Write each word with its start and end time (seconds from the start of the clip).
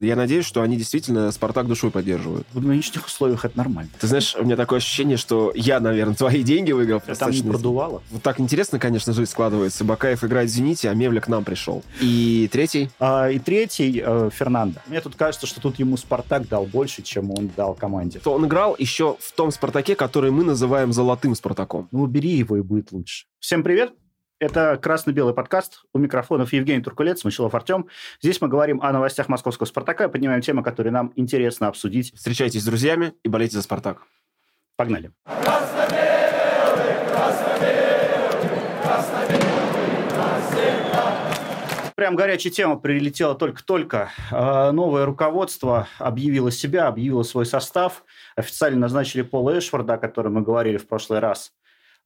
Я 0.00 0.14
надеюсь, 0.14 0.44
что 0.44 0.62
они 0.62 0.76
действительно 0.76 1.32
«Спартак» 1.32 1.66
душой 1.66 1.90
поддерживают. 1.90 2.46
В 2.52 2.64
нынешних 2.64 3.06
условиях 3.06 3.44
это 3.44 3.58
нормально. 3.58 3.90
Ты 3.98 4.06
знаешь, 4.06 4.36
у 4.38 4.44
меня 4.44 4.54
такое 4.54 4.76
ощущение, 4.76 5.16
что 5.16 5.50
я, 5.56 5.80
наверное, 5.80 6.14
твои 6.14 6.44
деньги 6.44 6.70
выиграл. 6.70 7.02
А 7.04 7.16
там 7.16 7.32
не 7.32 7.42
продувало. 7.42 8.00
Вот 8.10 8.22
так 8.22 8.38
интересно, 8.38 8.78
конечно, 8.78 9.12
жизнь 9.12 9.28
складывается. 9.28 9.82
Бакаев 9.82 10.22
играет 10.22 10.50
в 10.50 10.52
«Зените», 10.52 10.88
а 10.88 10.94
Мевля 10.94 11.20
к 11.20 11.26
нам 11.26 11.42
пришел. 11.42 11.82
И 12.00 12.48
третий? 12.52 12.90
А, 13.00 13.28
и 13.28 13.40
третий 13.40 14.00
э, 14.04 14.30
Фернандо. 14.32 14.78
Мне 14.86 15.00
тут 15.00 15.16
кажется, 15.16 15.48
что 15.48 15.60
тут 15.60 15.80
ему 15.80 15.96
«Спартак» 15.96 16.46
дал 16.46 16.64
больше, 16.64 17.02
чем 17.02 17.32
он 17.32 17.50
дал 17.56 17.74
команде. 17.74 18.20
То 18.20 18.34
он 18.34 18.46
играл 18.46 18.76
еще 18.78 19.16
в 19.18 19.32
том 19.32 19.50
«Спартаке», 19.50 19.96
который 19.96 20.30
мы 20.30 20.44
называем 20.44 20.92
«золотым 20.92 21.34
Спартаком». 21.34 21.88
Ну, 21.90 22.02
убери 22.02 22.36
его, 22.36 22.56
и 22.56 22.60
будет 22.60 22.92
лучше. 22.92 23.26
Всем 23.40 23.64
привет! 23.64 23.92
Это 24.40 24.78
«Красно-белый 24.80 25.34
подкаст». 25.34 25.82
У 25.92 25.98
микрофонов 25.98 26.52
Евгений 26.52 26.80
Туркулец, 26.80 27.24
Мочилов 27.24 27.56
Артем. 27.56 27.88
Здесь 28.22 28.40
мы 28.40 28.46
говорим 28.46 28.80
о 28.80 28.92
новостях 28.92 29.28
московского 29.28 29.66
«Спартака», 29.66 30.08
поднимаем 30.08 30.42
темы, 30.42 30.62
которые 30.62 30.92
нам 30.92 31.12
интересно 31.16 31.66
обсудить. 31.66 32.14
Встречайтесь 32.14 32.62
с 32.62 32.64
друзьями 32.64 33.14
и 33.24 33.28
болейте 33.28 33.56
за 33.56 33.62
«Спартак». 33.62 34.04
Погнали. 34.76 35.10
Прям 41.96 42.14
горячая 42.14 42.52
тема 42.52 42.76
прилетела 42.76 43.34
только-только. 43.34 44.12
А, 44.30 44.70
новое 44.70 45.04
руководство 45.04 45.88
объявило 45.98 46.52
себя, 46.52 46.86
объявило 46.86 47.24
свой 47.24 47.44
состав. 47.44 48.04
Официально 48.36 48.78
назначили 48.78 49.22
Пола 49.22 49.58
Эшфорда, 49.58 49.94
о 49.94 49.98
котором 49.98 50.34
мы 50.34 50.42
говорили 50.42 50.76
в 50.76 50.86
прошлый 50.86 51.18
раз– 51.18 51.50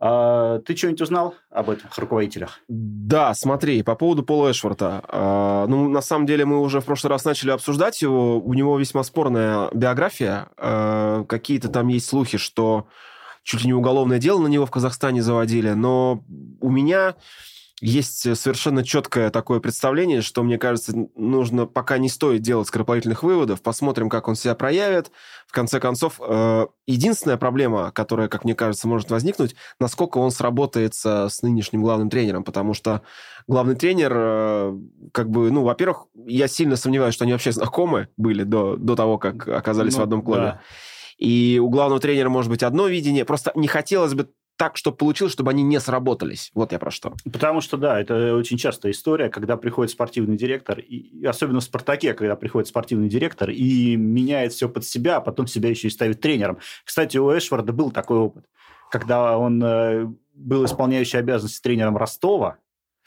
а, 0.05 0.59
ты 0.59 0.74
что-нибудь 0.74 1.01
узнал 1.01 1.37
об 1.48 1.70
этих 1.70 1.97
руководителях? 1.97 2.59
Да, 2.66 3.34
смотри, 3.34 3.84
по 3.84 3.95
поводу 3.95 4.24
Пола 4.24 4.51
Эшворта. 4.51 5.05
А, 5.06 5.69
ну, 5.69 5.88
на 5.88 6.02
самом 6.02 6.27
деле, 6.27 6.45
мы 6.45 6.60
уже 6.60 6.80
в 6.80 6.84
прошлый 6.84 7.10
раз 7.12 7.24
начали 7.24 7.52
обсуждать 7.52 8.02
его. 8.02 8.41
У 8.41 8.52
него 8.52 8.77
весьма 8.80 9.05
спорная 9.05 9.70
биография. 9.73 10.48
А, 10.57 11.23
какие-то 11.23 11.69
там 11.69 11.87
есть 11.87 12.07
слухи, 12.07 12.37
что 12.37 12.88
чуть 13.45 13.60
ли 13.60 13.68
не 13.68 13.74
уголовное 13.74 14.18
дело 14.18 14.41
на 14.41 14.49
него 14.49 14.66
в 14.66 14.73
Казахстане 14.73 15.23
заводили. 15.23 15.71
Но 15.71 16.24
у 16.60 16.69
меня 16.69 17.15
есть 17.83 18.37
совершенно 18.37 18.85
четкое 18.85 19.30
такое 19.30 19.59
представление, 19.59 20.23
что, 20.23 20.45
мне 20.45 20.57
кажется, 20.57 20.95
нужно 21.16 21.66
пока 21.66 21.99
не 21.99 22.09
стоит 22.09 22.41
делать 22.41 22.69
скоропалительных 22.69 23.25
выводов, 23.25 23.61
посмотрим, 23.61 24.09
как 24.09 24.29
он 24.29 24.37
себя 24.37 24.55
проявит. 24.55 25.11
В 25.49 25.52
конце 25.52 25.80
концов, 25.80 26.21
э, 26.21 26.66
единственная 26.87 27.37
проблема, 27.37 27.91
которая, 27.91 28.29
как 28.29 28.45
мне 28.45 28.55
кажется, 28.55 28.87
может 28.87 29.10
возникнуть, 29.10 29.57
насколько 29.80 30.19
он 30.19 30.30
сработается 30.30 31.29
с 31.29 31.43
нынешним 31.43 31.83
главным 31.83 32.09
тренером, 32.09 32.45
потому 32.45 32.73
что 32.73 33.03
главный 33.49 33.75
тренер, 33.75 34.13
э, 34.15 34.79
как 35.10 35.29
бы, 35.29 35.51
ну, 35.51 35.65
во-первых, 35.65 36.07
я 36.15 36.47
сильно 36.47 36.77
сомневаюсь, 36.77 37.15
что 37.15 37.25
они 37.25 37.33
вообще 37.33 37.51
знакомы 37.51 38.07
были 38.16 38.45
до, 38.45 38.77
до 38.77 38.95
того, 38.95 39.19
как 39.19 39.49
оказались 39.49 39.95
ну, 39.95 39.99
в 39.99 40.03
одном 40.05 40.23
клубе. 40.23 40.41
Да. 40.41 40.60
И 41.19 41.60
у 41.60 41.69
главного 41.69 42.01
тренера 42.01 42.29
может 42.29 42.51
быть 42.51 42.63
одно 42.63 42.87
видение. 42.87 43.25
Просто 43.25 43.51
не 43.57 43.66
хотелось 43.66 44.15
бы 44.15 44.29
так, 44.56 44.76
чтобы 44.76 44.96
получилось, 44.96 45.32
чтобы 45.32 45.50
они 45.50 45.62
не 45.62 45.80
сработались. 45.80 46.50
Вот 46.54 46.72
я 46.72 46.78
про 46.78 46.90
что. 46.90 47.14
Потому 47.24 47.60
что, 47.60 47.76
да, 47.76 48.00
это 48.00 48.34
очень 48.34 48.58
частая 48.58 48.92
история, 48.92 49.28
когда 49.28 49.56
приходит 49.56 49.90
спортивный 49.90 50.36
директор, 50.36 50.78
и, 50.78 51.24
особенно 51.24 51.60
в 51.60 51.64
«Спартаке», 51.64 52.14
когда 52.14 52.36
приходит 52.36 52.68
спортивный 52.68 53.08
директор 53.08 53.50
и 53.50 53.96
меняет 53.96 54.52
все 54.52 54.68
под 54.68 54.84
себя, 54.84 55.16
а 55.16 55.20
потом 55.20 55.46
себя 55.46 55.68
еще 55.68 55.88
и 55.88 55.90
ставит 55.90 56.20
тренером. 56.20 56.58
Кстати, 56.84 57.16
у 57.18 57.36
Эшварда 57.36 57.73
был 57.73 57.90
такой 57.90 58.18
опыт, 58.18 58.45
когда 58.90 59.36
он 59.36 59.62
э, 59.62 60.06
был 60.34 60.64
исполняющий 60.64 61.18
обязанности 61.18 61.62
тренером 61.62 61.96
Ростова, 61.96 62.58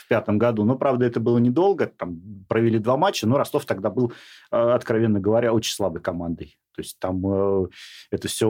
в 0.05 0.07
пятом 0.07 0.37
году. 0.37 0.63
Но, 0.63 0.75
правда, 0.75 1.05
это 1.05 1.19
было 1.19 1.39
недолго. 1.39 1.87
Там 1.87 2.45
провели 2.47 2.79
два 2.79 2.95
матча, 2.97 3.27
но 3.27 3.37
Ростов 3.37 3.65
тогда 3.65 3.89
был, 3.89 4.13
э, 4.51 4.57
откровенно 4.57 5.19
говоря, 5.19 5.53
очень 5.53 5.73
слабой 5.73 6.01
командой. 6.01 6.57
То 6.75 6.81
есть 6.81 6.99
там 6.99 7.25
э, 7.25 7.67
это 8.11 8.27
все, 8.27 8.47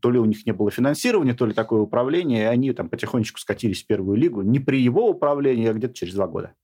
то 0.00 0.10
ли 0.10 0.18
у 0.18 0.24
них 0.24 0.46
не 0.46 0.52
было 0.52 0.70
финансирования, 0.70 1.34
то 1.34 1.46
ли 1.46 1.54
такое 1.54 1.80
управление, 1.80 2.42
и 2.42 2.46
они 2.46 2.72
там 2.72 2.88
потихонечку 2.88 3.38
скатились 3.38 3.82
в 3.82 3.86
первую 3.86 4.16
лигу. 4.16 4.42
Не 4.42 4.58
при 4.58 4.80
его 4.80 5.08
управлении, 5.08 5.68
а 5.68 5.72
где-то 5.72 5.94
через 5.94 6.14
два 6.14 6.26
года. 6.26 6.54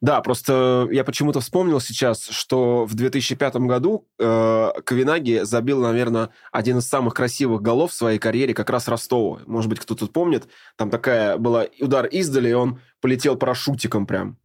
Да, 0.00 0.20
просто 0.20 0.88
я 0.92 1.02
почему-то 1.02 1.40
вспомнил 1.40 1.80
сейчас, 1.80 2.24
что 2.26 2.84
в 2.84 2.94
2005 2.94 3.56
году 3.56 4.06
э, 4.18 4.70
Ковинаги 4.84 5.40
забил, 5.42 5.80
наверное, 5.80 6.30
один 6.52 6.78
из 6.78 6.88
самых 6.88 7.14
красивых 7.14 7.62
голов 7.62 7.90
в 7.90 7.94
своей 7.94 8.20
карьере 8.20 8.54
как 8.54 8.70
раз 8.70 8.86
Ростову. 8.86 9.40
Может 9.46 9.68
быть, 9.68 9.80
кто-то 9.80 10.06
помнит. 10.06 10.46
Там 10.76 10.90
такая 10.90 11.36
была 11.36 11.66
удар 11.80 12.06
издали, 12.06 12.50
и 12.50 12.52
он 12.52 12.80
полетел 13.00 13.34
парашютиком 13.34 14.06
прям. 14.06 14.38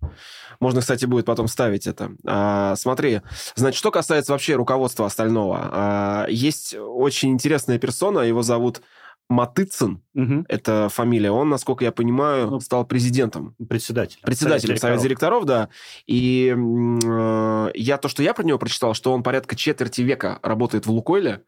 Можно, 0.59 0.81
кстати, 0.81 1.05
будет 1.05 1.25
потом 1.25 1.47
ставить 1.47 1.85
это. 1.85 2.11
А, 2.25 2.75
смотри, 2.75 3.21
значит, 3.55 3.77
что 3.77 3.91
касается 3.91 4.31
вообще 4.31 4.55
руководства 4.55 5.05
остального. 5.05 5.69
А, 5.71 6.25
есть 6.29 6.75
очень 6.75 7.29
интересная 7.29 7.77
персона, 7.77 8.19
его 8.19 8.41
зовут 8.41 8.81
Матыцин, 9.29 10.01
угу. 10.13 10.45
это 10.47 10.89
фамилия, 10.89 11.31
он, 11.31 11.49
насколько 11.49 11.83
я 11.83 11.91
понимаю, 11.91 12.49
ну, 12.49 12.59
стал 12.59 12.85
президентом. 12.85 13.55
Председателем. 13.67 14.21
Председателем 14.23 14.77
Совета 14.77 15.03
директоров, 15.03 15.45
да. 15.45 15.69
И 16.05 16.53
э, 16.53 17.71
я 17.73 17.97
то, 17.97 18.07
что 18.09 18.21
я 18.21 18.33
про 18.33 18.43
него 18.43 18.59
прочитал, 18.59 18.93
что 18.93 19.13
он 19.13 19.23
порядка 19.23 19.55
четверти 19.55 20.01
века 20.01 20.39
работает 20.43 20.85
в 20.85 20.91
Лукойле. 20.91 21.41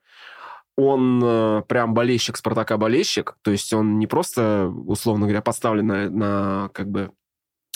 Он 0.78 1.22
э, 1.24 1.62
прям 1.68 1.94
болельщик 1.94 2.38
Спартака 2.38 2.78
болельщик, 2.78 3.38
то 3.42 3.52
есть 3.52 3.72
он 3.72 4.00
не 4.00 4.08
просто, 4.08 4.72
условно 4.88 5.26
говоря, 5.26 5.42
поставлен 5.42 5.88
на, 5.88 6.10
на 6.10 6.70
как 6.74 6.90
бы 6.90 7.12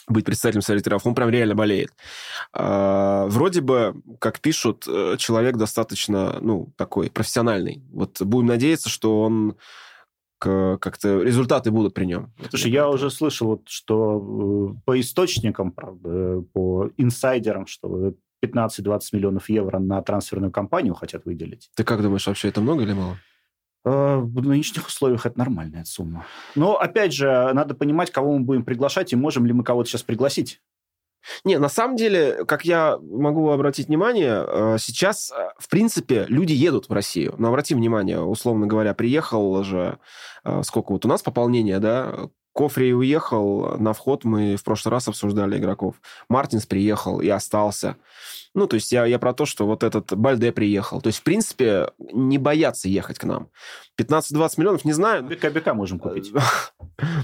быть 0.10 0.26
председателем 0.26 0.62
Совета 0.62 0.84
директоров, 0.84 1.06
он 1.06 1.16
прям 1.16 1.30
реально 1.30 1.56
болеет. 1.56 1.94
А, 2.52 3.28
вроде 3.28 3.62
бы, 3.62 3.94
как 4.20 4.40
пишут, 4.40 4.86
э, 4.88 5.16
человек 5.18 5.56
достаточно, 5.56 6.40
ну, 6.42 6.74
такой 6.76 7.10
профессиональный. 7.10 7.84
Вот 7.92 8.22
будем 8.22 8.48
надеяться, 8.48 8.90
что 8.90 9.22
он 9.22 9.56
как-то 10.40 11.22
результаты 11.22 11.72
будут 11.72 11.94
при 11.94 12.06
нем. 12.06 12.34
Слушай, 12.50 12.72
я 12.72 12.90
уже 12.90 13.10
слышал, 13.10 13.48
вот, 13.48 13.68
что 13.68 14.74
э, 14.74 14.82
по 14.86 15.00
источникам, 15.00 15.72
правда, 15.72 16.42
по 16.54 16.90
инсайдерам, 16.98 17.68
что 17.68 18.14
15-20 18.44 19.00
миллионов 19.14 19.50
евро 19.50 19.80
на 19.80 20.02
трансферную 20.02 20.52
кампанию 20.52 20.94
хотят 20.94 21.26
выделить. 21.26 21.70
Ты 21.76 21.84
как 21.84 22.02
думаешь, 22.02 22.26
вообще 22.26 22.48
это 22.48 22.62
много 22.62 22.84
или 22.84 22.94
мало? 22.94 23.18
Э, 23.86 24.18
в 24.18 24.46
нынешних 24.46 24.88
условиях 24.88 25.26
это 25.26 25.38
нормальная 25.38 25.86
сумма. 25.86 26.26
Но, 26.56 26.78
опять 26.78 27.14
же, 27.14 27.52
надо 27.54 27.76
понимать, 27.76 28.12
кого 28.12 28.38
мы 28.38 28.44
будем 28.44 28.64
приглашать, 28.64 29.14
и 29.14 29.16
можем 29.16 29.46
ли 29.46 29.54
мы 29.54 29.64
кого-то 29.64 29.90
сейчас 29.90 30.04
пригласить. 30.04 30.62
Не, 31.44 31.58
на 31.60 31.70
самом 31.70 31.96
деле, 31.96 32.46
как 32.46 32.66
я 32.66 32.98
могу 33.02 33.50
обратить 33.50 33.88
внимание, 33.88 34.44
э, 34.48 34.78
сейчас, 34.80 35.32
э, 35.32 35.50
в 35.58 35.70
принципе, 35.70 36.26
люди 36.28 36.54
едут 36.54 36.90
в 36.90 36.94
Россию. 36.94 37.36
Но 37.38 37.50
обрати 37.50 37.76
внимание, 37.76 38.22
условно 38.22 38.68
говоря, 38.68 38.94
приехал 38.94 39.64
же, 39.64 40.00
э, 40.44 40.64
сколько 40.64 40.92
вот 40.92 41.06
у 41.06 41.08
нас 41.08 41.22
пополнение, 41.22 41.80
да, 41.80 42.30
Кофри 42.54 42.94
уехал, 42.94 43.78
на 43.78 43.94
вход 43.94 44.26
мы 44.26 44.56
в 44.56 44.64
прошлый 44.64 44.92
раз 44.92 45.08
обсуждали 45.08 45.58
игроков. 45.58 45.96
Мартинс 46.30 46.66
приехал 46.66 47.22
и 47.22 47.30
остался. 47.30 47.96
Ну, 48.56 48.68
то 48.68 48.76
есть 48.76 48.92
я, 48.92 49.06
я 49.06 49.20
про 49.20 49.34
то, 49.34 49.46
что 49.46 49.68
вот 49.68 49.84
этот 49.84 50.16
Бальде 50.16 50.52
приехал. 50.52 51.02
То 51.02 51.08
есть, 51.08 51.20
в 51.20 51.24
принципе, 51.24 51.92
не 52.00 52.38
боятся 52.38 52.90
ехать 52.90 53.20
к 53.20 53.24
нам. 53.24 53.50
15-20 54.00 54.54
миллионов, 54.58 54.86
не 54.86 54.94
знаю. 54.94 55.24
БКБК 55.24 55.74
можем 55.74 56.00
купить. 56.00 56.32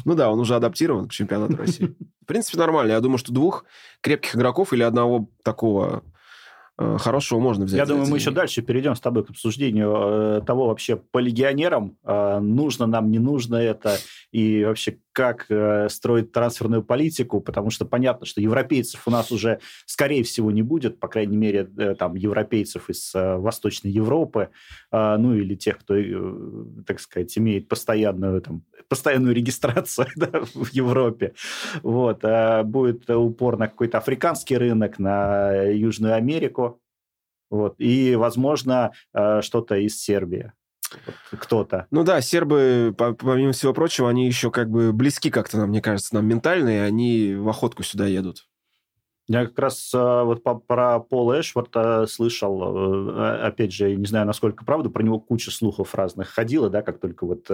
Ну 0.06 0.16
да, 0.16 0.30
он 0.30 0.40
уже 0.40 0.56
адаптирован 0.56 1.10
к 1.10 1.12
чемпионату 1.12 1.58
России. 1.58 1.96
В 2.22 2.26
принципе, 2.26 2.58
нормально. 2.58 2.92
Я 2.92 3.02
думаю, 3.02 3.18
что 3.18 3.34
двух 3.34 3.66
крепких 4.02 4.36
игроков 4.36 4.72
или 4.72 4.84
одного 4.84 5.28
такого 5.44 6.04
Э, 6.78 6.98
хорошего 7.00 7.40
можно 7.40 7.66
взять. 7.66 7.78
Я 7.78 7.86
думаю, 7.86 8.10
мы 8.10 8.18
еще 8.18 8.32
дальше 8.32 8.62
перейдем 8.62 8.96
с 8.96 9.00
тобой 9.00 9.24
к 9.24 9.30
обсуждению 9.30 9.94
э, 9.96 10.42
того 10.46 10.68
вообще 10.68 10.98
по 10.98 11.20
легионерам, 11.20 11.98
э, 12.04 12.40
нужно 12.40 12.86
нам, 12.86 13.12
не 13.12 13.20
нужно 13.20 13.56
это, 13.56 13.98
и 14.36 14.66
вообще 14.66 14.98
как 15.14 15.50
строить 15.90 16.34
трансферную 16.34 16.84
политику, 16.84 17.40
потому 17.40 17.70
что 17.70 17.86
понятно, 17.86 18.26
что 18.26 18.42
европейцев 18.42 19.08
у 19.08 19.12
нас 19.12 19.32
уже, 19.32 19.60
скорее 19.86 20.24
всего, 20.24 20.52
не 20.52 20.62
будет, 20.62 21.00
по 21.00 21.08
крайней 21.08 21.38
мере, 21.38 21.64
там, 21.98 22.16
европейцев 22.16 22.90
из 22.90 23.12
Восточной 23.14 23.92
Европы, 23.92 24.50
ну, 24.92 25.34
или 25.34 25.56
тех, 25.56 25.78
кто, 25.78 25.96
так 26.86 27.00
сказать, 27.00 27.38
имеет 27.38 27.70
постоянную, 27.70 28.42
там, 28.42 28.64
постоянную 28.90 29.34
регистрацию 29.34 30.08
да, 30.18 30.42
в 30.54 30.70
Европе. 30.74 31.34
Вот. 31.82 32.22
Будет 32.66 33.10
упор 33.10 33.58
на 33.58 33.70
какой-то 33.70 34.00
африканский 34.00 34.58
рынок, 34.58 35.00
на 35.00 35.64
Южную 35.64 36.16
Америку, 36.16 36.82
вот. 37.50 37.76
И, 37.78 38.16
возможно, 38.16 38.92
э, 39.14 39.42
что-то 39.42 39.76
из 39.76 40.02
Сербии 40.02 40.52
кто-то. 41.32 41.88
Ну 41.92 42.04
да, 42.04 42.22
сербы, 42.22 42.94
помимо 42.98 43.52
всего 43.52 43.74
прочего, 43.74 44.10
они 44.10 44.26
еще 44.26 44.52
как 44.52 44.70
бы 44.70 44.94
близки 44.94 45.30
как-то 45.30 45.58
нам, 45.58 45.70
мне 45.70 45.82
кажется, 45.82 46.16
нам 46.16 46.26
ментально, 46.26 46.70
и 46.70 46.80
они 46.80 47.36
в 47.36 47.48
охотку 47.50 47.84
сюда 47.84 48.08
едут. 48.08 48.48
Я 49.28 49.48
как 49.48 49.58
раз 49.58 49.92
э, 49.92 49.98
вот 49.98 50.44
про 50.68 51.00
Пола 51.00 51.42
Эшворта 51.42 52.06
слышал, 52.08 53.10
э, 53.18 53.40
опять 53.42 53.74
же, 53.74 53.96
не 53.96 54.06
знаю, 54.06 54.28
насколько 54.28 54.64
правда, 54.64 54.90
про 54.92 55.02
него 55.02 55.20
куча 55.20 55.50
слухов 55.50 55.96
разных 55.96 56.30
ходила, 56.30 56.70
да, 56.70 56.84
как 56.84 57.00
только 57.00 57.26
вот 57.26 57.48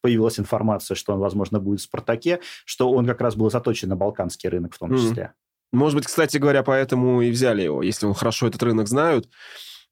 появилась 0.00 0.40
информация, 0.40 0.96
что 0.96 1.12
он, 1.12 1.20
возможно, 1.20 1.60
будет 1.60 1.80
в 1.80 1.84
«Спартаке», 1.84 2.40
что 2.64 2.90
он 2.90 3.06
как 3.06 3.20
раз 3.20 3.36
был 3.36 3.50
заточен 3.50 3.88
на 3.88 3.96
балканский 3.96 4.48
рынок 4.48 4.74
в 4.74 4.78
том 4.78 4.96
числе. 4.96 5.32
Может 5.72 5.96
быть, 5.96 6.06
кстати 6.06 6.36
говоря, 6.36 6.62
поэтому 6.62 7.22
и 7.22 7.30
взяли 7.30 7.62
его, 7.62 7.82
если 7.82 8.04
он 8.04 8.12
хорошо 8.12 8.46
этот 8.46 8.62
рынок 8.62 8.88
знают. 8.88 9.28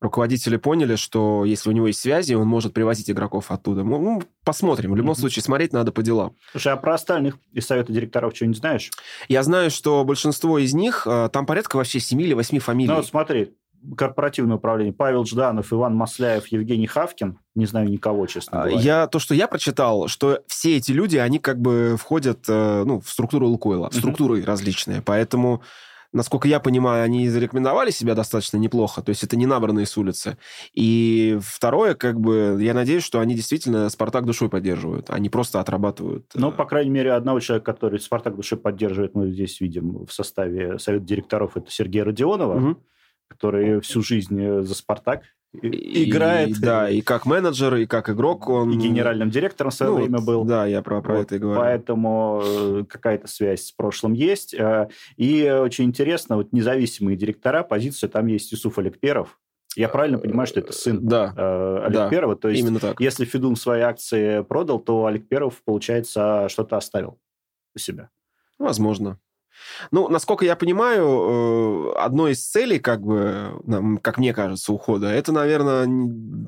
Руководители 0.00 0.56
поняли, 0.56 0.96
что 0.96 1.44
если 1.44 1.68
у 1.68 1.72
него 1.72 1.86
есть 1.86 2.00
связи, 2.00 2.32
он 2.32 2.48
может 2.48 2.72
привозить 2.72 3.10
игроков 3.10 3.50
оттуда. 3.50 3.84
Ну, 3.84 4.00
ну 4.00 4.22
посмотрим. 4.44 4.92
В 4.92 4.96
любом 4.96 5.12
mm-hmm. 5.12 5.18
случае, 5.18 5.42
смотреть 5.42 5.74
надо 5.74 5.92
по 5.92 6.02
делам. 6.02 6.36
Слушай, 6.52 6.72
а 6.72 6.76
про 6.76 6.94
остальных 6.94 7.36
из 7.52 7.66
совета 7.66 7.92
директоров 7.92 8.34
что-нибудь 8.34 8.58
знаешь? 8.58 8.90
Я 9.28 9.42
знаю, 9.42 9.70
что 9.70 10.02
большинство 10.04 10.58
из 10.58 10.72
них, 10.72 11.06
э, 11.06 11.28
там 11.30 11.44
порядка 11.44 11.76
вообще 11.76 12.00
7 12.00 12.20
или 12.22 12.32
8 12.32 12.58
фамилий. 12.60 12.88
Ну, 12.88 12.96
вот 12.96 13.06
смотри, 13.06 13.54
корпоративное 13.96 14.56
управление. 14.56 14.92
Павел 14.92 15.24
Жданов, 15.24 15.72
Иван 15.72 15.94
Масляев, 15.94 16.46
Евгений 16.48 16.86
Хавкин. 16.86 17.38
Не 17.54 17.66
знаю 17.66 17.88
никого, 17.88 18.26
честно 18.26 18.62
а, 18.62 18.68
говоря. 18.68 18.80
Я, 18.80 19.06
то, 19.06 19.18
что 19.18 19.34
я 19.34 19.48
прочитал, 19.48 20.08
что 20.08 20.40
все 20.46 20.76
эти 20.76 20.92
люди, 20.92 21.16
они 21.16 21.38
как 21.38 21.60
бы 21.60 21.96
входят 21.98 22.44
э, 22.48 22.84
ну, 22.84 23.00
в 23.00 23.10
структуру 23.10 23.48
Лукойла, 23.48 23.90
в 23.90 23.94
структуры 23.94 24.40
mm-hmm. 24.40 24.46
различные. 24.46 25.02
Поэтому 25.02 25.62
насколько 26.12 26.48
я 26.48 26.60
понимаю, 26.60 27.04
они 27.04 27.28
зарекомендовали 27.28 27.90
себя 27.90 28.14
достаточно 28.14 28.56
неплохо, 28.56 29.02
то 29.02 29.10
есть 29.10 29.22
это 29.22 29.36
не 29.36 29.46
набранные 29.46 29.86
с 29.86 29.96
улицы. 29.96 30.38
И 30.72 31.38
второе, 31.42 31.94
как 31.94 32.20
бы, 32.20 32.58
я 32.60 32.74
надеюсь, 32.74 33.04
что 33.04 33.20
они 33.20 33.34
действительно 33.34 33.88
«Спартак» 33.88 34.24
душой 34.24 34.48
поддерживают, 34.48 35.10
они 35.10 35.28
просто 35.28 35.60
отрабатывают. 35.60 36.26
Ну, 36.34 36.50
э, 36.50 36.52
по 36.52 36.64
крайней 36.64 36.90
мере, 36.90 37.12
одного 37.12 37.40
человека, 37.40 37.72
который 37.72 38.00
«Спартак» 38.00 38.36
душой 38.36 38.58
поддерживает, 38.58 39.14
мы 39.14 39.30
здесь 39.30 39.60
видим 39.60 40.04
в 40.06 40.12
составе 40.12 40.78
Совета 40.78 41.04
директоров, 41.04 41.56
это 41.56 41.70
Сергей 41.70 42.02
Родионова. 42.02 42.56
Угу 42.56 42.82
который 43.30 43.80
всю 43.80 44.02
жизнь 44.02 44.42
э, 44.42 44.62
за 44.62 44.74
«Спартак» 44.74 45.22
играет. 45.52 46.50
И, 46.50 46.60
да, 46.60 46.88
и 46.88 47.00
как 47.00 47.26
менеджер, 47.26 47.74
и 47.76 47.86
как 47.86 48.10
игрок 48.10 48.48
он... 48.48 48.72
И 48.72 48.76
генеральным 48.76 49.30
директором 49.30 49.70
в 49.70 49.74
свое 49.74 49.92
ну, 49.92 49.98
время 49.98 50.20
был. 50.20 50.44
Да, 50.44 50.66
я 50.66 50.82
про, 50.82 51.02
про 51.02 51.16
вот, 51.16 51.22
это 51.22 51.36
и 51.36 51.38
говорю. 51.38 51.60
Поэтому 51.60 52.42
э, 52.44 52.84
какая-то 52.88 53.26
связь 53.26 53.66
с 53.66 53.72
прошлым 53.72 54.12
есть. 54.12 54.54
Э, 54.54 54.88
и 55.16 55.50
очень 55.50 55.84
интересно, 55.84 56.36
вот 56.36 56.52
независимые 56.52 57.16
директора, 57.16 57.62
позиция 57.62 58.08
там 58.08 58.26
есть 58.26 58.52
Юсуф 58.52 58.78
Аликперов, 58.78 59.38
я 59.76 59.88
правильно 59.88 60.18
понимаю, 60.18 60.48
что 60.48 60.58
это 60.58 60.72
сын 60.72 61.06
да, 61.06 61.32
э, 61.36 61.78
Олег 61.84 61.92
да, 61.92 62.08
Перова? 62.08 62.36
То 62.36 62.48
есть, 62.48 62.60
именно 62.60 62.80
так. 62.80 63.00
если 63.00 63.24
Федун 63.24 63.54
свои 63.54 63.80
акции 63.82 64.42
продал, 64.42 64.80
то 64.80 65.06
Олег 65.06 65.28
Перов, 65.28 65.62
получается, 65.64 66.48
что-то 66.48 66.76
оставил 66.76 67.20
у 67.74 67.78
себя. 67.78 68.10
Возможно. 68.58 69.20
Ну, 69.90 70.08
насколько 70.08 70.44
я 70.44 70.56
понимаю, 70.56 71.92
э, 71.94 71.98
одной 71.98 72.32
из 72.32 72.46
целей, 72.46 72.78
как 72.78 73.02
бы, 73.02 73.60
как 74.02 74.18
мне 74.18 74.32
кажется, 74.34 74.72
ухода, 74.72 75.08
это, 75.08 75.32
наверное, 75.32 75.88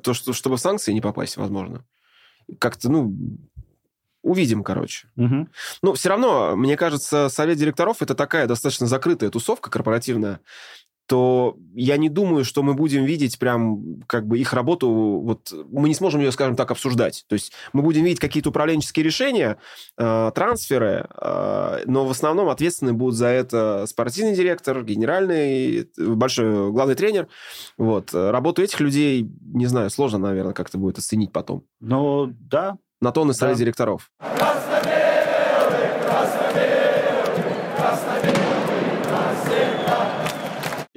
то, 0.02 0.14
что, 0.14 0.32
чтобы 0.32 0.56
в 0.56 0.60
санкции 0.60 0.92
не 0.92 1.00
попасть, 1.00 1.36
возможно. 1.36 1.84
Как-то, 2.58 2.90
ну, 2.90 3.14
увидим, 4.22 4.62
короче. 4.62 5.08
Угу. 5.16 5.48
Но 5.82 5.92
все 5.94 6.08
равно, 6.08 6.54
мне 6.56 6.76
кажется, 6.76 7.28
совет 7.28 7.58
директоров 7.58 8.02
это 8.02 8.14
такая 8.14 8.46
достаточно 8.46 8.86
закрытая 8.86 9.30
тусовка 9.30 9.70
корпоративная 9.70 10.40
то 11.12 11.58
я 11.74 11.98
не 11.98 12.08
думаю, 12.08 12.42
что 12.42 12.62
мы 12.62 12.72
будем 12.72 13.04
видеть 13.04 13.38
прям 13.38 14.00
как 14.06 14.26
бы 14.26 14.38
их 14.38 14.54
работу, 14.54 14.88
вот 14.88 15.52
мы 15.70 15.88
не 15.88 15.94
сможем 15.94 16.22
ее, 16.22 16.32
скажем 16.32 16.56
так, 16.56 16.70
обсуждать. 16.70 17.26
То 17.28 17.34
есть 17.34 17.52
мы 17.74 17.82
будем 17.82 18.02
видеть 18.02 18.18
какие-то 18.18 18.48
управленческие 18.48 19.04
решения, 19.04 19.58
э, 19.98 20.32
трансферы, 20.34 21.06
э, 21.14 21.82
но 21.84 22.06
в 22.06 22.10
основном 22.10 22.48
ответственны 22.48 22.94
будут 22.94 23.16
за 23.16 23.26
это 23.26 23.84
спортивный 23.86 24.34
директор, 24.34 24.82
генеральный, 24.82 25.86
большой 25.98 26.72
главный 26.72 26.94
тренер. 26.94 27.28
Вот. 27.76 28.14
Работу 28.14 28.62
этих 28.62 28.80
людей, 28.80 29.30
не 29.52 29.66
знаю, 29.66 29.90
сложно, 29.90 30.16
наверное, 30.16 30.54
как-то 30.54 30.78
будет 30.78 30.96
оценить 30.96 31.30
потом. 31.30 31.64
Ну, 31.80 32.32
да. 32.40 32.78
На 33.02 33.12
то 33.12 33.20
он 33.20 33.32
и 33.32 33.34
да. 33.38 33.54
директоров. 33.54 34.10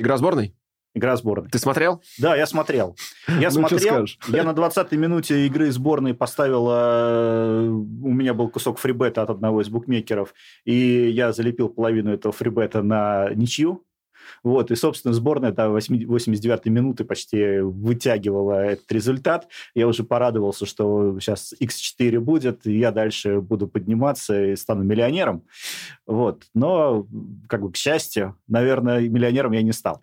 Игра 0.05 0.17
сборной? 0.17 0.53
Игра 0.93 1.17
сборной. 1.17 1.49
Ты 1.49 1.57
смотрел? 1.57 2.03
Да, 2.19 2.35
я 2.35 2.45
смотрел. 2.45 2.95
Я 3.27 3.35
ну, 3.49 3.67
смотрел. 3.67 4.05
Я 4.27 4.43
на 4.43 4.51
20-й 4.51 4.95
минуте 4.97 5.47
игры 5.47 5.71
сборной 5.71 6.13
поставил... 6.13 6.67
Э, 6.69 7.67
у 7.67 8.13
меня 8.13 8.35
был 8.35 8.49
кусок 8.49 8.77
фрибета 8.77 9.23
от 9.23 9.31
одного 9.31 9.61
из 9.61 9.69
букмекеров, 9.69 10.35
и 10.63 11.09
я 11.09 11.33
залепил 11.33 11.69
половину 11.69 12.13
этого 12.13 12.31
фрибета 12.31 12.83
на 12.83 13.31
ничью. 13.33 13.83
Вот, 14.43 14.71
и, 14.71 14.75
собственно, 14.75 15.13
сборная 15.13 15.51
до 15.51 15.67
89-й 15.67 16.69
минуты 16.69 17.03
почти 17.03 17.59
вытягивала 17.59 18.65
этот 18.65 18.91
результат. 18.91 19.47
Я 19.73 19.87
уже 19.87 20.03
порадовался, 20.03 20.65
что 20.65 21.19
сейчас 21.19 21.53
X4 21.59 22.19
будет, 22.19 22.65
и 22.67 22.77
я 22.77 22.91
дальше 22.91 23.41
буду 23.41 23.67
подниматься 23.67 24.51
и 24.51 24.55
стану 24.55 24.83
миллионером. 24.83 25.43
Вот. 26.05 26.43
Но, 26.53 27.07
как 27.47 27.61
бы, 27.61 27.71
к 27.71 27.77
счастью, 27.77 28.37
наверное, 28.47 29.01
миллионером 29.01 29.51
я 29.53 29.61
не 29.61 29.73
стал. 29.73 30.01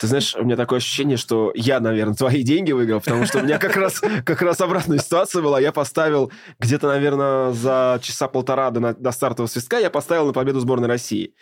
Ты 0.00 0.06
знаешь, 0.06 0.34
у 0.34 0.44
меня 0.44 0.56
такое 0.56 0.78
ощущение, 0.78 1.16
что 1.16 1.52
я, 1.54 1.80
наверное, 1.80 2.14
твои 2.14 2.42
деньги 2.42 2.72
выиграл, 2.72 3.00
потому 3.00 3.26
что 3.26 3.38
у 3.38 3.42
меня 3.42 3.58
как 3.58 3.76
раз, 3.76 4.00
как 4.24 4.42
раз 4.42 4.60
обратная 4.60 4.98
ситуация 4.98 5.42
была. 5.42 5.58
Я 5.58 5.72
поставил 5.72 6.30
где-то, 6.58 6.88
наверное, 6.88 7.52
за 7.52 7.98
часа 8.02 8.28
полтора 8.28 8.70
до, 8.70 8.94
до 8.94 9.12
стартового 9.12 9.48
свистка 9.48 9.78
я 9.78 9.90
поставил 9.90 10.26
на 10.26 10.32
победу 10.32 10.60
сборной 10.60 10.88
России. 10.88 11.34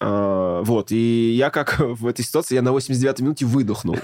А, 0.00 0.62
вот, 0.62 0.92
и 0.92 1.32
я 1.32 1.50
как 1.50 1.76
в 1.78 2.06
этой 2.06 2.24
ситуации, 2.24 2.54
я 2.54 2.62
на 2.62 2.70
89-й 2.70 3.22
минуте 3.22 3.44
выдохнул. 3.44 3.98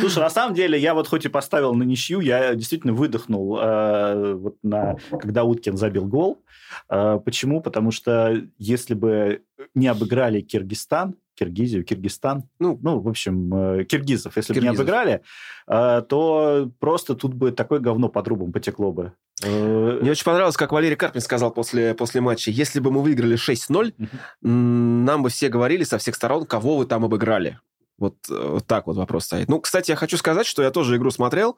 Слушай, 0.00 0.18
на 0.18 0.30
самом 0.30 0.54
деле, 0.54 0.78
я 0.78 0.94
вот 0.94 1.08
хоть 1.08 1.24
и 1.24 1.28
поставил 1.28 1.74
на 1.74 1.82
ничью, 1.84 2.20
я 2.20 2.54
действительно 2.54 2.92
выдохнул, 2.92 3.58
э, 3.60 4.34
вот 4.34 4.56
на, 4.62 4.96
когда 5.10 5.44
Уткин 5.44 5.76
забил 5.76 6.06
гол. 6.06 6.42
Э, 6.90 7.20
почему? 7.24 7.60
Потому 7.60 7.90
что 7.90 8.42
если 8.58 8.94
бы 8.94 9.42
не 9.74 9.86
обыграли 9.86 10.40
Киргизстан, 10.40 11.16
Киргизию, 11.34 11.84
Киргизстан, 11.84 12.44
ну, 12.58 12.78
ну 12.82 13.00
в 13.00 13.08
общем, 13.08 13.54
э, 13.54 13.84
киргизов, 13.84 14.36
если 14.36 14.52
киргизов. 14.52 14.76
бы 14.76 14.76
не 14.76 14.82
обыграли, 14.82 15.22
э, 15.68 16.02
то 16.08 16.70
просто 16.78 17.14
тут 17.14 17.34
бы 17.34 17.52
такое 17.52 17.80
говно 17.80 18.08
по 18.08 18.22
трубам 18.22 18.52
потекло 18.52 18.92
бы. 18.92 19.12
Э, 19.42 19.98
Мне 20.00 20.10
очень 20.10 20.24
понравилось, 20.24 20.56
как 20.56 20.72
Валерий 20.72 20.96
Карпин 20.96 21.20
сказал 21.20 21.52
после, 21.52 21.94
после 21.94 22.20
матча, 22.20 22.50
если 22.50 22.80
бы 22.80 22.90
мы 22.90 23.02
выиграли 23.02 23.36
6-0, 23.36 23.94
угу. 23.96 24.08
нам 24.42 25.22
бы 25.22 25.30
все 25.30 25.48
говорили 25.48 25.84
со 25.84 25.98
всех 25.98 26.14
сторон, 26.14 26.46
кого 26.46 26.76
вы 26.76 26.86
там 26.86 27.04
обыграли. 27.04 27.58
Вот, 28.02 28.16
вот 28.28 28.66
так 28.66 28.86
вот 28.88 28.96
вопрос 28.96 29.24
стоит. 29.24 29.48
Ну, 29.48 29.60
кстати, 29.60 29.90
я 29.92 29.96
хочу 29.96 30.16
сказать, 30.16 30.46
что 30.46 30.62
я 30.62 30.70
тоже 30.70 30.96
игру 30.96 31.10
смотрел. 31.10 31.56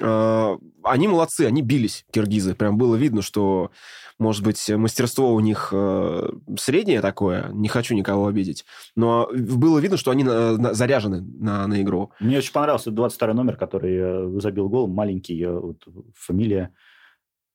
Они 0.00 1.08
молодцы, 1.08 1.46
они 1.46 1.62
бились, 1.62 2.04
киргизы. 2.12 2.54
Прям 2.54 2.76
было 2.76 2.94
видно, 2.94 3.22
что 3.22 3.70
может 4.18 4.42
быть, 4.42 4.68
мастерство 4.68 5.32
у 5.32 5.40
них 5.40 5.70
э, 5.72 6.30
среднее 6.58 7.00
такое, 7.00 7.50
не 7.52 7.68
хочу 7.68 7.94
никого 7.94 8.26
обидеть, 8.26 8.64
но 8.96 9.30
было 9.32 9.78
видно, 9.78 9.96
что 9.96 10.10
они 10.10 10.24
заряжены 10.24 11.20
на, 11.20 11.66
на 11.68 11.80
игру. 11.82 12.10
Мне 12.18 12.38
очень 12.38 12.52
понравился 12.52 12.90
22 12.90 13.32
номер, 13.34 13.56
который 13.56 13.96
э, 13.96 14.40
забил 14.40 14.68
гол, 14.68 14.88
маленький, 14.88 15.40
э, 15.40 15.52
вот, 15.52 15.84
фамилия 16.16 16.72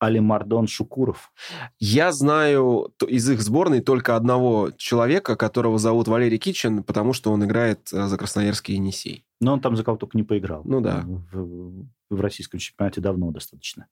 Алимардон 0.04 0.68
Шукуров. 0.68 1.32
Я 1.80 2.12
знаю 2.12 2.94
из 3.08 3.30
их 3.30 3.42
сборной 3.42 3.82
только 3.82 4.16
одного 4.16 4.72
человека, 4.78 5.36
которого 5.36 5.78
зовут 5.80 6.08
Валерий 6.08 6.38
Кичин, 6.38 6.84
потому 6.84 7.14
что 7.14 7.32
он 7.32 7.44
играет 7.46 7.92
э, 7.94 8.08
за 8.08 8.18
Красноярский 8.18 8.76
Енисей. 8.76 9.26
Но 9.40 9.54
он 9.54 9.62
там 9.62 9.76
за 9.76 9.84
кого 9.84 9.98
только 9.98 10.18
не 10.18 10.24
поиграл. 10.24 10.62
Ну 10.66 10.82
да. 10.82 11.04
В, 11.32 11.86
в 12.10 12.22
российском 12.22 12.60
чемпионате 12.60 13.02
давно 13.02 13.32
достаточно. 13.32 13.88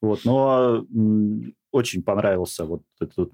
Вот, 0.00 0.24
но 0.24 0.84
очень 1.70 2.02
понравился 2.02 2.64
вот 2.64 2.82
этот, 3.00 3.30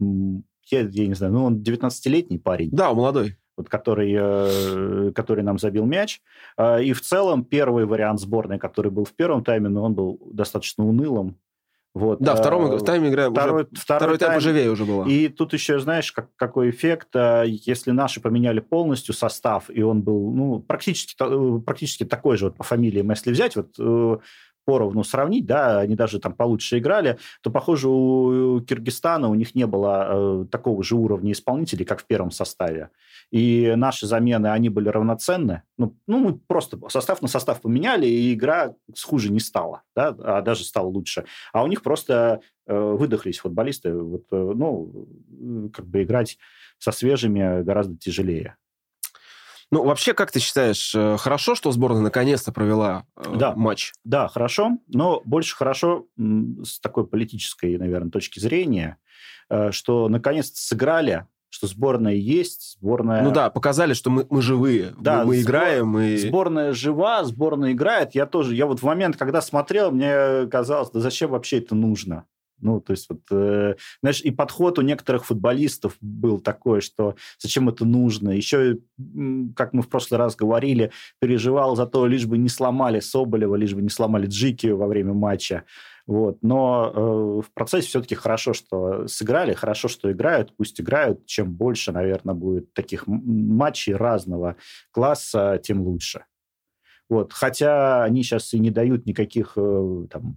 я, 0.71 0.81
я 0.81 1.07
не 1.07 1.15
знаю, 1.15 1.33
ну, 1.33 1.45
он 1.45 1.63
19-летний 1.63 2.39
парень. 2.39 2.71
Да, 2.71 2.93
молодой. 2.93 3.37
Вот, 3.57 3.69
который, 3.69 4.15
э, 4.17 5.13
который 5.13 5.43
нам 5.43 5.59
забил 5.59 5.85
мяч. 5.85 6.21
А, 6.57 6.79
и 6.81 6.93
в 6.93 7.01
целом 7.01 7.45
первый 7.45 7.87
вариант 7.87 8.21
сборной, 8.21 8.59
который 8.59 8.93
был 8.93 9.05
в 9.05 9.15
первом 9.15 9.43
тайме, 9.43 9.69
но 9.69 9.83
он 9.83 9.95
был 9.95 10.21
достаточно 10.33 10.87
унылым. 10.87 11.39
Вот. 11.99 12.21
Да, 12.21 12.37
втором, 12.37 12.77
в 12.77 12.85
тайме 12.85 13.09
игра 13.09 13.29
второй, 13.29 13.63
уже, 13.63 13.69
второй, 13.75 13.99
второй 13.99 14.19
тайм 14.19 14.35
поживее 14.35 14.71
уже 14.71 14.85
было. 14.85 15.05
И 15.05 15.29
тут 15.29 15.53
еще, 15.53 15.81
знаешь, 15.81 16.13
как, 16.13 16.29
какой 16.37 16.71
эффект, 16.71 17.09
а, 17.15 17.43
если 17.43 17.91
наши 17.91 18.21
поменяли 18.21 18.61
полностью 18.61 19.15
состав, 19.15 19.65
и 19.69 19.83
он 19.83 20.03
был 20.03 20.31
ну, 20.33 20.61
практически, 20.61 21.17
э, 21.21 21.61
практически 21.61 22.05
такой 22.05 22.37
же 22.37 22.47
вот 22.47 22.57
по 22.57 22.63
фамилиям, 22.63 23.11
если 23.11 23.33
взять, 23.33 23.57
вот 23.57 23.75
э, 23.79 24.19
поровну 24.69 25.03
сравнить, 25.03 25.47
да, 25.47 25.81
они 25.81 25.97
даже 25.97 26.19
там 26.21 26.35
получше 26.35 26.77
играли, 26.77 27.17
то, 27.41 27.51
похоже, 27.51 27.89
у 27.89 28.61
Киргизстана 28.61 29.31
у 29.31 29.35
них 29.35 29.55
не 29.55 29.67
было 29.67 30.09
э, 30.11 30.45
такого 30.51 30.83
же 30.83 30.95
уровня 30.95 31.33
исполнителей, 31.33 31.87
как 31.87 32.03
в 32.03 32.07
первом 32.07 32.31
составе. 32.31 32.91
И 33.31 33.73
наши 33.77 34.07
замены, 34.07 34.49
они 34.49 34.69
были 34.69 34.91
равноценны. 34.91 35.63
Ну, 35.79 35.97
ну 36.07 36.19
мы 36.19 36.39
просто 36.39 36.79
состав 36.91 37.23
на 37.23 37.29
состав 37.29 37.63
поменяли, 37.63 38.07
и 38.07 38.35
игра 38.35 38.75
хуже 39.07 39.33
не 39.33 39.41
стала, 39.41 39.85
да, 39.97 40.09
а 40.09 40.43
даже 40.43 40.65
стала 40.65 40.89
лучше. 40.89 41.25
А 41.55 41.65
у 41.65 41.67
них 41.67 41.83
просто 41.83 42.43
э, 42.67 42.79
выдохлись 42.79 43.39
футболисты. 43.39 43.95
Вот, 43.95 44.25
э, 44.33 44.53
ну, 44.55 45.71
как 45.73 45.87
бы 45.87 46.03
играть 46.03 46.37
со 46.79 46.93
свежими 46.93 47.63
гораздо 47.63 47.97
тяжелее. 47.97 48.57
Ну, 49.71 49.85
вообще, 49.85 50.15
как 50.15 50.33
ты 50.33 50.41
считаешь, 50.41 50.95
э, 50.95 51.17
хорошо, 51.19 51.55
что 51.55 51.71
сборная 51.73 52.01
наконец-то 52.01 52.53
провела 52.53 53.05
э, 53.17 53.35
да. 53.37 53.55
матч? 53.55 53.93
Да, 54.03 54.29
хорошо, 54.29 54.79
но 54.87 55.21
больше 55.25 55.57
хорошо 55.57 56.07
с 56.17 56.81
такой 56.81 57.07
политической, 57.07 57.77
наверное, 57.77 58.11
точки 58.11 58.41
зрения, 58.41 58.97
э, 59.51 59.71
что 59.71 60.09
наконец-то 60.09 60.59
сыграли 60.59 61.27
что 61.51 61.67
сборная 61.67 62.15
есть, 62.15 62.77
сборная... 62.79 63.23
Ну 63.23 63.31
да, 63.31 63.49
показали, 63.49 63.95
что 63.95 64.11
мы, 64.11 64.27
мы 64.29 64.43
живые, 64.43 64.93
да, 65.01 65.21
мы, 65.21 65.29
мы 65.29 65.37
сбор... 65.39 65.51
играем. 65.51 65.99
И... 65.99 66.17
Сборная 66.19 66.73
жива, 66.73 67.25
сборная 67.25 67.73
играет. 67.73 68.15
Я 68.15 68.27
тоже, 68.27 68.55
я 68.55 68.67
вот 68.67 68.81
в 68.81 68.83
момент, 68.83 69.17
когда 69.17 69.41
смотрел, 69.41 69.91
мне 69.91 70.47
казалось, 70.49 70.91
да 70.91 71.01
зачем 71.01 71.31
вообще 71.31 71.59
это 71.59 71.75
нужно? 71.75 72.27
Ну, 72.61 72.81
то 72.81 72.93
есть, 72.93 73.07
вот, 73.09 73.21
э, 73.31 73.75
знаешь, 74.03 74.21
и 74.21 74.31
подход 74.31 74.79
у 74.79 74.83
некоторых 74.83 75.27
футболистов 75.27 75.97
был 76.01 76.41
такой, 76.41 76.81
что 76.81 77.15
зачем 77.39 77.69
это 77.69 77.85
нужно. 77.85 78.31
Еще, 78.31 78.79
как 79.55 79.73
мы 79.73 79.83
в 79.83 79.89
прошлый 79.89 80.19
раз 80.19 80.37
говорили, 80.37 80.91
переживал 81.21 81.77
за 81.77 81.87
то, 81.87 82.07
лишь 82.07 82.27
бы 82.27 82.39
не 82.39 82.49
сломали 82.49 83.01
Соболева, 83.01 83.55
лишь 83.57 83.75
бы 83.75 83.83
не 83.83 83.91
сломали 83.91 84.27
Джики 84.27 84.69
во 84.69 84.87
время 84.87 85.13
матча. 85.13 85.65
Вот. 86.09 86.39
Но 86.43 86.91
э, 86.95 87.01
в 87.47 87.53
процессе 87.53 87.89
все-таки 87.89 88.15
хорошо, 88.15 88.55
что 88.55 89.07
сыграли, 89.07 89.53
хорошо, 89.53 89.89
что 89.89 90.11
играют, 90.11 90.55
пусть 90.57 90.81
играют. 90.81 91.27
Чем 91.27 91.53
больше, 91.53 91.93
наверное, 91.93 92.35
будет 92.35 92.73
таких 92.73 93.07
матчей 93.07 93.95
разного 93.95 94.57
класса, 94.91 95.61
тем 95.63 95.83
лучше. 95.83 96.25
Вот. 97.09 97.33
Хотя 97.33 98.05
они 98.05 98.23
сейчас 98.23 98.53
и 98.53 98.59
не 98.59 98.71
дают 98.71 99.07
никаких 99.07 99.55
э, 99.57 100.07
там, 100.11 100.37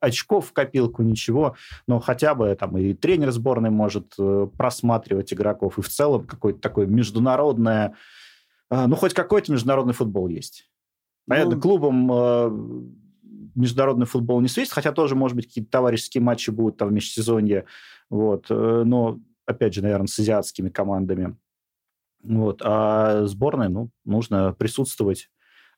очков 0.00 0.48
в 0.48 0.52
копилку, 0.52 1.02
ничего, 1.02 1.54
но 1.86 2.00
хотя 2.00 2.34
бы 2.34 2.54
там 2.56 2.76
и 2.76 2.92
тренер 2.94 3.30
сборной 3.30 3.70
может 3.70 4.14
э, 4.18 4.48
просматривать 4.56 5.32
игроков, 5.32 5.78
и 5.78 5.82
в 5.82 5.88
целом 5.88 6.26
какое-то 6.26 6.60
такое 6.60 6.86
международное, 6.86 7.94
э, 8.70 8.86
ну, 8.86 8.96
хоть 8.96 9.14
какой-то 9.14 9.52
международный 9.52 9.94
футбол 9.94 10.28
есть. 10.28 10.68
Понятно, 11.26 11.54
ну... 11.54 11.60
клубам 11.60 12.92
международный 13.54 14.06
футбол 14.06 14.40
не 14.40 14.48
светит, 14.48 14.72
хотя 14.72 14.92
тоже, 14.92 15.14
может 15.14 15.36
быть, 15.36 15.46
какие-то 15.46 15.70
товарищеские 15.70 16.22
матчи 16.22 16.50
будут 16.50 16.78
там 16.78 16.88
в 16.88 16.92
межсезонье, 16.92 17.64
вот, 18.08 18.46
но, 18.48 19.20
опять 19.46 19.74
же, 19.74 19.82
наверное, 19.82 20.06
с 20.06 20.18
азиатскими 20.18 20.68
командами. 20.68 21.36
Вот, 22.22 22.62
а 22.64 23.26
сборной, 23.26 23.68
ну, 23.68 23.90
нужно 24.04 24.52
присутствовать. 24.52 25.28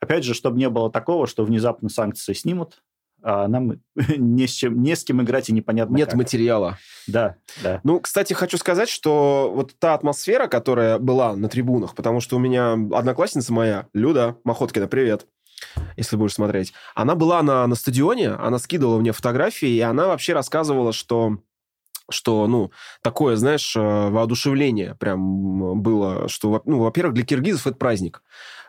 Опять 0.01 0.25
же, 0.25 0.35
чтобы 0.35 0.59
не 0.59 0.69
было 0.69 0.91
такого, 0.91 1.27
что 1.27 1.45
внезапно 1.45 1.89
санкции 1.89 2.33
снимут, 2.33 2.83
а 3.23 3.49
нам 3.49 3.81
не 4.17 4.47
с, 4.47 4.53
чем, 4.53 4.83
не 4.83 4.97
с 4.97 5.05
кем 5.05 5.23
играть 5.23 5.49
и 5.49 5.53
непонятно 5.53 5.97
Нет 5.97 6.11
как. 6.11 6.17
материала. 6.17 6.79
Да, 7.07 7.37
да. 7.63 7.81
Ну, 7.85 8.01
кстати, 8.01 8.33
хочу 8.33 8.57
сказать, 8.57 8.89
что 8.89 9.53
вот 9.55 9.75
та 9.79 9.95
атмосфера, 9.95 10.47
которая 10.47 10.99
была 10.99 11.37
на 11.37 11.49
трибунах, 11.49 11.95
потому 11.95 12.21
что 12.21 12.37
у 12.37 12.39
меня 12.39 12.73
одноклассница 12.73 13.53
моя, 13.53 13.87
Люда 13.93 14.37
Махоткина, 14.45 14.89
привет, 14.89 15.27
если 15.97 16.17
будешь 16.17 16.35
смотреть. 16.35 16.73
Она 16.95 17.15
была 17.15 17.43
на, 17.43 17.67
на 17.67 17.75
стадионе, 17.75 18.31
она 18.31 18.59
скидывала 18.59 18.99
мне 18.99 19.13
фотографии, 19.13 19.69
и 19.69 19.81
она 19.81 20.07
вообще 20.07 20.33
рассказывала, 20.33 20.93
что 20.93 21.39
что, 22.13 22.49
ну, 22.49 22.73
такое, 23.03 23.37
знаешь, 23.37 23.77
э, 23.77 23.81
воодушевление 23.81 24.97
прям 24.97 25.81
было, 25.81 26.29
что, 26.29 26.61
ну, 26.65 26.81
во-первых, 26.81 27.15
для 27.15 27.25
киргизов 27.25 27.69
это 27.69 27.77
праздник. 27.77 28.23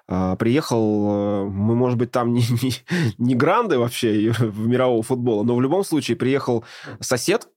А, 0.07 0.35
приехал, 0.35 1.07
э, 1.09 1.45
мы, 1.45 1.75
может 1.75 1.97
быть, 1.97 2.11
там 2.11 2.33
не, 2.33 2.43
не, 2.61 2.73
не 3.17 3.35
гранды 3.35 3.77
вообще 3.77 4.31
в 4.31 4.67
мирового 4.67 5.03
футбола, 5.03 5.43
но 5.43 5.55
в 5.55 5.61
любом 5.61 5.83
случае 5.83 6.17
приехал 6.17 6.63
сосед, 6.99 7.47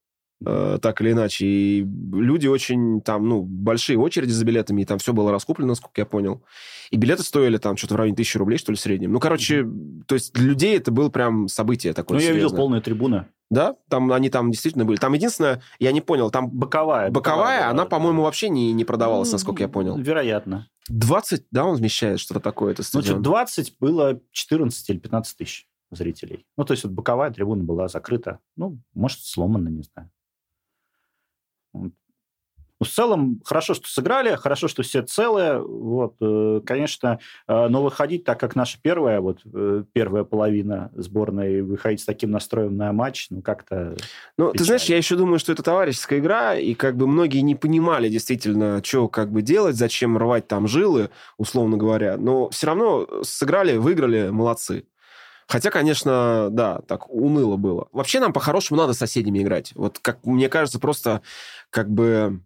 э, 0.45 0.79
так 0.81 1.01
или 1.01 1.13
иначе. 1.13 1.47
И 1.47 1.87
люди 2.13 2.47
очень 2.47 3.01
там, 3.01 3.29
ну, 3.29 3.43
большие 3.43 3.99
очереди 3.99 4.31
за 4.31 4.45
билетами, 4.45 4.83
и 4.83 4.85
там 4.85 4.99
все 4.99 5.13
было 5.13 5.31
раскуплено, 5.31 5.69
насколько 5.69 6.01
я 6.01 6.07
понял. 6.07 6.43
И 6.91 6.97
билеты 6.97 7.23
стоили 7.23 7.59
там 7.59 7.77
что-то 7.77 7.95
в 7.95 7.97
районе 7.97 8.17
тысячи 8.17 8.37
рублей, 8.37 8.59
что 8.59 8.73
ли, 8.73 8.77
в 8.77 8.81
среднем. 8.81 9.13
Ну, 9.13 9.21
короче, 9.21 9.61
mm-hmm. 9.61 10.03
то 10.07 10.15
есть 10.15 10.33
для 10.33 10.47
людей 10.47 10.77
это 10.77 10.91
было 10.91 11.09
прям 11.09 11.49
событие 11.49 11.93
такое. 11.93 12.17
Ну, 12.17 12.21
серьезное. 12.21 12.41
я 12.41 12.45
видел 12.45 12.57
полные 12.57 12.81
трибуны. 12.81 13.27
Да, 13.51 13.77
там 13.89 14.11
они 14.13 14.31
там 14.31 14.51
действительно 14.51 14.85
были. 14.85 14.97
Там 14.97 15.13
единственное, 15.13 15.63
я 15.79 15.93
не 15.93 16.01
понял, 16.01 16.31
там... 16.31 16.51
Боковая. 16.51 17.11
Боковая, 17.11 17.11
боковая 17.11 17.71
она, 17.71 17.85
да, 17.85 17.89
по-моему, 17.89 18.23
вообще 18.23 18.49
не, 18.49 18.73
не 18.73 18.85
продавалась, 18.85 19.29
ну, 19.29 19.35
насколько 19.35 19.63
я 19.63 19.69
понял. 19.69 19.97
Вероятно. 19.97 20.69
20, 20.89 21.47
да, 21.51 21.65
он 21.65 21.77
вмещает 21.77 22.21
что-то 22.21 22.41
такое, 22.41 22.73
это 22.73 22.83
стадион? 22.83 23.19
Ну, 23.19 23.23
20 23.23 23.77
было 23.79 24.21
14 24.33 24.91
или 24.91 24.99
15 24.99 25.37
тысяч 25.37 25.69
зрителей. 25.91 26.47
Ну, 26.57 26.65
то 26.65 26.73
есть 26.73 26.85
вот 26.85 26.93
боковая 26.93 27.31
трибуна 27.31 27.65
была 27.65 27.89
закрыта. 27.89 28.41
Ну, 28.57 28.79
может, 28.95 29.21
сломана, 29.21 29.69
не 29.69 29.83
знаю. 29.83 30.11
Ну, 32.81 32.87
в 32.87 32.91
целом, 32.93 33.41
хорошо, 33.45 33.75
что 33.75 33.89
сыграли, 33.89 34.35
хорошо, 34.35 34.67
что 34.69 34.83
все 34.83 35.03
целые. 35.03 35.61
Вот, 35.61 36.17
э, 36.21 36.61
конечно, 36.67 37.21
э, 37.47 37.69
но 37.69 37.83
выходить, 37.83 38.25
так 38.25 38.41
как 38.41 38.57
наша 38.57 38.79
первая, 38.83 39.21
вот, 39.21 39.41
э, 39.53 39.85
первая 39.93 40.25
половина 40.25 40.91
сборной, 40.95 41.63
выходить 41.63 42.01
с 42.01 42.05
таким 42.05 42.33
настроем 42.33 42.77
на 42.77 42.93
матч, 42.93 43.29
ну, 43.31 43.43
как-то... 43.43 43.97
Ну, 44.37 44.47
печально. 44.47 44.59
ты 44.59 44.65
знаешь, 44.65 44.85
я 44.85 44.97
еще 44.97 45.17
думаю, 45.17 45.39
что 45.39 45.53
это 45.53 45.63
товарищеская 45.63 46.19
игра, 46.19 46.57
и 46.57 46.75
как 46.75 46.97
бы 46.97 47.07
многие 47.07 47.41
не 47.41 47.55
понимали 47.55 48.09
действительно, 48.09 48.83
что 48.85 49.09
как 49.09 49.31
бы 49.31 49.43
делать, 49.43 49.77
зачем 49.77 50.19
рвать 50.19 50.49
там 50.49 50.67
жилы, 50.67 51.11
условно 51.39 51.77
говоря. 51.77 52.17
Но 52.17 52.51
все 52.51 52.67
равно 52.67 53.09
сыграли, 53.23 53.77
выиграли, 53.77 54.31
молодцы. 54.31 54.85
Хотя, 55.47 55.71
конечно, 55.71 56.49
да, 56.51 56.81
так 56.87 57.11
уныло 57.11 57.57
было. 57.57 57.89
Вообще 57.93 58.21
нам 58.21 58.33
по-хорошему 58.33 58.81
надо 58.81 58.95
с 58.95 58.99
соседями 58.99 59.41
играть. 59.43 59.73
Вот, 59.75 59.99
как 59.99 60.25
мне 60.25 60.49
кажется, 60.49 60.79
просто 60.79 61.23
как 61.71 61.91
бы 61.91 62.41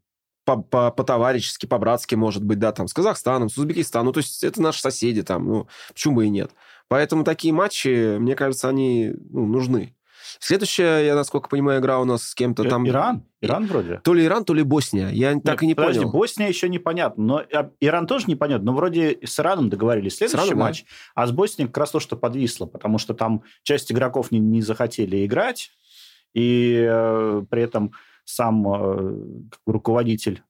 по-товарищески, 0.45 1.67
по 1.67 1.77
по-братски, 1.77 2.15
может 2.15 2.43
быть, 2.43 2.59
да, 2.59 2.73
там, 2.73 2.89
с 2.89 2.95
Казахстаном, 2.95 3.51
с 3.51 3.59
Узбекистаном. 3.59 4.07
Ну, 4.07 4.13
то 4.13 4.19
есть 4.19 4.43
это 4.43 4.63
наши 4.63 4.81
соседи 4.81 5.23
там, 5.23 5.47
ну, 5.47 5.69
почему 5.89 6.17
бы 6.17 6.27
и 6.27 6.31
нет. 6.31 6.53
Поэтому 6.89 7.23
такие 7.23 7.53
матчи, 7.53 8.17
мне 8.19 8.35
кажется, 8.35 8.69
они 8.69 9.13
ну, 9.31 9.47
нужны. 9.47 9.95
Следующая, 10.41 11.07
я 11.07 11.15
насколько 11.15 11.49
понимаю, 11.49 11.81
игра 11.81 12.01
у 12.01 12.05
нас 12.05 12.23
с 12.23 12.35
кем-то 12.35 12.65
там... 12.65 12.87
Иран? 12.89 13.25
Иран 13.41 13.67
вроде? 13.67 14.01
То 14.03 14.15
ли 14.15 14.25
Иран, 14.25 14.45
то 14.45 14.55
ли 14.55 14.63
Босния. 14.63 15.11
Я 15.11 15.33
Нет, 15.35 15.45
так 15.45 15.63
и 15.63 15.67
не 15.67 15.75
подожди, 15.75 16.01
понял. 16.01 16.13
Босния 16.13 16.49
еще 16.49 16.69
непонятно. 16.69 17.25
Но 17.25 17.43
а, 17.53 17.71
Иран 17.81 18.07
тоже 18.07 18.27
непонятно. 18.27 18.73
Но 18.73 18.77
вроде 18.77 19.19
с 19.25 19.39
Ираном 19.39 19.71
договорились. 19.71 20.17
Следующий 20.17 20.49
Ираном, 20.49 20.59
матч. 20.59 20.83
Да. 20.83 21.23
А 21.23 21.27
с 21.27 21.33
Боснией 21.33 21.69
как 21.69 21.79
раз 21.79 21.91
то, 21.93 22.01
что 22.01 22.17
подвисло. 22.17 22.67
Потому 22.67 22.99
что 22.99 23.15
там 23.15 23.43
часть 23.63 23.93
игроков 23.93 24.31
не, 24.33 24.39
не 24.39 24.61
захотели 24.63 25.25
играть. 25.25 25.71
И 26.35 26.85
э, 26.89 27.45
при 27.49 27.63
этом 27.63 27.93
сам 28.25 28.67
э, 28.69 29.49
руководитель 29.67 30.43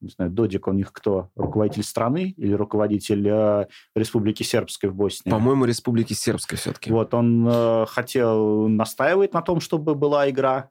не 0.00 0.08
знаю, 0.08 0.30
Додик 0.30 0.66
у 0.66 0.72
них 0.72 0.92
кто? 0.92 1.30
Руководитель 1.34 1.82
страны 1.82 2.34
или 2.36 2.52
руководитель 2.52 3.26
э, 3.28 3.66
Республики 3.94 4.42
Сербской 4.42 4.88
в 4.90 4.94
Боснии? 4.94 5.30
По-моему, 5.30 5.64
Республики 5.66 6.14
Сербской 6.14 6.56
все-таки. 6.56 6.90
Вот, 6.90 7.12
он 7.12 7.46
э, 7.46 7.86
хотел, 7.86 8.68
настаивает 8.68 9.34
на 9.34 9.42
том, 9.42 9.60
чтобы 9.60 9.94
была 9.94 10.28
игра. 10.30 10.70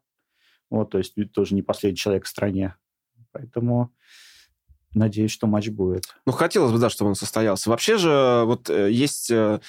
Вот, 0.69 0.91
то 0.91 0.97
есть 0.97 1.15
тоже 1.31 1.55
не 1.55 1.61
последний 1.61 1.97
человек 1.97 2.25
в 2.25 2.27
стране. 2.27 2.75
Поэтому 3.31 3.93
надеюсь, 4.93 5.31
что 5.31 5.47
матч 5.47 5.69
будет. 5.69 6.05
Ну, 6.25 6.31
хотелось 6.31 6.71
бы, 6.71 6.77
да, 6.77 6.89
чтобы 6.89 7.09
он 7.09 7.15
состоялся. 7.15 7.69
Вообще 7.69 7.97
же 7.97 8.43
вот 8.45 8.69
э, 8.69 8.91
есть 8.91 9.29
э, 9.31 9.59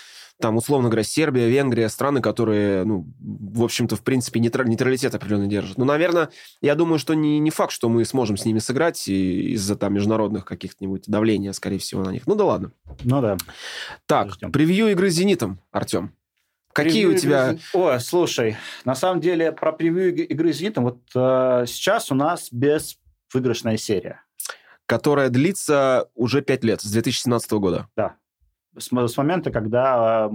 там, 0.40 0.56
условно 0.56 0.88
говоря, 0.88 1.04
Сербия, 1.04 1.48
Венгрия, 1.48 1.88
страны, 1.88 2.20
которые, 2.20 2.84
ну, 2.84 3.06
в 3.20 3.62
общем-то, 3.62 3.96
в 3.96 4.02
принципе, 4.02 4.40
нейтралитет 4.40 5.14
определенно 5.14 5.46
держат. 5.46 5.78
Ну, 5.78 5.84
наверное, 5.84 6.30
я 6.60 6.74
думаю, 6.74 6.98
что 6.98 7.14
не, 7.14 7.38
не 7.38 7.50
факт, 7.50 7.72
что 7.72 7.88
мы 7.88 8.04
сможем 8.04 8.36
с 8.36 8.44
ними 8.44 8.58
сыграть 8.58 9.06
из-за 9.06 9.76
там 9.76 9.94
международных 9.94 10.44
каких-нибудь 10.44 11.04
давления, 11.06 11.52
скорее 11.52 11.78
всего, 11.78 12.02
на 12.02 12.10
них. 12.10 12.26
Ну 12.26 12.34
да 12.34 12.44
ладно. 12.44 12.72
Ну 13.04 13.20
да. 13.20 13.36
Так, 14.06 14.32
Ждем. 14.32 14.50
превью 14.50 14.88
игры 14.88 15.10
с 15.10 15.14
«Зенитом», 15.14 15.60
Артем. 15.70 16.14
Какие 16.72 17.04
превью 17.04 17.16
у 17.16 17.18
тебя... 17.18 17.50
Игры... 17.50 17.60
О, 17.74 17.98
слушай, 17.98 18.56
на 18.84 18.94
самом 18.94 19.20
деле 19.20 19.52
про 19.52 19.72
превью 19.72 20.14
игры 20.14 20.52
с 20.52 20.56
«Зенитом», 20.56 20.84
вот 20.84 21.00
э, 21.14 21.64
сейчас 21.66 22.10
у 22.10 22.14
нас 22.14 22.48
безвыигрышная 22.50 23.76
серия. 23.76 24.22
Которая 24.90 25.30
длится 25.30 26.09
уже 26.16 26.42
пять 26.42 26.64
лет, 26.64 26.80
с 26.80 26.90
2017 26.90 27.52
года. 27.52 27.87
Да, 27.94 28.16
с, 28.76 28.88
с 28.90 29.16
момента, 29.16 29.52
когда, 29.52 30.28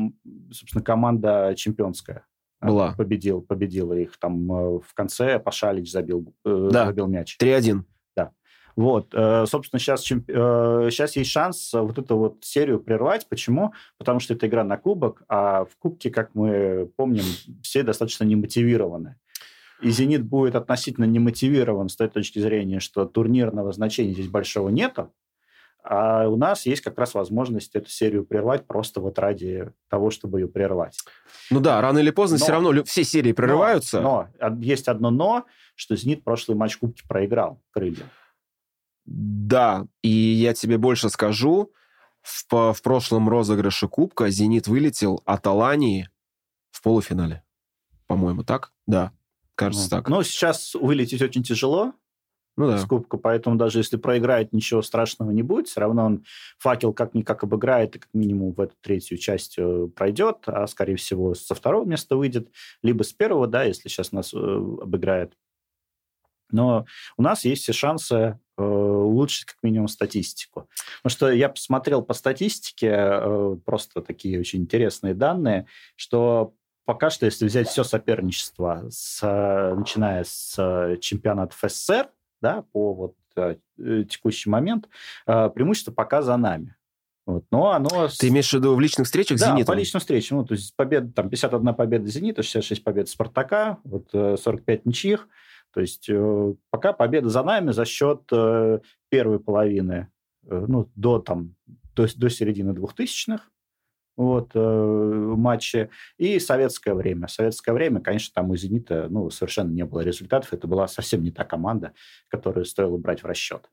собственно, 0.50 0.82
команда 0.82 1.54
чемпионская 1.58 2.26
а, 2.62 2.68
была. 2.68 2.94
Победил, 2.94 3.42
победила 3.42 3.92
их 3.92 4.18
там 4.18 4.50
э, 4.50 4.80
в 4.80 4.94
конце, 4.94 5.40
Пашалич 5.40 5.92
забил, 5.92 6.34
э, 6.46 6.70
да. 6.72 6.86
забил 6.86 7.08
мяч. 7.08 7.38
3-1. 7.38 7.82
Да. 8.16 8.32
Вот, 8.78 9.14
э, 9.14 9.46
собственно, 9.46 9.80
сейчас, 9.80 10.04
сейчас 10.04 11.18
есть 11.18 11.32
шанс 11.32 11.74
вот 11.74 11.98
эту 11.98 12.18
вот 12.18 12.38
серию 12.46 12.80
прервать. 12.80 13.28
Почему? 13.28 13.74
Потому 13.98 14.22
что 14.22 14.36
это 14.36 14.48
игра 14.48 14.64
на 14.64 14.78
кубок, 14.78 15.24
а 15.28 15.66
в 15.66 15.76
кубке, 15.80 16.12
как 16.12 16.34
мы 16.34 16.90
помним, 16.96 17.26
все 17.62 17.84
достаточно 17.84 18.24
немотивированы. 18.24 19.18
И 19.82 19.90
«Зенит» 19.90 20.24
будет 20.24 20.56
относительно 20.56 21.06
немотивирован 21.06 21.90
с 21.90 21.96
той 21.96 22.08
точки 22.08 22.40
зрения, 22.40 22.80
что 22.80 23.06
турнирного 23.06 23.72
значения 23.72 24.14
здесь 24.14 24.28
большого 24.28 24.70
нету. 24.70 25.14
А 25.88 26.28
у 26.28 26.36
нас 26.36 26.66
есть 26.66 26.82
как 26.82 26.98
раз 26.98 27.14
возможность 27.14 27.76
эту 27.76 27.90
серию 27.90 28.26
прервать 28.26 28.66
просто 28.66 29.00
вот 29.02 29.20
ради 29.20 29.72
того, 29.88 30.10
чтобы 30.10 30.40
ее 30.40 30.48
прервать. 30.48 30.98
Ну 31.52 31.60
да, 31.60 31.80
рано 31.80 32.00
или 32.00 32.10
поздно 32.10 32.38
но, 32.40 32.44
все 32.44 32.52
равно 32.52 32.84
все 32.86 33.04
серии 33.04 33.34
прерываются. 33.34 34.02
Но, 34.02 34.28
но 34.40 34.56
есть 34.62 34.88
одно 34.88 35.12
но, 35.12 35.46
что 35.76 35.96
«Зенит» 35.96 36.24
прошлый 36.24 36.58
матч 36.58 36.78
Кубки 36.78 37.04
проиграл 37.08 37.62
крылья. 37.70 38.06
Да, 39.06 39.86
и 40.02 40.10
я 40.10 40.56
тебе 40.56 40.80
больше 40.80 41.10
скажу. 41.10 41.72
В, 42.24 42.74
в 42.74 42.82
прошлом 42.82 43.30
розыгрыше 43.30 43.88
Кубка 43.88 44.32
«Зенит» 44.32 44.68
вылетел 44.68 45.22
от 45.26 45.46
Алании 45.46 46.10
в 46.72 46.82
полуфинале. 46.82 47.44
По-моему, 48.08 48.44
так? 48.44 48.72
Да, 48.88 49.12
кажется, 49.56 49.90
так. 49.90 50.10
Но 50.10 50.24
сейчас 50.24 50.74
вылететь 50.76 51.22
очень 51.22 51.44
тяжело, 51.44 51.94
ну, 52.58 52.68
да. 52.68 52.78
с 52.78 52.86
Кубка, 52.86 53.18
поэтому 53.18 53.58
даже 53.58 53.80
если 53.80 53.98
проиграет, 53.98 54.54
ничего 54.54 54.82
страшного 54.82 55.32
не 55.32 55.44
будет. 55.44 55.68
Все 55.68 55.82
равно 55.82 56.06
он 56.06 56.26
факел 56.58 56.94
как-никак 56.94 57.44
обыграет 57.44 57.96
и 57.96 58.00
как 58.00 58.10
минимум 58.14 58.54
в 58.54 58.62
эту 58.62 58.76
третью 58.82 59.18
часть 59.18 59.56
э, 59.58 59.88
пройдет, 59.94 60.38
а, 60.46 60.66
скорее 60.68 60.96
всего, 60.96 61.36
со 61.36 61.54
второго 61.54 61.86
места 61.86 62.16
выйдет, 62.16 62.50
либо 62.82 63.04
с 63.04 63.12
первого, 63.12 63.48
да, 63.48 63.64
если 63.64 63.90
сейчас 63.90 64.14
нас 64.14 64.34
э, 64.34 64.38
обыграет. 64.38 65.34
Но 66.52 66.86
у 67.18 67.24
нас 67.24 67.44
есть 67.44 67.64
все 67.64 67.74
шансы 67.74 68.40
э, 68.58 68.64
улучшить 68.64 69.46
как 69.46 69.58
минимум 69.62 69.90
статистику. 69.90 70.70
Потому 71.04 71.12
что 71.12 71.32
я 71.32 71.50
посмотрел 71.50 72.02
по 72.04 72.14
статистике, 72.14 72.88
э, 72.92 73.58
просто 73.66 74.02
такие 74.02 74.40
очень 74.40 74.62
интересные 74.62 75.14
данные, 75.14 75.68
что 75.98 76.54
пока 76.86 77.10
что, 77.10 77.26
если 77.26 77.46
взять 77.46 77.68
все 77.68 77.84
соперничество, 77.84 78.86
с, 78.90 79.22
начиная 79.76 80.24
с 80.24 80.56
э, 80.58 80.98
чемпионатов 81.02 81.60
СССР, 81.62 82.10
да, 82.42 82.64
по 82.72 82.94
вот 82.94 83.16
э, 83.36 83.56
текущий 84.10 84.50
момент, 84.50 84.88
э, 85.28 85.50
преимущество 85.50 85.92
пока 85.92 86.22
за 86.22 86.38
нами. 86.38 86.76
Вот. 87.26 87.44
Но 87.50 87.72
оно... 87.72 88.08
Ты 88.08 88.28
имеешь 88.28 88.52
в 88.52 88.54
виду 88.54 88.76
в 88.76 88.80
личных 88.80 89.08
встречах 89.08 89.40
да, 89.40 89.48
«Зенита»? 89.48 89.72
по 89.72 89.76
личным 89.76 90.00
встречам. 90.00 90.38
Ну, 90.38 90.46
то 90.46 90.54
есть 90.54 90.76
победа, 90.76 91.12
там 91.12 91.30
51 91.30 91.74
победа 91.74 92.08
«Зенита», 92.08 92.44
66 92.44 92.84
побед 92.84 93.10
«Спартака», 93.10 93.80
вот 93.84 94.10
45 94.12 94.86
ничьих. 94.86 95.28
То 95.74 95.82
есть 95.82 96.10
пока 96.70 96.94
победа 96.94 97.30
за 97.30 97.44
нами 97.44 97.72
за 97.72 97.84
счет 97.84 98.22
первой 99.10 99.40
половины, 99.40 100.08
ну, 100.44 100.90
до, 100.96 101.20
там, 101.20 101.56
до, 101.96 102.08
до 102.16 102.30
середины 102.30 102.74
двухтысячных 102.74 103.52
вот, 104.18 104.52
э, 104.54 105.34
матче, 105.38 105.90
и 106.18 106.40
советское 106.40 106.94
время. 106.94 107.28
Советское 107.28 107.74
время, 107.74 108.02
конечно, 108.02 108.34
там 108.34 108.50
у 108.50 108.56
«Зенита» 108.56 109.08
ну, 109.10 109.30
совершенно 109.30 109.72
не 109.72 109.86
было 109.86 110.02
результатов. 110.02 110.54
Это 110.54 110.68
была 110.68 110.88
совсем 110.88 111.24
не 111.24 111.32
та 111.32 111.44
команда, 111.44 111.94
которую 112.30 112.66
стоило 112.66 112.98
брать 112.98 113.24
в 113.24 113.26
расчет. 113.26 113.70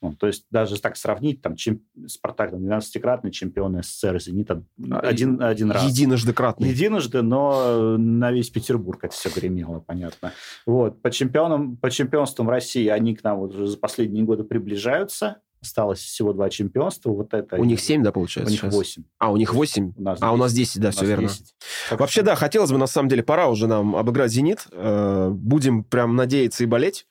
Ну, 0.00 0.12
то 0.12 0.28
есть 0.28 0.46
даже 0.50 0.80
так 0.80 0.96
сравнить, 0.96 1.42
там, 1.42 1.56
чем, 1.56 1.80
«Спартак» 2.06 2.52
12-кратный 2.52 3.32
чемпион 3.32 3.82
СССР, 3.82 4.20
«Зенит» 4.20 4.50
один, 4.90 5.42
один 5.42 5.72
раз. 5.72 5.84
Единожды 5.84 6.32
кратный. 6.32 6.68
Единожды, 6.68 7.22
но 7.22 7.96
на 7.98 8.30
весь 8.30 8.48
Петербург 8.50 9.02
это 9.02 9.12
все 9.12 9.28
гремело, 9.28 9.80
понятно. 9.80 10.32
Вот. 10.66 11.02
По, 11.02 11.10
чемпионам, 11.10 11.76
по 11.76 11.90
чемпионствам 11.90 12.48
России 12.48 12.86
они 12.86 13.16
к 13.16 13.24
нам 13.24 13.38
вот 13.40 13.54
уже 13.54 13.66
за 13.66 13.76
последние 13.76 14.24
годы 14.24 14.44
приближаются. 14.44 15.40
Осталось 15.60 15.98
всего 16.00 16.32
два 16.32 16.50
чемпионства. 16.50 17.10
Вот 17.10 17.34
это 17.34 17.56
у 17.56 17.64
них 17.64 17.80
семь, 17.80 18.02
да, 18.02 18.12
получается? 18.12 18.50
У 18.50 18.52
них 18.52 18.74
восемь. 18.74 19.02
А, 19.18 19.32
у 19.32 19.36
них 19.36 19.54
восемь? 19.54 19.92
А, 20.20 20.32
у 20.32 20.36
нас 20.36 20.52
десять, 20.52 20.80
да, 20.80 20.90
все 20.90 21.04
верно. 21.04 21.28
10. 21.28 21.54
Вообще, 21.90 22.22
да, 22.22 22.34
хотелось 22.36 22.70
бы, 22.70 22.78
на 22.78 22.86
самом 22.86 23.08
деле, 23.08 23.22
пора 23.22 23.48
уже 23.48 23.66
нам 23.66 23.96
обыграть 23.96 24.30
«Зенит». 24.30 24.66
Э, 24.72 25.30
будем 25.30 25.84
прям 25.84 26.16
надеяться 26.16 26.64
и 26.64 26.66
болеть 26.66 27.06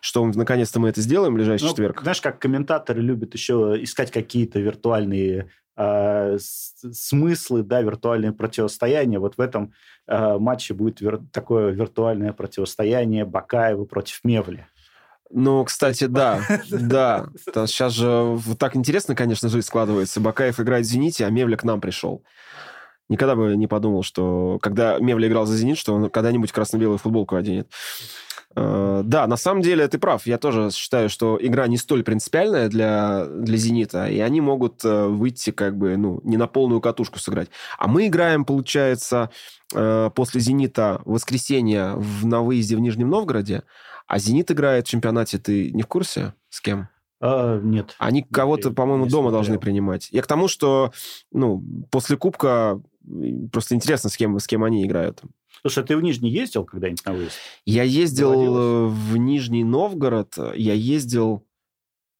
что 0.00 0.24
наконец-то 0.26 0.78
мы 0.78 0.90
это 0.90 1.00
сделаем 1.00 1.32
в 1.32 1.36
ближайший 1.36 1.64
ну, 1.64 1.70
четверг. 1.70 2.00
Знаешь, 2.02 2.20
как 2.20 2.38
комментаторы 2.38 3.00
любят 3.00 3.34
еще 3.34 3.76
искать 3.80 4.10
какие-то 4.10 4.60
виртуальные 4.60 5.50
э, 5.76 6.38
смыслы, 6.38 7.62
да, 7.62 7.82
виртуальные 7.82 8.32
противостояния. 8.32 9.18
Вот 9.18 9.36
в 9.36 9.40
этом 9.40 9.72
э, 10.06 10.38
матче 10.38 10.74
будет 10.74 11.00
вир- 11.00 11.22
такое 11.32 11.70
виртуальное 11.72 12.32
противостояние 12.32 13.24
Бакаева 13.24 13.84
против 13.84 14.20
Мевли. 14.24 14.66
Ну, 15.30 15.64
кстати, 15.64 16.04
да, 16.06 16.42
да. 16.70 17.26
Сейчас 17.66 17.92
же 17.92 18.08
вот 18.08 18.58
так 18.58 18.76
интересно, 18.76 19.14
конечно, 19.14 19.48
жизнь 19.48 19.66
складывается. 19.66 20.20
Бакаев 20.20 20.60
играет 20.60 20.86
в 20.86 20.88
«Зените», 20.88 21.26
а 21.26 21.30
Мевля 21.30 21.56
к 21.56 21.64
нам 21.64 21.80
пришел. 21.80 22.22
Никогда 23.08 23.36
бы 23.36 23.56
не 23.56 23.68
подумал, 23.68 24.02
что 24.02 24.58
когда 24.60 24.98
Мевля 24.98 25.28
играл 25.28 25.46
за 25.46 25.56
«Зенит», 25.56 25.78
что 25.78 25.94
он 25.94 26.10
когда-нибудь 26.10 26.52
красно-белую 26.52 26.98
футболку 26.98 27.36
оденет. 27.36 27.70
Uh, 28.56 29.02
да, 29.02 29.26
на 29.26 29.36
самом 29.36 29.60
деле 29.60 29.86
ты 29.86 29.98
прав. 29.98 30.26
Я 30.26 30.38
тоже 30.38 30.70
считаю, 30.70 31.10
что 31.10 31.38
игра 31.38 31.66
не 31.66 31.76
столь 31.76 32.02
принципиальная 32.02 32.70
для, 32.70 33.26
для 33.26 33.56
«Зенита», 33.58 34.06
и 34.06 34.18
они 34.20 34.40
могут 34.40 34.82
uh, 34.82 35.08
выйти 35.08 35.50
как 35.50 35.76
бы, 35.76 35.94
ну, 35.98 36.20
не 36.24 36.38
на 36.38 36.46
полную 36.46 36.80
катушку 36.80 37.18
сыграть. 37.18 37.50
А 37.78 37.86
мы 37.86 38.06
играем, 38.06 38.46
получается, 38.46 39.30
uh, 39.74 40.10
после 40.10 40.40
«Зенита» 40.40 41.02
воскресенье 41.04 41.96
в, 41.96 42.24
на 42.24 42.40
выезде 42.40 42.76
в 42.76 42.80
Нижнем 42.80 43.10
Новгороде, 43.10 43.62
а 44.06 44.18
«Зенит» 44.18 44.50
играет 44.50 44.86
в 44.86 44.90
чемпионате, 44.90 45.36
ты 45.36 45.70
не 45.72 45.82
в 45.82 45.86
курсе? 45.86 46.32
С 46.48 46.62
кем? 46.62 46.88
А, 47.20 47.60
нет. 47.60 47.94
Они 47.98 48.22
кого-то, 48.22 48.70
по-моему, 48.70 49.04
дома 49.04 49.28
смотрел. 49.28 49.32
должны 49.32 49.58
принимать. 49.58 50.08
Я 50.12 50.22
к 50.22 50.26
тому, 50.26 50.48
что 50.48 50.92
ну, 51.30 51.62
после 51.90 52.16
Кубка 52.16 52.80
просто 53.52 53.74
интересно, 53.74 54.10
с 54.10 54.16
кем, 54.16 54.38
с 54.38 54.46
кем 54.46 54.64
они 54.64 54.84
играют. 54.84 55.22
Слушай, 55.62 55.84
а 55.84 55.86
ты 55.86 55.96
в 55.96 56.02
Нижний 56.02 56.30
ездил 56.30 56.64
когда-нибудь 56.64 57.04
на 57.04 57.12
выезд? 57.12 57.36
Я 57.64 57.82
ездил 57.82 58.32
Доводилось? 58.32 58.92
в 58.92 59.16
Нижний 59.16 59.64
Новгород. 59.64 60.34
Я 60.54 60.74
ездил 60.74 61.44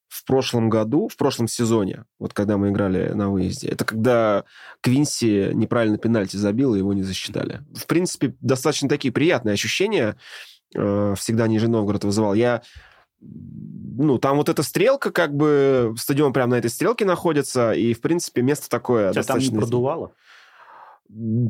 в 0.08 0.24
прошлом 0.24 0.70
году, 0.70 1.08
в 1.08 1.16
прошлом 1.16 1.46
сезоне, 1.46 2.04
вот 2.18 2.32
когда 2.32 2.56
мы 2.56 2.70
играли 2.70 3.10
на 3.12 3.28
выезде. 3.28 3.68
Это 3.68 3.84
когда 3.84 4.44
Квинси 4.80 5.50
неправильно 5.52 5.98
пенальти 5.98 6.36
забил, 6.36 6.74
и 6.74 6.78
его 6.78 6.92
не 6.94 7.02
засчитали. 7.02 7.60
В 7.74 7.86
принципе, 7.86 8.34
достаточно 8.40 8.88
такие 8.88 9.12
приятные 9.12 9.54
ощущения 9.54 10.16
э, 10.74 11.14
всегда 11.18 11.48
Нижний 11.48 11.68
Новгород 11.68 12.04
вызывал. 12.04 12.34
Я 12.34 12.62
ну, 13.20 14.18
там 14.18 14.36
вот 14.36 14.48
эта 14.48 14.62
стрелка, 14.62 15.10
как 15.10 15.34
бы, 15.34 15.94
стадион 15.98 16.32
прямо 16.32 16.52
на 16.52 16.58
этой 16.58 16.70
стрелке 16.70 17.04
находится, 17.04 17.72
и, 17.72 17.94
в 17.94 18.00
принципе, 18.00 18.42
место 18.42 18.68
такое 18.68 19.10
Тебя 19.10 19.20
достаточно... 19.20 19.50
там 19.50 19.58
не 19.58 19.62
продувало? 19.62 20.12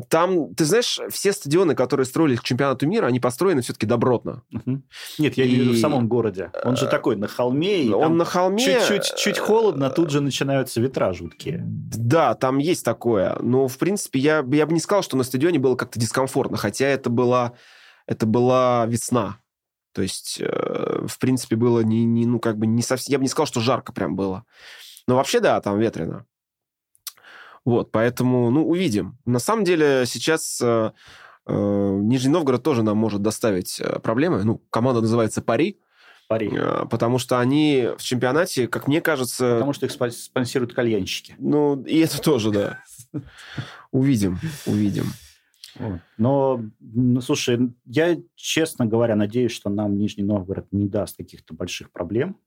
Там, 0.09 0.55
ты 0.55 0.65
знаешь, 0.65 1.01
все 1.11 1.33
стадионы, 1.33 1.75
которые 1.75 2.07
строили 2.07 2.37
к 2.37 2.43
чемпионату 2.43 2.87
мира, 2.87 3.07
они 3.07 3.21
построены 3.21 3.63
все-таки 3.63 3.87
добротно. 3.87 4.43
Угу. 4.53 4.83
Нет, 5.19 5.37
я 5.37 5.45
и... 5.45 5.55
имею 5.55 5.73
в 5.73 5.79
самом 5.79 6.09
городе. 6.09 6.51
Он 6.65 6.77
же 6.77 6.87
такой 6.87 7.17
на 7.17 7.27
холме. 7.27 7.85
И 7.85 7.93
он 7.93 8.17
на 8.17 8.25
холме. 8.25 8.65
Чуть-чуть 8.65 9.17
чуть 9.17 9.39
холодно, 9.39 9.91
тут 9.91 10.11
же 10.11 10.21
начинаются 10.21 10.81
ветра 10.81 11.13
жуткие. 11.13 11.63
Да, 11.67 12.35
там 12.35 12.59
есть 12.59 12.85
такое. 12.85 13.37
Но, 13.41 13.69
в 13.69 13.79
принципе, 13.79 14.19
я, 14.19 14.45
я 14.51 14.67
бы 14.67 14.73
не 14.73 14.81
сказал, 14.81 15.03
что 15.03 15.17
на 15.17 15.25
стадионе 15.25 15.59
было 15.59 15.77
как-то 15.77 15.99
дискомфортно, 15.99 16.57
хотя 16.57 16.87
это 16.87 17.11
была, 17.11 17.53
это 18.07 18.27
была 18.27 18.87
весна. 18.87 19.39
То 19.93 20.03
есть, 20.03 20.39
э, 20.41 21.07
в 21.07 21.19
принципе, 21.19 21.57
было 21.57 21.81
не, 21.81 22.05
не, 22.05 22.27
ну, 22.27 22.39
как 22.39 22.59
бы 22.59 22.67
не 22.67 22.83
совсем... 22.83 23.13
Я 23.13 23.19
бы 23.19 23.23
не 23.23 23.29
сказал, 23.29 23.47
что 23.47 23.61
жарко 23.61 23.95
прям 23.95 24.15
было. 24.15 24.45
Но 25.09 25.17
вообще, 25.17 25.41
да, 25.41 25.59
там 25.63 25.79
ветрено. 25.79 26.27
Вот, 27.67 27.91
поэтому, 27.91 28.49
ну, 28.51 28.67
увидим. 28.67 29.19
На 29.27 29.41
самом 29.41 29.65
деле 29.65 30.05
сейчас 30.07 30.61
э, 30.63 30.93
э, 31.47 31.99
Нижний 32.01 32.31
Новгород 32.31 32.63
тоже 32.63 32.85
нам 32.85 32.97
может 32.97 33.23
доставить 33.23 33.81
э, 33.81 33.99
проблемы. 33.99 34.45
Ну, 34.45 34.63
команда 34.71 35.01
называется 35.01 35.43
«Пари». 35.43 35.81
Пари. 36.29 36.49
Э, 36.53 36.85
потому 36.89 37.19
что 37.19 37.41
они 37.41 37.89
в 37.99 38.05
чемпионате, 38.05 38.69
как 38.69 38.87
мне 38.87 39.01
кажется... 39.01 39.55
Потому 39.55 39.73
что 39.73 39.87
их 39.87 39.93
спонсируют 40.13 40.75
кальянщики. 40.75 41.35
Ну, 41.39 41.83
и 41.83 41.99
это 41.99 42.23
тоже, 42.23 42.53
да. 42.53 42.85
Увидим, 43.91 44.39
увидим. 44.65 45.07
Но, 46.19 46.63
ну, 46.79 47.21
слушай, 47.21 47.75
я, 47.85 48.17
честно 48.37 48.87
говоря, 48.87 49.17
надеюсь, 49.17 49.51
что 49.51 49.71
нам 49.71 49.99
Нижний 49.99 50.23
Новгород 50.23 50.69
не 50.71 50.87
даст 50.87 51.17
каких-то 51.17 51.53
больших 51.53 51.91
проблем. 51.91 52.39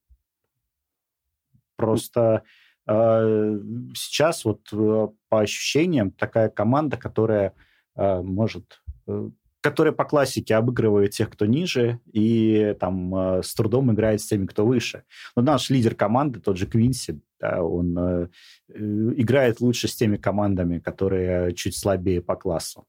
Просто 1.76 2.22
а, 2.22 2.44
сейчас 2.90 4.46
вот 4.46 4.62
э, 4.72 5.08
по 5.30 5.42
ощущениям 5.42 6.12
такая 6.12 6.50
команда, 6.50 6.98
которая 6.98 7.54
а, 7.96 8.22
может 8.22 8.82
э, 9.08 9.30
которая 9.62 9.92
по 9.92 10.06
классике 10.06 10.56
обыгрывает 10.56 11.12
тех, 11.12 11.30
кто 11.30 11.46
ниже, 11.46 12.00
и 12.14 12.76
там 12.80 13.14
э, 13.14 13.44
с 13.44 13.54
трудом 13.54 13.92
играет 13.92 14.22
с 14.22 14.28
теми, 14.28 14.46
кто 14.46 14.66
выше. 14.66 15.04
Но 15.36 15.42
наш 15.42 15.70
лидер 15.70 15.96
команды, 15.96 16.40
тот 16.40 16.58
же 16.58 16.66
Квинси, 16.66 17.20
да, 17.42 17.62
он 17.62 17.98
э, 17.98 18.28
играет 18.70 19.60
лучше 19.60 19.90
с 19.90 19.96
теми 19.96 20.16
командами, 20.16 20.80
которые 20.80 21.54
чуть 21.56 21.78
слабее 21.78 22.22
по 22.22 22.36
классу 22.36 22.86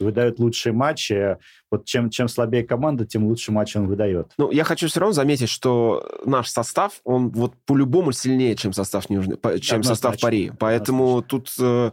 выдает 0.00 0.38
лучшие 0.38 0.72
матчи. 0.72 1.36
Вот 1.70 1.84
чем, 1.84 2.10
чем 2.10 2.28
слабее 2.28 2.64
команда, 2.64 3.04
тем 3.04 3.26
лучше 3.26 3.52
матч 3.52 3.76
он 3.76 3.86
выдает. 3.86 4.32
Ну, 4.38 4.50
я 4.50 4.64
хочу 4.64 4.88
все 4.88 5.00
равно 5.00 5.12
заметить, 5.12 5.48
что 5.48 6.06
наш 6.24 6.48
состав, 6.48 7.00
он 7.04 7.30
вот 7.30 7.54
по-любому 7.66 8.12
сильнее, 8.12 8.56
чем 8.56 8.72
состав, 8.72 9.10
Нижний, 9.10 9.36
чем 9.60 9.82
состав 9.82 10.18
Пари. 10.20 10.52
Поэтому 10.58 11.22
тут... 11.22 11.52
Э, 11.60 11.90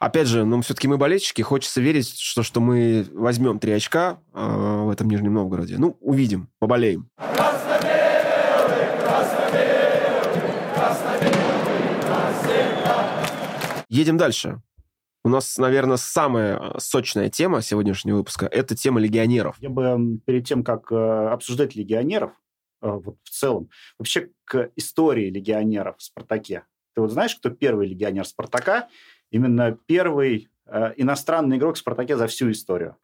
опять 0.00 0.28
же, 0.28 0.44
ну, 0.44 0.60
все-таки 0.62 0.88
мы 0.88 0.98
болельщики, 0.98 1.42
хочется 1.42 1.80
верить, 1.80 2.18
что, 2.18 2.42
что 2.42 2.60
мы 2.60 3.06
возьмем 3.12 3.58
три 3.58 3.72
очка 3.72 4.18
э, 4.34 4.82
в 4.84 4.90
этом 4.90 5.08
Нижнем 5.08 5.34
Новгороде. 5.34 5.76
Ну, 5.78 5.96
увидим, 6.00 6.48
поболеем. 6.58 7.08
Едем 13.88 14.18
дальше. 14.18 14.60
У 15.26 15.28
нас, 15.28 15.58
наверное, 15.58 15.96
самая 15.96 16.56
э, 16.56 16.78
сочная 16.78 17.28
тема 17.28 17.60
сегодняшнего 17.60 18.18
выпуска– 18.18 18.46
это 18.52 18.76
тема 18.76 19.00
легионеров. 19.00 19.56
Я 19.58 19.70
бы 19.70 20.20
перед 20.24 20.46
тем, 20.46 20.62
как 20.62 20.92
э, 20.92 20.94
обсуждать 20.94 21.74
легионеров, 21.74 22.30
э, 22.80 22.88
вот 22.88 23.16
в 23.24 23.30
целом, 23.30 23.68
вообще 23.98 24.28
к 24.44 24.70
истории 24.76 25.28
легионеров 25.28 25.96
в 25.98 26.02
«Спартаке». 26.04 26.62
Ты 26.94 27.00
вот 27.00 27.10
знаешь, 27.10 27.34
кто 27.34 27.50
первый 27.50 27.88
легионер 27.88 28.24
«Спартака»? 28.24 28.88
Именно 29.32 29.76
первый 29.86 30.48
иностранный 30.96 31.56
игрок 31.56 31.74
в 31.74 31.78
«Спартаке» 31.78 32.16
за 32.16 32.28
всю 32.28 32.52
историю. 32.52 32.96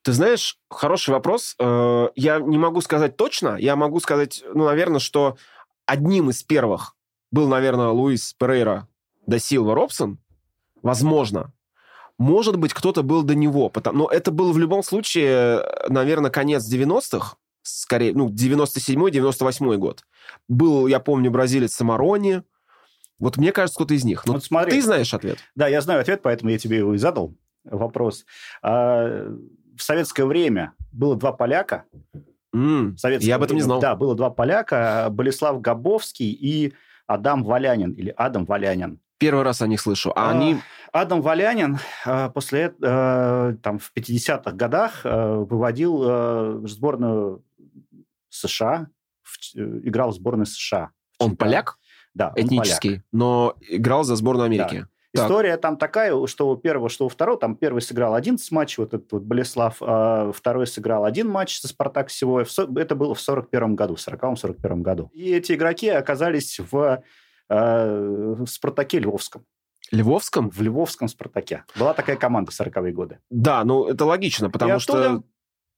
Ты 0.00 0.12
знаешь, 0.12 0.58
хороший 0.70 1.10
вопрос. 1.10 1.54
Э, 1.58 2.08
я 2.14 2.40
не 2.40 2.56
могу 2.56 2.80
сказать 2.80 3.18
точно. 3.18 3.56
Я 3.58 3.76
могу 3.76 4.00
сказать, 4.00 4.42
ну, 4.54 4.64
наверное, 4.64 5.00
что 5.00 5.36
одним 5.84 6.30
из 6.30 6.42
первых 6.42 6.96
был, 7.30 7.46
наверное, 7.46 7.88
Луис 7.88 8.32
Перейра 8.32 8.88
да 9.26 9.38
Силва 9.38 9.74
Робсон. 9.74 10.18
Возможно. 10.86 11.52
Может 12.18 12.56
быть, 12.56 12.72
кто-то 12.72 13.02
был 13.02 13.22
до 13.22 13.34
него. 13.34 13.70
Но 13.92 14.06
это 14.06 14.30
был 14.30 14.52
в 14.52 14.58
любом 14.58 14.82
случае, 14.82 15.62
наверное, 15.88 16.30
конец 16.30 16.72
90-х. 16.72 17.36
Скорее, 17.62 18.12
ну, 18.14 18.28
97-98 18.28 19.76
год. 19.76 20.04
Был, 20.48 20.86
я 20.86 21.00
помню, 21.00 21.30
бразилец 21.30 21.74
Самарони. 21.74 22.42
Вот 23.18 23.36
мне 23.36 23.50
кажется, 23.50 23.76
кто-то 23.76 23.94
из 23.94 24.04
них. 24.04 24.24
Но 24.26 24.34
вот 24.34 24.44
смотри. 24.44 24.72
ты 24.72 24.82
знаешь 24.82 25.12
ответ. 25.12 25.38
Да, 25.56 25.66
я 25.66 25.80
знаю 25.80 26.00
ответ, 26.00 26.20
поэтому 26.22 26.50
я 26.50 26.58
тебе 26.58 26.78
его 26.78 26.94
и 26.94 26.98
задал 26.98 27.34
вопрос. 27.64 28.24
А, 28.62 29.26
в 29.76 29.82
советское 29.82 30.24
время 30.24 30.74
было 30.92 31.16
два 31.16 31.32
поляка. 31.32 31.84
Mm, 32.54 32.94
я 33.20 33.36
об 33.36 33.42
этом 33.42 33.56
время, 33.56 33.60
не 33.60 33.62
знал. 33.62 33.80
Да, 33.80 33.96
было 33.96 34.14
два 34.14 34.30
поляка, 34.30 35.08
Болеслав 35.10 35.60
Габовский 35.60 36.30
и 36.30 36.72
Адам 37.06 37.42
Валянин, 37.42 37.92
или 37.92 38.14
Адам 38.16 38.44
Валянин. 38.44 39.00
Первый 39.18 39.44
раз 39.44 39.62
о 39.62 39.66
них 39.66 39.80
слышу. 39.80 40.12
А, 40.14 40.28
а 40.28 40.30
они... 40.30 40.58
Адам 41.00 41.22
Валянин 41.22 41.78
а, 42.04 42.30
после 42.30 42.62
этого, 42.62 43.56
там, 43.62 43.78
в 43.78 43.92
50-х 43.94 44.52
годах 44.52 45.00
а, 45.04 45.40
выводил 45.40 46.66
сборную 46.66 47.44
США, 48.36 48.88
э, 49.54 49.60
играл 49.84 50.10
в 50.10 50.14
сборной 50.14 50.46
США. 50.46 50.90
Он 51.18 51.36
поляк? 51.36 51.78
Да, 52.14 52.32
Этнический, 52.36 52.90
поляк. 52.90 53.04
но 53.12 53.54
играл 53.68 54.04
за 54.04 54.16
сборную 54.16 54.46
Америки. 54.46 54.86
Да. 55.14 55.24
История 55.24 55.52
так. 55.52 55.60
там 55.62 55.76
такая, 55.78 56.26
что 56.26 56.50
у 56.50 56.56
первого, 56.56 56.88
что 56.90 57.06
у 57.06 57.08
второго. 57.08 57.38
Там 57.38 57.56
первый 57.56 57.80
сыграл 57.80 58.14
11 58.14 58.50
матчей, 58.52 58.82
вот 58.82 58.92
этот 58.92 59.10
вот 59.12 59.22
Болеслав, 59.22 59.76
а 59.80 60.30
второй 60.32 60.66
сыграл 60.66 61.04
один 61.04 61.28
матч 61.28 61.58
со 61.58 61.68
«Спартак» 61.68 62.08
всего. 62.08 62.40
Это 62.42 62.94
было 62.94 63.14
в 63.14 63.20
41 63.20 63.76
году, 63.76 63.96
в 63.96 64.06
40-41 64.06 64.82
году. 64.82 65.10
И 65.14 65.32
эти 65.32 65.52
игроки 65.52 65.88
оказались 65.88 66.58
в, 66.58 67.02
э, 67.48 68.34
в 68.38 68.46
«Спартаке» 68.46 68.98
Львовском. 68.98 69.46
Львовском? 69.90 70.50
В 70.50 70.60
Львовском 70.60 71.08
«Спартаке». 71.08 71.64
Была 71.76 71.94
такая 71.94 72.16
команда 72.16 72.50
в 72.50 72.60
40-е 72.60 72.92
годы. 72.92 73.18
Да, 73.30 73.64
ну 73.64 73.86
это 73.86 74.04
логично, 74.04 74.50
потому 74.50 74.76
и 74.76 74.78
что... 74.78 75.22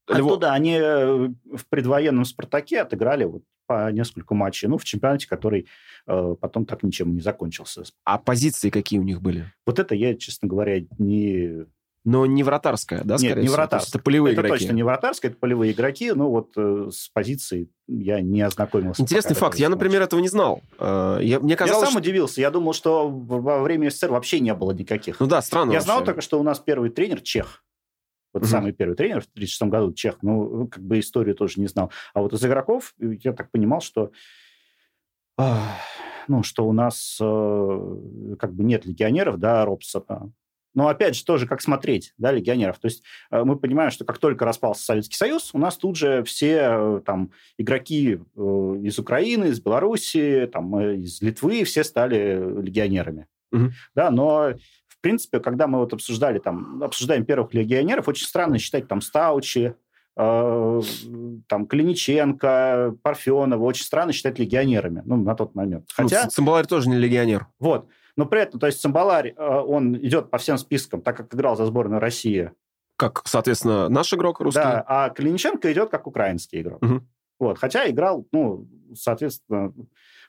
Оттуда 0.07 0.55
они 0.55 0.73
э, 0.73 1.29
в 1.55 1.67
предвоенном 1.69 2.25
«Спартаке» 2.25 2.81
отыграли 2.81 3.25
вот 3.25 3.43
по 3.67 3.93
несколько 3.93 4.35
матчей. 4.35 4.67
Ну, 4.67 4.79
в 4.79 4.85
чемпионате, 4.85 5.29
который 5.29 5.69
э, 6.07 6.35
потом 6.41 6.65
так 6.65 6.83
ничем 6.83 7.15
не 7.15 7.21
закончился. 7.21 7.85
А 8.05 8.19
позиции 8.19 8.71
какие 8.71 8.99
у 8.99 9.05
них 9.05 9.21
были? 9.21 9.53
Вот 9.67 9.79
это 9.79 9.95
я, 9.95 10.15
честно 10.17 10.49
говоря, 10.49 10.81
не... 10.99 11.67
Но 12.05 12.27
не 12.27 12.43
вратарская, 12.43 13.03
да, 13.05 13.19
скорее 13.19 13.35
Нет, 13.35 13.43
не 13.45 13.49
вратарская. 13.49 13.99
Это 13.99 14.05
полевые 14.05 14.33
это 14.33 14.41
игроки. 14.41 14.61
точно 14.61 14.73
не 14.73 14.83
вратарская, 14.83 15.31
это 15.31 15.41
полевые 15.41 15.73
игроки, 15.73 16.13
но 16.13 16.31
вот 16.31 16.53
э, 16.57 16.89
с 16.91 17.09
позицией 17.09 17.71
я 17.87 18.21
не 18.21 18.41
ознакомился. 18.41 19.03
Интересный 19.03 19.35
факт. 19.35 19.59
Я, 19.59 19.69
например, 19.69 20.03
этого 20.03 20.21
не 20.21 20.29
знал. 20.29 20.63
Э, 20.79 21.19
я, 21.21 21.41
мне 21.41 21.57
казалось, 21.57 21.83
я 21.83 21.87
сам 21.87 21.91
что... 21.91 21.99
удивился. 21.99 22.41
Я 22.41 22.51
думал, 22.51 22.73
что 22.73 23.11
во 23.11 23.63
время 23.63 23.91
СССР 23.91 24.11
вообще 24.11 24.41
не 24.41 24.55
было 24.55 24.73
никаких. 24.73 25.21
Ну 25.21 25.27
да, 25.27 25.43
странно 25.43 25.73
Я 25.73 25.79
вообще. 25.79 25.85
знал 25.85 26.05
только, 26.05 26.21
что 26.21 26.41
у 26.41 26.43
нас 26.43 26.61
первый 26.61 26.91
тренер 26.91 27.21
чех. 27.21 27.65
Вот 28.33 28.43
угу. 28.43 28.51
самый 28.51 28.73
первый 28.73 28.95
тренер 28.95 29.23
в 29.23 29.29
1936 29.35 29.63
году, 29.71 29.93
чех, 29.93 30.19
ну, 30.23 30.69
как 30.69 30.83
бы 30.83 31.01
историю 31.01 31.35
тоже 31.35 31.61
не 31.61 31.67
знал. 31.67 31.91
А 32.15 32.21
вот 32.21 32.33
из 32.33 32.45
игроков 32.45 32.95
я 32.99 33.33
так 33.33 33.51
понимал, 33.51 33.81
что 33.81 34.13
ну, 36.29 36.43
что 36.43 36.67
у 36.67 36.73
нас 36.73 37.19
э, 37.21 38.37
как 38.39 38.53
бы 38.55 38.65
нет 38.65 38.85
легионеров, 38.85 39.39
да, 39.39 39.65
Робсона. 39.65 40.33
Но 40.79 40.87
опять 40.87 41.17
же, 41.17 41.25
тоже 41.25 41.49
как 41.49 41.61
смотреть, 41.61 42.15
да, 42.19 42.31
легионеров. 42.31 42.79
То 42.79 42.87
есть 42.87 43.03
э, 43.33 43.43
мы 43.43 43.59
понимаем, 43.59 43.91
что 43.91 44.05
как 44.05 44.19
только 44.19 44.45
распался 44.45 44.85
Советский 44.85 45.17
Союз, 45.17 45.51
у 45.53 45.59
нас 45.59 45.77
тут 45.77 45.97
же 45.97 46.23
все 46.23 46.69
э, 46.71 47.01
там 47.05 47.33
игроки 47.59 48.21
из 48.37 48.97
Украины, 49.01 49.47
из 49.47 49.61
Белоруссии, 49.61 50.47
там, 50.47 50.79
из 50.79 51.21
Литвы, 51.21 51.65
все 51.65 51.83
стали 51.83 52.41
легионерами. 52.63 53.27
Угу. 53.51 53.71
Да, 53.97 54.13
но 54.13 54.53
в 54.87 55.01
принципе, 55.01 55.41
когда 55.41 55.67
мы 55.67 55.81
вот 55.81 55.93
обсуждали 55.95 56.39
там, 56.39 56.81
обсуждаем 56.81 57.25
первых 57.25 57.55
легионеров, 57.55 58.07
очень 58.07 58.29
странно 58.29 58.61
считать 58.61 58.87
там 58.87 59.01
Стаучи, 59.01 59.75
э, 60.17 60.83
там 61.49 61.67
Клиниченко, 61.67 62.95
Парфенова, 63.03 63.65
очень 63.65 63.83
странно 63.83 64.13
считать 64.13 64.39
легионерами, 64.39 65.03
ну, 65.05 65.17
на 65.17 65.35
тот 65.35 65.57
момент. 65.57 65.87
Ну, 65.99 66.05
Хотя... 66.05 66.23
Ну, 66.23 66.31
Цимбаларь 66.31 66.67
тоже 66.67 66.89
не 66.89 66.99
легионер. 66.99 67.49
Вот. 67.59 67.89
Но 68.19 68.27
при 68.27 68.41
этом, 68.41 68.59
то 68.59 68.67
есть 68.67 68.81
Цимбаларь, 68.81 69.33
э, 69.37 69.47
он 69.47 69.97
идет 69.97 70.29
по 70.29 70.39
всем 70.39 70.59
спискам, 70.59 71.03
так 71.03 71.17
как 71.17 71.33
играл 71.33 71.57
за 71.57 71.65
сборную 71.67 72.01
России. 72.01 72.51
Как, 72.97 73.23
соответственно, 73.25 73.89
наш 73.89 74.13
игрок 74.13 74.41
русский. 74.41 74.61
Да, 74.61 74.85
а 74.89 75.11
Клиниченко 75.11 75.73
идет 75.73 75.89
как 75.89 76.09
украинский 76.09 76.61
игрок. 76.63 76.83
Угу. 76.83 77.01
Вот. 77.39 77.59
Хотя 77.59 77.89
играл, 77.89 78.27
ну, 78.33 78.67
соответственно, 78.93 79.73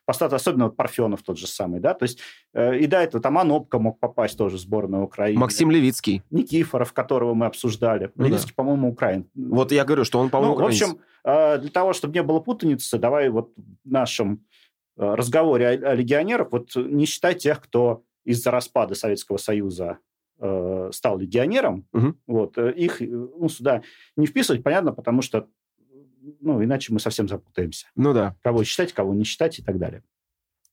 по 0.05 0.13
стату, 0.13 0.35
особенно 0.35 0.65
вот 0.65 0.77
Парфенов 0.77 1.23
тот 1.23 1.39
же 1.39 1.47
самый, 1.47 1.79
да, 1.79 1.95
то 1.95 2.03
есть 2.03 2.19
э, 2.53 2.77
и 2.77 2.85
до 2.85 2.97
этого 2.97 3.21
там 3.23 3.39
Анопка 3.39 3.79
мог 3.79 3.99
попасть 3.99 4.37
тоже 4.37 4.57
в 4.57 4.59
сборную 4.59 5.03
Украины. 5.03 5.39
Максим 5.39 5.71
Левицкий. 5.71 6.21
Никифоров, 6.29 6.93
которого 6.93 7.33
мы 7.33 7.47
обсуждали. 7.47 8.11
Ну, 8.13 8.25
Левицкий, 8.25 8.53
да. 8.55 8.63
по-моему, 8.63 8.89
украин. 8.89 9.27
Вот 9.33 9.71
я 9.71 9.83
говорю, 9.83 10.05
что 10.05 10.19
он, 10.19 10.29
по-моему, 10.29 10.59
ну, 10.59 10.63
В 10.63 10.67
общем, 10.67 10.99
э, 11.23 11.57
для 11.57 11.71
того, 11.71 11.93
чтобы 11.93 12.13
не 12.13 12.21
было 12.21 12.39
путаницы, 12.39 12.99
давай 12.99 13.29
вот 13.29 13.51
э, 13.57 14.37
разговоре 14.99 15.67
о, 15.67 15.91
о 15.91 15.95
легионерах 15.95 16.51
вот 16.51 16.75
не 16.75 17.05
считать 17.05 17.39
тех, 17.39 17.61
кто 17.61 18.03
из-за 18.25 18.51
распада 18.51 18.95
Советского 18.95 19.37
Союза 19.37 19.99
э, 20.39 20.89
стал 20.93 21.17
легионером, 21.17 21.87
угу. 21.93 22.15
вот, 22.27 22.57
э, 22.57 22.73
их 22.73 23.01
ну, 23.01 23.49
сюда 23.49 23.81
не 24.15 24.27
вписывать, 24.27 24.63
понятно, 24.63 24.91
потому 24.91 25.21
что 25.21 25.47
ну, 26.41 26.63
иначе 26.63 26.93
мы 26.93 26.99
совсем 26.99 27.27
запутаемся. 27.27 27.87
Ну 27.95 28.13
да. 28.13 28.35
Кого 28.43 28.63
считать, 28.63 28.93
кого 28.93 29.13
не 29.13 29.23
считать 29.23 29.59
и 29.59 29.63
так 29.63 29.77
далее. 29.77 30.03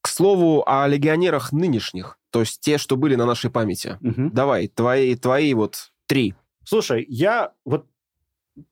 К 0.00 0.08
слову 0.08 0.62
о 0.66 0.86
легионерах 0.86 1.52
нынешних, 1.52 2.18
то 2.30 2.40
есть 2.40 2.60
те, 2.60 2.78
что 2.78 2.96
были 2.96 3.14
на 3.16 3.26
нашей 3.26 3.50
памяти. 3.50 3.98
Угу. 4.02 4.30
Давай, 4.32 4.68
твои, 4.68 5.16
твои 5.16 5.54
вот 5.54 5.92
три. 6.06 6.34
Слушай, 6.64 7.04
я 7.08 7.52
вот, 7.64 7.86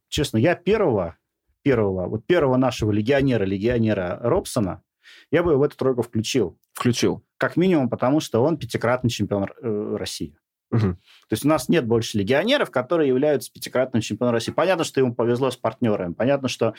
честно, 0.08 0.38
я 0.38 0.54
первого, 0.54 1.16
первого, 1.62 2.08
вот 2.08 2.26
первого 2.26 2.56
нашего 2.56 2.90
легионера, 2.90 3.44
легионера 3.44 4.18
Робсона, 4.22 4.82
я 5.30 5.42
бы 5.42 5.56
в 5.56 5.62
эту 5.62 5.76
тройку 5.76 6.02
включил. 6.02 6.58
Включил. 6.72 7.24
Как 7.36 7.56
минимум, 7.56 7.88
потому 7.88 8.20
что 8.20 8.42
он 8.42 8.56
пятикратный 8.58 9.10
чемпион 9.10 9.46
э, 9.62 9.96
России. 9.98 10.36
Угу. 10.70 10.80
То 10.80 11.32
есть 11.32 11.44
у 11.44 11.48
нас 11.48 11.68
нет 11.68 11.86
больше 11.86 12.18
легионеров, 12.18 12.70
которые 12.70 13.08
являются 13.08 13.52
пятикратным 13.52 14.00
чемпионом 14.00 14.34
России. 14.34 14.52
Понятно, 14.52 14.84
что 14.84 15.00
ему 15.00 15.14
повезло 15.14 15.50
с 15.50 15.56
партнерами. 15.56 16.14
Понятно, 16.14 16.48
что 16.48 16.74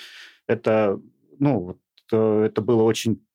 это, 0.47 0.99
ну, 1.39 1.59
вот, 1.59 1.77
э, 2.11 2.45
это 2.45 2.61
было 2.61 2.83
очень, 2.83 3.25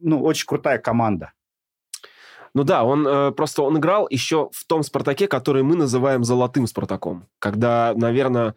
ну, 0.00 0.22
очень 0.22 0.46
крутая 0.46 0.78
команда. 0.78 1.32
Ну 2.54 2.64
да, 2.64 2.84
он 2.84 3.06
э, 3.06 3.30
просто 3.32 3.62
он 3.62 3.78
играл 3.78 4.06
еще 4.10 4.50
в 4.52 4.64
том 4.66 4.82
Спартаке, 4.82 5.28
который 5.28 5.62
мы 5.62 5.76
называем 5.76 6.24
золотым 6.24 6.66
Спартаком, 6.66 7.28
когда, 7.38 7.92
наверное, 7.94 8.54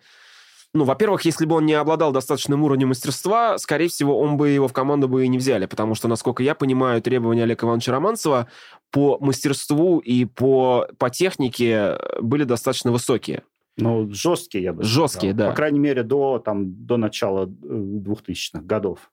ну, 0.74 0.86
во-первых, 0.86 1.26
если 1.26 1.46
бы 1.46 1.56
он 1.56 1.66
не 1.66 1.74
обладал 1.74 2.14
достаточным 2.14 2.64
уровнем 2.64 2.90
мастерства, 2.90 3.58
скорее 3.58 3.90
всего, 3.90 4.18
он 4.20 4.38
бы 4.38 4.50
его 4.50 4.70
в 4.70 4.74
команду 4.74 5.10
бы 5.10 5.26
и 5.26 5.28
не 5.28 5.38
взяли, 5.38 5.66
потому 5.66 5.96
что, 5.96 6.08
насколько 6.08 6.44
я 6.44 6.56
понимаю, 6.56 7.02
требования 7.02 7.44
Олега 7.44 7.66
Ивановича 7.66 7.92
Романцева 7.92 8.48
по 8.90 9.18
мастерству 9.20 10.00
и 10.00 10.24
по, 10.26 10.88
по 10.98 11.10
технике 11.10 11.98
были 12.22 12.46
достаточно 12.46 12.92
высокие. 12.92 13.44
Ну, 13.78 14.10
жесткие, 14.14 14.64
я 14.64 14.74
бы 14.74 14.84
сказал. 14.84 15.08
Жесткие, 15.08 15.34
да. 15.34 15.50
По 15.50 15.56
крайней 15.56 15.80
мере, 15.80 16.04
до, 16.04 16.40
там, 16.40 16.86
до 16.86 16.98
начала 16.98 17.48
2000-х 17.48 18.60
э, 18.60 18.62
годов. 18.62 19.12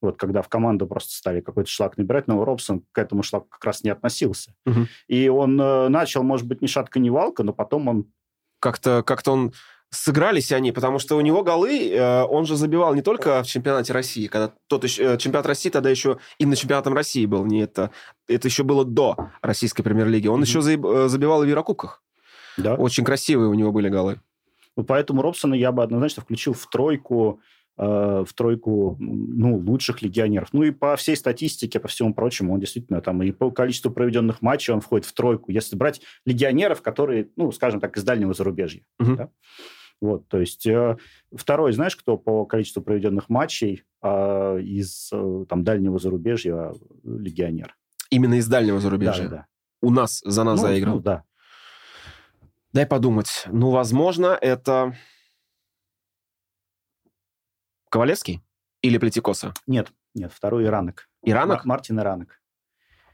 Вот 0.00 0.18
когда 0.18 0.42
в 0.42 0.48
команду 0.48 0.88
просто 0.88 1.14
стали 1.14 1.40
какой-то 1.40 1.70
шлак 1.70 1.96
набирать, 1.96 2.26
но 2.26 2.44
Робсон 2.44 2.84
к 2.90 2.98
этому 2.98 3.22
шлаку 3.22 3.46
как 3.48 3.64
раз 3.64 3.84
не 3.84 3.90
относился. 3.90 4.52
Угу. 4.66 4.86
И 5.06 5.28
он 5.28 5.60
э, 5.60 5.88
начал, 5.88 6.24
может 6.24 6.46
быть, 6.46 6.60
ни 6.60 6.66
шатка, 6.66 6.98
ни 6.98 7.10
валка, 7.10 7.44
но 7.44 7.52
потом 7.52 7.88
он... 7.88 8.06
Как-то 8.58 9.02
как 9.04 9.22
он 9.26 9.52
сыгрались 9.92 10.52
они, 10.52 10.72
потому 10.72 10.98
что 10.98 11.16
у 11.16 11.20
него 11.20 11.42
голы, 11.42 11.90
э, 11.90 12.22
он 12.24 12.46
же 12.46 12.56
забивал 12.56 12.94
не 12.94 13.02
только 13.02 13.42
в 13.42 13.46
чемпионате 13.46 13.92
России, 13.92 14.26
когда 14.26 14.52
тот 14.66 14.84
еще, 14.84 15.14
э, 15.14 15.18
чемпионат 15.18 15.46
России 15.46 15.68
тогда 15.68 15.90
еще 15.90 16.18
именно 16.38 16.56
чемпионатом 16.56 16.94
России 16.94 17.26
был, 17.26 17.44
не 17.44 17.60
это, 17.60 17.90
это 18.26 18.48
еще 18.48 18.64
было 18.64 18.86
до 18.86 19.30
российской 19.42 19.82
премьер-лиги. 19.82 20.28
Он 20.28 20.40
mm-hmm. 20.40 20.44
еще 20.44 21.04
э, 21.04 21.08
забивал 21.08 21.42
и 21.42 21.46
в 21.46 21.48
Еврокубках. 21.48 22.02
Да. 22.56 22.74
Очень 22.74 23.04
красивые 23.04 23.50
у 23.50 23.54
него 23.54 23.70
были 23.70 23.90
голы. 23.90 24.20
Вот 24.76 24.86
поэтому 24.86 25.20
Робсона 25.20 25.54
я 25.54 25.72
бы 25.72 25.82
однозначно 25.82 26.22
включил 26.22 26.54
в 26.54 26.66
тройку 26.68 27.40
в 27.78 28.28
тройку 28.36 28.98
ну, 29.00 29.56
лучших 29.56 30.02
легионеров. 30.02 30.50
Ну 30.52 30.62
и 30.62 30.70
по 30.72 30.94
всей 30.96 31.16
статистике, 31.16 31.80
по 31.80 31.88
всему 31.88 32.12
прочему, 32.12 32.52
он 32.52 32.60
действительно 32.60 33.00
там 33.00 33.22
и 33.22 33.32
по 33.32 33.50
количеству 33.50 33.90
проведенных 33.90 34.42
матчей 34.42 34.74
он 34.74 34.82
входит 34.82 35.06
в 35.06 35.14
тройку. 35.14 35.50
Если 35.50 35.74
брать 35.74 36.02
легионеров, 36.26 36.82
которые, 36.82 37.30
ну, 37.36 37.50
скажем 37.50 37.80
так, 37.80 37.96
из 37.96 38.04
дальнего 38.04 38.34
зарубежья. 38.34 38.82
Угу. 39.00 39.16
Да? 39.16 39.30
Вот, 40.02 40.26
то 40.26 40.40
есть 40.40 40.66
э, 40.66 40.96
второй, 41.32 41.72
знаешь, 41.72 41.94
кто 41.94 42.18
по 42.18 42.44
количеству 42.44 42.82
проведенных 42.82 43.28
матчей 43.28 43.84
э, 44.02 44.60
из 44.60 45.10
э, 45.12 45.44
там 45.48 45.62
дальнего 45.62 46.00
зарубежья 46.00 46.72
легионер? 47.04 47.76
Именно 48.10 48.34
из 48.34 48.48
дальнего 48.48 48.80
зарубежья? 48.80 49.28
Да, 49.28 49.36
да. 49.36 49.46
У 49.80 49.90
нас, 49.90 50.20
за 50.24 50.42
нас 50.42 50.60
ну, 50.60 50.66
заиграл? 50.66 50.96
Ну, 50.96 51.00
да. 51.00 51.22
Дай 52.72 52.84
подумать. 52.84 53.44
Ну, 53.46 53.70
возможно, 53.70 54.36
это 54.40 54.96
Ковалевский 57.88 58.42
или 58.80 58.98
Плетикоса? 58.98 59.54
Нет, 59.68 59.92
нет, 60.14 60.32
второй 60.32 60.64
Иранок. 60.64 61.08
Иранок? 61.22 61.64
Мартин 61.64 62.00
Иранок. 62.00 62.41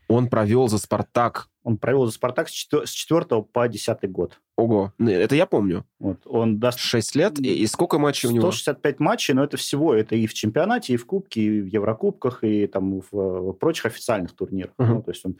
Он 0.09 0.29
провел 0.29 0.69
за 0.69 0.79
«Спартак». 0.79 1.49
Он 1.63 1.77
провел 1.77 2.07
за 2.07 2.13
«Спартак» 2.13 2.49
с 2.49 2.53
4 2.53 3.43
по 3.43 3.69
10 3.69 4.11
год. 4.11 4.41
Ого, 4.57 4.93
ну, 4.97 5.11
это 5.11 5.37
я 5.37 5.47
помню. 5.47 5.85
Вот, 5.99 6.23
он 6.25 6.59
даст... 6.59 6.79
6 6.79 7.15
лет, 7.15 7.39
и, 7.39 7.63
и 7.63 7.67
сколько 7.67 7.99
матчей 7.99 8.29
у 8.29 8.33
него? 8.33 8.51
165 8.51 9.01
матчей, 9.01 9.35
но 9.35 9.45
это 9.45 9.59
всего, 9.59 9.95
это 9.95 10.17
и 10.17 10.27
в 10.27 10.33
чемпионате, 10.33 10.95
и 10.95 10.97
в 10.97 11.05
Кубке, 11.05 11.43
и 11.43 11.61
в 11.61 11.67
Еврокубках, 11.67 12.43
и 12.43 12.67
там 12.67 13.01
в, 13.01 13.07
в 13.13 13.53
прочих 13.53 13.87
официальных 13.87 14.35
турнирах. 14.35 14.73
Uh-huh. 14.79 14.87
Ну, 14.87 15.03
то 15.03 15.11
есть 15.11 15.25
он 15.27 15.37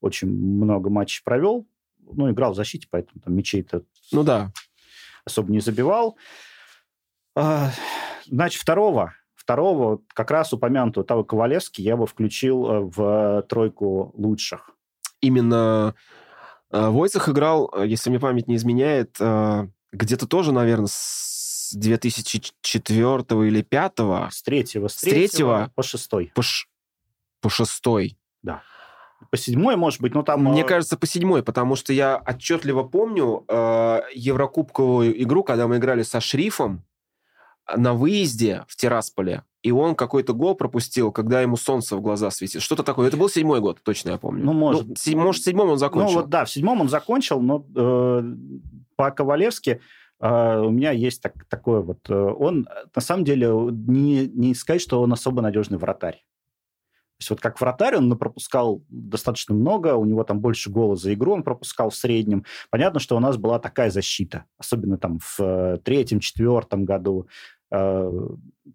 очень 0.00 0.28
много 0.28 0.88
матчей 0.88 1.22
провел, 1.24 1.66
ну, 2.00 2.30
играл 2.30 2.52
в 2.52 2.56
защите, 2.56 2.86
поэтому 2.88 3.20
там 3.20 3.34
мячей-то 3.34 3.82
ну, 4.12 4.22
да. 4.22 4.52
особо 5.24 5.50
не 5.50 5.60
забивал. 5.60 6.16
А, 7.34 7.70
значит, 8.26 8.60
второго 8.60 9.14
Второго, 9.42 9.98
как 10.14 10.30
раз 10.30 10.52
упомянутого 10.52 11.04
того 11.04 11.24
Ковалевский, 11.24 11.82
я 11.82 11.96
бы 11.96 12.06
включил 12.06 12.70
э, 12.70 12.80
в 12.80 13.42
тройку 13.48 14.12
лучших. 14.16 14.70
Именно 15.20 15.96
э, 16.70 16.88
Войцах 16.88 17.28
играл, 17.28 17.68
э, 17.74 17.88
если 17.88 18.10
мне 18.10 18.20
память 18.20 18.46
не 18.46 18.54
изменяет, 18.54 19.18
где-то 19.92 20.28
тоже, 20.28 20.52
наверное, 20.52 20.86
с 20.88 21.72
2004 21.74 23.14
или 23.14 23.66
2005. 23.68 24.32
С 24.32 24.42
третьего. 24.44 24.86
С, 24.86 24.94
с 24.94 25.00
третьего 25.00 25.72
по 25.74 25.82
шестой. 25.82 26.30
По, 26.36 26.42
ш... 26.42 26.68
по 27.40 27.50
шестой. 27.50 28.16
Да. 28.42 28.62
По 29.30 29.36
седьмой, 29.36 29.74
может 29.74 30.00
быть, 30.00 30.14
но 30.14 30.22
там... 30.22 30.44
Мне 30.44 30.62
кажется, 30.62 30.96
по 30.96 31.06
седьмой, 31.06 31.42
потому 31.42 31.74
что 31.74 31.92
я 31.92 32.22
отчетливо 32.24 32.84
помню 32.84 33.44
э, 33.48 34.02
Еврокубковую 34.14 35.20
игру, 35.24 35.42
когда 35.42 35.66
мы 35.66 35.78
играли 35.78 36.04
со 36.04 36.20
Шрифом, 36.20 36.84
на 37.74 37.94
выезде 37.94 38.64
в 38.68 38.76
Тирасполе, 38.76 39.44
и 39.62 39.70
он 39.70 39.94
какой-то 39.94 40.34
гол 40.34 40.54
пропустил, 40.54 41.12
когда 41.12 41.40
ему 41.40 41.56
солнце 41.56 41.96
в 41.96 42.00
глаза 42.00 42.30
светит. 42.30 42.62
Что-то 42.62 42.82
такое. 42.82 43.08
Это 43.08 43.16
был 43.16 43.28
седьмой 43.28 43.60
год, 43.60 43.78
точно 43.82 44.10
я 44.10 44.18
помню. 44.18 44.44
Ну, 44.44 44.52
может. 44.52 44.88
Ну, 44.88 44.94
седь, 44.96 45.14
может, 45.14 45.42
в 45.42 45.44
седьмом 45.44 45.70
он 45.70 45.78
закончил. 45.78 46.14
Ну, 46.14 46.20
вот 46.20 46.28
да, 46.28 46.44
в 46.44 46.50
седьмом 46.50 46.80
он 46.80 46.88
закончил, 46.88 47.40
но 47.40 47.64
э, 47.74 48.22
по 48.96 49.10
Ковалевски 49.12 49.80
э, 50.20 50.58
у 50.58 50.70
меня 50.70 50.90
есть 50.90 51.22
так, 51.22 51.34
такое 51.48 51.80
вот... 51.80 51.98
Э, 52.08 52.14
он, 52.14 52.66
на 52.94 53.00
самом 53.00 53.24
деле, 53.24 53.50
не, 53.50 54.26
не 54.26 54.54
сказать, 54.54 54.82
что 54.82 55.00
он 55.00 55.12
особо 55.12 55.42
надежный 55.42 55.78
вратарь. 55.78 56.24
Есть 57.22 57.30
вот 57.30 57.40
как 57.40 57.60
вратарь 57.60 57.94
он 57.96 58.18
пропускал 58.18 58.82
достаточно 58.88 59.54
много, 59.54 59.94
у 59.94 60.04
него 60.04 60.24
там 60.24 60.40
больше 60.40 60.70
гола 60.70 60.96
за 60.96 61.14
игру 61.14 61.34
он 61.34 61.44
пропускал 61.44 61.90
в 61.90 61.94
среднем. 61.94 62.44
Понятно, 62.68 62.98
что 62.98 63.16
у 63.16 63.20
нас 63.20 63.36
была 63.36 63.60
такая 63.60 63.90
защита, 63.90 64.44
особенно 64.58 64.98
там 64.98 65.20
в 65.20 65.38
э, 65.38 65.78
третьем, 65.84 66.18
четвертом 66.18 66.84
году. 66.84 67.28
Э, 67.72 68.28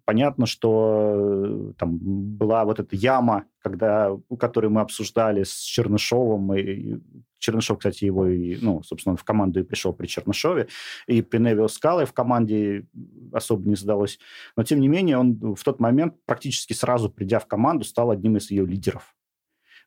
понятно, 0.04 0.46
что 0.46 1.70
э, 1.70 1.72
там 1.78 1.98
была 2.00 2.64
вот 2.64 2.80
эта 2.80 2.96
яма, 2.96 3.44
когда, 3.60 4.10
которую 4.38 4.72
мы 4.72 4.80
обсуждали 4.80 5.44
с 5.44 5.60
Чернышовым. 5.60 6.52
И 6.54 6.98
Чернышов, 7.38 7.78
кстати, 7.78 8.04
его, 8.04 8.26
и, 8.26 8.58
ну, 8.60 8.82
собственно, 8.82 9.16
в 9.16 9.22
команду 9.22 9.60
и 9.60 9.62
пришел 9.62 9.92
при 9.92 10.06
Чернышове. 10.08 10.66
И 11.06 11.22
при 11.22 11.38
Невил 11.38 11.68
Скале 11.68 12.06
в 12.06 12.12
команде 12.12 12.86
особо 13.32 13.68
не 13.68 13.76
сдалось. 13.76 14.18
Но, 14.56 14.64
тем 14.64 14.80
не 14.80 14.88
менее, 14.88 15.18
он 15.18 15.54
в 15.54 15.62
тот 15.62 15.78
момент, 15.78 16.14
практически 16.26 16.72
сразу 16.72 17.08
придя 17.08 17.38
в 17.38 17.46
команду, 17.46 17.84
стал 17.84 18.10
одним 18.10 18.36
из 18.36 18.50
ее 18.50 18.66
лидеров. 18.66 19.14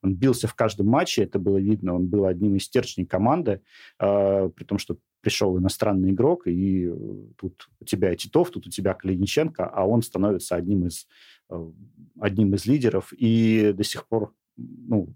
Он 0.04 0.16
бился 0.16 0.48
в 0.48 0.56
каждом 0.56 0.88
матче, 0.88 1.24
это 1.24 1.38
было 1.38 1.58
видно, 1.58 1.94
он 1.94 2.08
был 2.08 2.26
одним 2.26 2.56
из 2.56 2.64
стержней 2.64 3.06
команды, 3.06 3.62
э, 4.00 4.50
при 4.56 4.64
том, 4.64 4.80
что 4.80 4.98
пришел 5.22 5.58
иностранный 5.58 6.12
игрок, 6.12 6.48
и 6.48 6.88
э, 6.88 6.94
тут 7.38 7.70
у 7.80 7.86
тебя 7.86 8.16
Титов, 8.16 8.50
тут 8.50 8.68
у 8.68 8.70
тебя 8.70 8.94
Калиниченко, 8.94 9.66
а 9.66 9.86
он 9.86 10.02
становится 10.02 10.56
одним 10.56 10.88
из, 10.88 11.08
э, 11.50 11.72
одним 12.20 12.56
из 12.56 12.66
лидеров, 12.66 13.14
и 13.14 13.72
до 13.74 13.84
сих 13.84 14.08
пор 14.08 14.34
ну, 14.58 15.16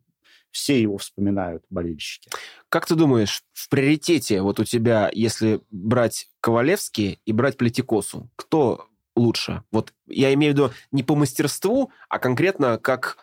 все 0.51 0.81
его 0.81 0.97
вспоминают, 0.97 1.65
болельщики. 1.69 2.29
Как 2.69 2.85
ты 2.85 2.95
думаешь, 2.95 3.43
в 3.53 3.67
приоритете 3.67 4.41
вот 4.41 4.59
у 4.59 4.63
тебя, 4.63 5.09
если 5.13 5.61
брать 5.69 6.29
Ковалевский 6.39 7.19
и 7.25 7.33
брать 7.33 7.57
Плетикосу, 7.57 8.29
кто 8.35 8.87
лучше? 9.15 9.63
Вот 9.71 9.93
я 10.07 10.33
имею 10.33 10.53
в 10.53 10.55
виду 10.55 10.71
не 10.91 11.03
по 11.03 11.15
мастерству, 11.15 11.91
а 12.07 12.19
конкретно 12.19 12.77
как 12.77 13.17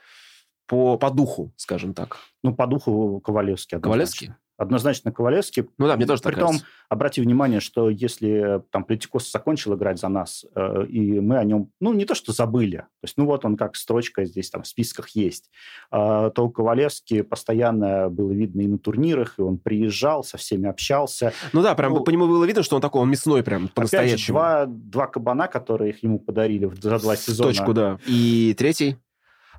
по, 0.66 0.98
по 0.98 1.10
духу, 1.10 1.52
скажем 1.56 1.94
так. 1.94 2.18
Ну, 2.42 2.54
по 2.54 2.66
духу 2.66 3.20
Ковалевский. 3.20 3.78
Однозначно. 3.78 3.90
Ковалевский? 3.90 4.34
Однозначно 4.62 5.12
Ковалевский. 5.12 5.68
Ну 5.78 5.86
да, 5.86 5.96
мне 5.96 6.06
тоже 6.06 6.22
Притом, 6.22 6.40
так 6.40 6.48
кажется. 6.48 6.66
обрати 6.88 7.20
внимание, 7.20 7.60
что 7.60 7.90
если 7.90 8.62
там 8.70 8.84
Плетикос 8.84 9.30
закончил 9.30 9.74
играть 9.74 9.98
за 9.98 10.08
нас, 10.08 10.44
э, 10.54 10.86
и 10.86 11.20
мы 11.20 11.38
о 11.38 11.44
нем, 11.44 11.70
ну, 11.80 11.92
не 11.92 12.04
то 12.04 12.14
что 12.14 12.32
забыли, 12.32 12.78
то 12.78 13.04
есть, 13.04 13.16
ну, 13.16 13.26
вот 13.26 13.44
он 13.44 13.56
как 13.56 13.76
строчка 13.76 14.24
здесь 14.24 14.50
там 14.50 14.62
в 14.62 14.66
списках 14.66 15.10
есть, 15.10 15.50
э, 15.90 16.30
то 16.34 16.48
Ковалевский 16.48 17.22
постоянно 17.22 18.08
было 18.08 18.32
видно 18.32 18.62
и 18.62 18.66
на 18.66 18.78
турнирах, 18.78 19.38
и 19.38 19.42
он 19.42 19.58
приезжал, 19.58 20.24
со 20.24 20.38
всеми 20.38 20.68
общался. 20.68 21.32
Ну 21.52 21.62
да, 21.62 21.74
прям 21.74 21.92
ну, 21.92 22.04
по 22.04 22.10
нему 22.10 22.26
было 22.26 22.44
видно, 22.44 22.62
что 22.62 22.76
он 22.76 22.82
такой, 22.82 23.02
он 23.02 23.10
мясной 23.10 23.42
прям 23.42 23.68
по-настоящему. 23.68 24.38
два, 24.38 24.66
два 24.66 25.06
кабана, 25.06 25.48
которые 25.48 25.90
их 25.90 26.02
ему 26.02 26.18
подарили 26.18 26.70
за 26.80 26.98
два 26.98 27.16
сезона. 27.16 27.50
Точку, 27.50 27.72
да. 27.74 27.98
И 28.06 28.54
третий? 28.56 28.96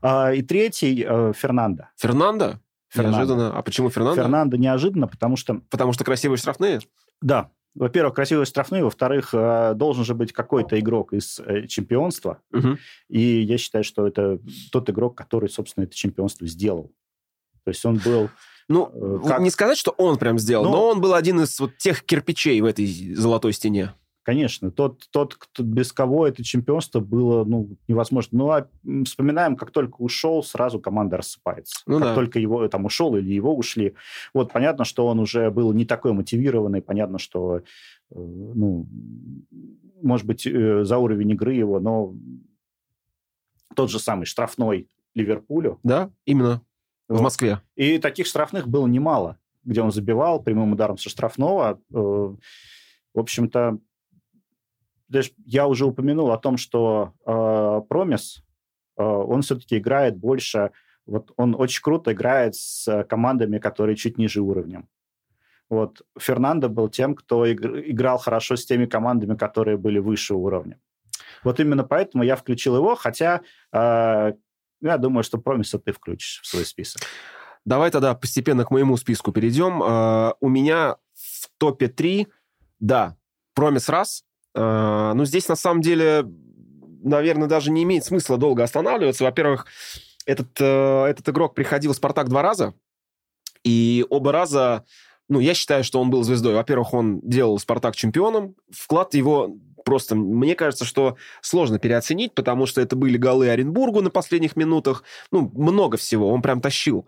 А, 0.01 0.33
и 0.33 0.41
третий 0.41 1.05
э, 1.07 1.33
Фернандо. 1.35 1.85
Фернандо? 1.97 2.59
Фернандо. 2.93 3.17
Неожиданно. 3.17 3.57
А 3.57 3.61
почему 3.61 3.89
Фернандо? 3.89 4.21
Фернандо 4.21 4.57
неожиданно, 4.57 5.07
потому 5.07 5.35
что... 5.35 5.61
Потому 5.69 5.93
что 5.93 6.03
красивые 6.03 6.37
штрафные? 6.37 6.79
Да. 7.21 7.49
Во-первых, 7.75 8.13
красивые 8.13 8.45
штрафные. 8.45 8.83
Во-вторых, 8.83 9.29
э, 9.33 9.73
должен 9.75 10.05
же 10.05 10.13
быть 10.13 10.31
какой-то 10.31 10.79
игрок 10.79 11.11
из 11.13 11.39
э, 11.39 11.65
чемпионства. 11.67 12.39
Угу. 12.53 12.77
И 13.09 13.19
я 13.41 13.57
считаю, 13.57 13.83
что 13.83 14.05
это 14.05 14.39
тот 14.71 14.89
игрок, 14.89 15.15
который, 15.17 15.49
собственно, 15.49 15.85
это 15.85 15.95
чемпионство 15.95 16.45
сделал. 16.45 16.91
То 17.63 17.69
есть 17.69 17.83
он 17.85 17.97
был... 17.97 18.29
Ну, 18.69 19.21
как... 19.25 19.41
не 19.41 19.49
сказать, 19.49 19.77
что 19.77 19.91
он 19.97 20.17
прям 20.17 20.39
сделал, 20.39 20.65
но, 20.65 20.71
но 20.71 20.87
он 20.89 21.01
был 21.01 21.15
один 21.15 21.41
из 21.41 21.59
вот 21.59 21.77
тех 21.77 22.03
кирпичей 22.03 22.61
в 22.61 22.65
этой 22.65 23.13
золотой 23.15 23.51
стене. 23.53 23.93
Конечно, 24.23 24.71
тот, 24.71 25.03
тот 25.11 25.35
кто, 25.35 25.63
без 25.63 25.91
кого 25.91 26.25
это 26.25 26.43
чемпионство 26.43 27.01
было 27.01 27.43
ну, 27.43 27.75
невозможно. 27.89 28.37
Ну, 28.37 28.49
а 28.51 28.67
вспоминаем, 29.03 29.57
как 29.57 29.71
только 29.71 29.97
ушел, 29.97 30.41
сразу 30.43 30.79
команда 30.79 31.17
рассыпается. 31.17 31.81
Ну, 31.85 31.99
как 31.99 32.07
да. 32.09 32.15
только 32.15 32.39
его 32.39 32.65
там 32.69 32.85
ушел 32.85 33.17
или 33.17 33.33
его 33.33 33.53
ушли. 33.55 33.95
Вот 34.33 34.53
понятно, 34.53 34.85
что 34.85 35.07
он 35.07 35.19
уже 35.19 35.51
был 35.51 35.73
не 35.73 35.85
такой 35.85 36.13
мотивированный, 36.13 36.81
понятно, 36.81 37.19
что, 37.19 37.57
э, 37.57 37.61
ну, 38.11 38.87
может 40.01 40.25
быть, 40.25 40.47
э, 40.47 40.85
за 40.85 40.97
уровень 40.97 41.31
игры 41.31 41.53
его, 41.53 41.81
но 41.81 42.15
тот 43.75 43.91
же 43.91 43.99
самый 43.99 44.25
штрафной 44.25 44.87
Ливерпулю. 45.15 45.79
Да, 45.83 46.11
именно, 46.25 46.61
в 47.09 47.21
Москве. 47.21 47.61
И 47.75 47.97
таких 47.97 48.25
штрафных 48.25 48.69
было 48.69 48.87
немало, 48.87 49.37
где 49.65 49.81
он 49.81 49.91
забивал 49.91 50.41
прямым 50.41 50.71
ударом 50.71 50.97
со 50.97 51.09
штрафного. 51.09 51.81
Э, 51.93 51.95
в 51.95 53.19
общем-то, 53.19 53.79
я 55.45 55.67
уже 55.67 55.85
упомянул 55.85 56.31
о 56.31 56.37
том, 56.37 56.57
что 56.57 57.13
э, 57.25 57.81
э, 58.97 59.03
он 59.03 59.41
все-таки 59.41 59.77
играет 59.77 60.17
больше, 60.17 60.71
вот 61.05 61.31
он 61.37 61.55
очень 61.57 61.81
круто 61.81 62.13
играет 62.13 62.55
с 62.55 63.03
командами, 63.09 63.59
которые 63.59 63.95
чуть 63.95 64.17
ниже 64.17 64.41
уровнем. 64.41 64.87
Вот 65.69 66.01
Фернандо 66.19 66.69
был 66.69 66.89
тем, 66.89 67.15
кто 67.15 67.51
играл 67.51 68.17
хорошо 68.17 68.55
с 68.55 68.65
теми 68.65 68.85
командами, 68.85 69.35
которые 69.35 69.77
были 69.77 69.99
выше 69.99 70.33
уровня. 70.35 70.79
Вот 71.43 71.59
именно 71.59 71.83
поэтому 71.83 72.23
я 72.23 72.35
включил 72.35 72.75
его, 72.75 72.95
хотя 72.95 73.41
э, 73.71 74.33
я 74.81 74.97
думаю, 74.97 75.23
что 75.23 75.37
Промиса 75.37 75.79
ты 75.79 75.91
включишь 75.91 76.41
в 76.43 76.47
свой 76.47 76.65
список. 76.65 77.01
Давай 77.65 77.91
тогда 77.91 78.13
постепенно 78.13 78.65
к 78.65 78.71
моему 78.71 78.97
списку 78.97 79.31
перейдем. 79.31 79.81
Э, 79.81 80.33
у 80.39 80.49
меня 80.49 80.97
в 81.13 81.49
топе 81.57 81.87
3, 81.87 82.27
да, 82.79 83.17
Промис 83.53 83.89
раз, 83.89 84.25
Э, 84.55 85.13
ну, 85.15 85.25
здесь 85.25 85.47
на 85.47 85.55
самом 85.55 85.81
деле, 85.81 86.25
наверное, 87.03 87.47
даже 87.47 87.71
не 87.71 87.83
имеет 87.83 88.05
смысла 88.05 88.37
долго 88.37 88.63
останавливаться. 88.63 89.23
Во-первых, 89.23 89.65
этот, 90.25 90.49
э, 90.59 91.05
этот 91.05 91.27
игрок 91.29 91.53
приходил 91.55 91.93
в 91.93 91.95
«Спартак» 91.95 92.29
два 92.29 92.41
раза, 92.41 92.73
и 93.63 94.05
оба 94.09 94.31
раза, 94.31 94.85
ну, 95.29 95.39
я 95.39 95.53
считаю, 95.53 95.83
что 95.83 96.01
он 96.01 96.09
был 96.09 96.23
звездой. 96.23 96.53
Во-первых, 96.55 96.93
он 96.93 97.21
делал 97.21 97.57
«Спартак» 97.59 97.95
чемпионом. 97.95 98.55
Вклад 98.69 99.13
его 99.13 99.55
просто, 99.83 100.15
мне 100.15 100.55
кажется, 100.55 100.85
что 100.85 101.17
сложно 101.41 101.79
переоценить, 101.79 102.33
потому 102.33 102.65
что 102.65 102.81
это 102.81 102.95
были 102.95 103.17
голы 103.17 103.49
Оренбургу 103.49 104.01
на 104.01 104.09
последних 104.09 104.55
минутах. 104.55 105.03
Ну, 105.31 105.51
много 105.53 105.97
всего. 105.97 106.29
Он 106.29 106.41
прям 106.41 106.61
тащил, 106.61 107.05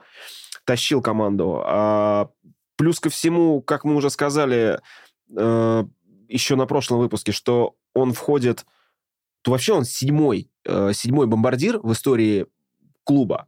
тащил 0.65 1.01
команду. 1.01 1.61
А, 1.65 2.29
плюс 2.75 2.99
ко 2.99 3.09
всему, 3.09 3.61
как 3.61 3.83
мы 3.85 3.95
уже 3.95 4.09
сказали, 4.09 4.79
э, 5.35 5.85
еще 6.27 6.55
на 6.55 6.65
прошлом 6.65 6.99
выпуске, 6.99 7.31
что 7.31 7.75
он 7.93 8.13
входит... 8.13 8.65
То 9.41 9.51
вообще 9.51 9.73
он 9.73 9.85
седьмой, 9.85 10.49
э, 10.65 10.91
седьмой 10.93 11.27
бомбардир 11.27 11.79
в 11.79 11.91
истории 11.91 12.47
клуба. 13.03 13.47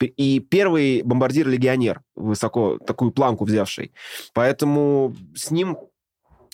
и 0.00 0.40
первый 0.40 1.02
бомбардир-легионер, 1.02 2.02
высоко 2.14 2.76
такую 2.78 3.12
планку 3.12 3.44
взявший. 3.44 3.92
Поэтому 4.34 5.14
с 5.34 5.50
ним, 5.50 5.78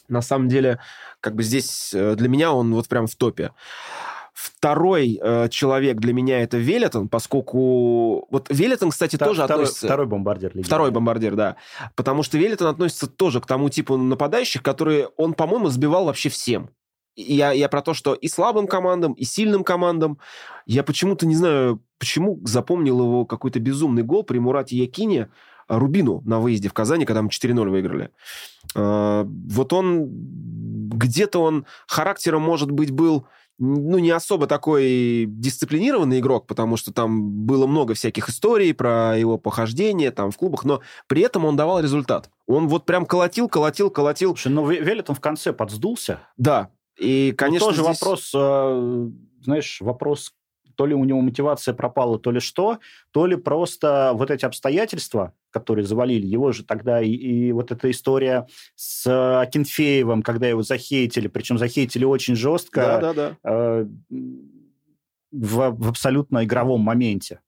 на 0.06 0.22
самом 0.22 0.48
деле, 0.48 0.80
как 1.20 1.34
бы 1.34 1.42
здесь 1.42 1.92
э, 1.92 2.14
для 2.14 2.28
меня 2.28 2.52
он 2.52 2.72
вот 2.72 2.86
прям 2.88 3.06
в 3.06 3.16
топе. 3.16 3.52
Второй 4.38 5.18
э, 5.20 5.48
человек 5.48 5.98
для 5.98 6.12
меня 6.12 6.40
это 6.40 6.58
Велитон, 6.58 7.08
поскольку... 7.08 8.28
Вот 8.30 8.46
Велитон, 8.50 8.90
кстати, 8.90 9.16
Втор- 9.16 9.24
тоже 9.26 9.42
второй, 9.42 9.64
относится... 9.64 9.86
Второй 9.86 10.06
бомбардир. 10.06 10.50
легионер. 10.50 10.66
Второй 10.66 10.90
бомбардир, 10.92 11.34
да. 11.34 11.56
Потому 11.96 12.22
что 12.22 12.38
Велитон 12.38 12.68
относится 12.68 13.08
тоже 13.08 13.40
к 13.40 13.46
тому 13.46 13.68
типу 13.68 13.96
нападающих, 13.96 14.62
которые 14.62 15.08
он, 15.16 15.34
по-моему, 15.34 15.70
сбивал 15.70 16.04
вообще 16.04 16.28
всем. 16.28 16.70
Я, 17.16 17.50
я 17.50 17.68
про 17.68 17.82
то, 17.82 17.94
что 17.94 18.14
и 18.14 18.28
слабым 18.28 18.68
командам, 18.68 19.14
и 19.14 19.24
сильным 19.24 19.64
командам. 19.64 20.20
Я 20.66 20.84
почему-то 20.84 21.26
не 21.26 21.34
знаю, 21.34 21.82
почему 21.98 22.38
запомнил 22.44 23.00
его 23.00 23.26
какой-то 23.26 23.58
безумный 23.58 24.04
гол 24.04 24.22
при 24.22 24.38
Мурате 24.38 24.76
Якине 24.76 25.30
а, 25.66 25.80
Рубину 25.80 26.22
на 26.24 26.38
выезде 26.38 26.68
в 26.68 26.74
Казани, 26.74 27.06
когда 27.06 27.22
мы 27.22 27.30
4-0 27.30 27.68
выиграли. 27.68 28.10
А, 28.76 29.24
Вот 29.24 29.72
он... 29.72 30.06
Где-то 30.90 31.42
он 31.42 31.66
характером, 31.88 32.42
может 32.42 32.70
быть, 32.70 32.92
был 32.92 33.26
ну, 33.58 33.98
не 33.98 34.10
особо 34.10 34.46
такой 34.46 35.26
дисциплинированный 35.28 36.20
игрок, 36.20 36.46
потому 36.46 36.76
что 36.76 36.92
там 36.92 37.30
было 37.46 37.66
много 37.66 37.94
всяких 37.94 38.28
историй 38.28 38.72
про 38.72 39.16
его 39.18 39.36
похождение 39.38 40.10
там 40.10 40.30
в 40.30 40.36
клубах, 40.36 40.64
но 40.64 40.80
при 41.06 41.22
этом 41.22 41.44
он 41.44 41.56
давал 41.56 41.80
результат. 41.80 42.30
Он 42.46 42.68
вот 42.68 42.86
прям 42.86 43.04
колотил, 43.06 43.48
колотил, 43.48 43.90
колотил. 43.90 44.30
Слушай, 44.30 44.52
ну 44.52 44.70
Ве- 44.70 44.80
Велитон 44.82 45.16
в 45.16 45.20
конце 45.20 45.52
подсдулся. 45.52 46.20
Да, 46.36 46.70
и, 46.98 47.32
конечно, 47.36 47.66
Ну, 47.68 47.72
тоже 47.72 47.82
здесь- 47.84 48.00
вопрос, 48.00 48.32
э, 48.34 49.08
знаешь, 49.42 49.78
вопрос, 49.80 50.32
то 50.78 50.86
ли 50.86 50.94
у 50.94 51.02
него 51.02 51.20
мотивация 51.20 51.74
пропала, 51.74 52.20
то 52.20 52.30
ли 52.30 52.38
что, 52.38 52.78
то 53.10 53.26
ли 53.26 53.34
просто 53.34 54.12
вот 54.14 54.30
эти 54.30 54.44
обстоятельства, 54.44 55.32
которые 55.50 55.84
завалили 55.84 56.24
его 56.24 56.52
же 56.52 56.62
тогда, 56.64 57.02
и, 57.02 57.10
и 57.10 57.50
вот 57.50 57.72
эта 57.72 57.90
история 57.90 58.46
с 58.76 59.40
Акинфеевым, 59.40 60.22
когда 60.22 60.46
его 60.46 60.62
захейтили, 60.62 61.26
причем 61.26 61.58
захейтили 61.58 62.04
очень 62.04 62.36
жестко, 62.36 62.80
Да, 63.00 63.00
да, 63.00 63.12
да. 63.12 63.36
э, 63.42 63.86
в, 65.32 65.70
в 65.70 65.88
абсолютно 65.88 66.44
игровом 66.44 66.80
моменте. 66.82 67.40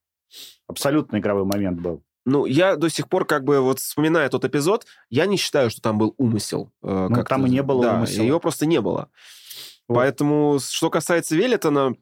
Абсолютно 0.67 1.19
игровой 1.19 1.45
момент 1.45 1.81
был. 1.81 2.03
Ну, 2.27 2.47
я 2.47 2.75
до 2.75 2.89
сих 2.89 3.09
пор, 3.09 3.25
как 3.27 3.45
бы, 3.45 3.61
вот 3.61 3.79
вспоминая 3.79 4.29
тот 4.29 4.45
эпизод, 4.45 4.87
я 5.09 5.27
не 5.27 5.37
считаю, 5.37 5.71
что 5.71 5.81
там 5.81 5.99
был 5.99 6.15
умысел. 6.19 6.73
э, 6.83 7.07
Ну, 7.09 7.15
как-то. 7.15 7.29
там 7.37 7.47
и 7.47 7.51
не 7.51 7.63
было 7.63 7.83
да, 7.85 7.95
умысела. 7.97 8.25
его 8.25 8.41
просто 8.41 8.67
не 8.67 8.81
было. 8.81 9.09
Вот. 9.89 9.95
Поэтому, 9.97 10.59
что 10.61 10.91
касается 10.91 11.37
Велитона, 11.37 11.95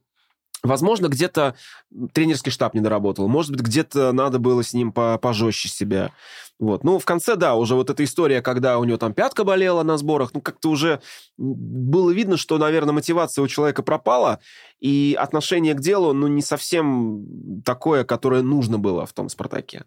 возможно, 0.62 1.08
где-то 1.08 1.54
тренерский 2.12 2.52
штаб 2.52 2.74
не 2.74 2.80
доработал. 2.80 3.28
Может 3.28 3.52
быть, 3.52 3.60
где-то 3.60 4.12
надо 4.12 4.38
было 4.38 4.62
с 4.62 4.74
ним 4.74 4.92
по 4.92 5.18
пожестче 5.18 5.68
себя. 5.68 6.12
Вот. 6.58 6.82
Ну, 6.82 6.98
в 6.98 7.04
конце, 7.04 7.36
да, 7.36 7.54
уже 7.54 7.76
вот 7.76 7.88
эта 7.88 8.02
история, 8.02 8.42
когда 8.42 8.78
у 8.78 8.84
него 8.84 8.98
там 8.98 9.14
пятка 9.14 9.44
болела 9.44 9.84
на 9.84 9.96
сборах, 9.96 10.30
ну, 10.34 10.40
как-то 10.40 10.70
уже 10.70 11.00
было 11.36 12.10
видно, 12.10 12.36
что, 12.36 12.58
наверное, 12.58 12.92
мотивация 12.92 13.42
у 13.42 13.48
человека 13.48 13.82
пропала, 13.82 14.40
и 14.80 15.16
отношение 15.18 15.74
к 15.74 15.80
делу, 15.80 16.12
ну, 16.12 16.26
не 16.26 16.42
совсем 16.42 17.62
такое, 17.64 18.04
которое 18.04 18.42
нужно 18.42 18.78
было 18.78 19.06
в 19.06 19.12
том 19.12 19.28
«Спартаке». 19.28 19.84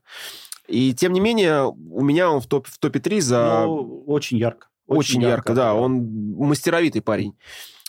И, 0.68 0.94
тем 0.94 1.12
не 1.12 1.20
менее, 1.20 1.66
у 1.66 2.02
меня 2.02 2.32
он 2.32 2.40
в, 2.40 2.48
топ, 2.48 2.68
в 2.68 2.78
топе 2.78 3.00
3 3.00 3.20
за... 3.20 3.64
Ну, 3.66 4.04
очень 4.08 4.38
ярко. 4.38 4.68
Очень, 4.88 5.22
ярко, 5.22 5.54
да. 5.54 5.72
отыграл. 5.72 5.84
Он 5.84 6.36
мастеровитый 6.38 7.02
парень. 7.02 7.36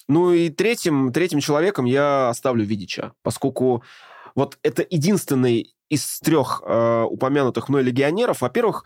Ну 0.09 0.33
и 0.33 0.51
третьим, 0.51 1.13
третьим 1.13 1.41
человеком 1.41 1.85
я 1.85 2.29
оставлю 2.29 2.65
Видича, 2.65 3.13
поскольку 3.23 3.83
вот 4.35 4.59
это 4.63 4.87
единственный 4.89 5.75
из 5.89 6.21
трех 6.21 6.63
э, 6.65 7.03
упомянутых 7.03 7.69
мной 7.69 7.83
легионеров. 7.83 8.41
Во-первых, 8.41 8.85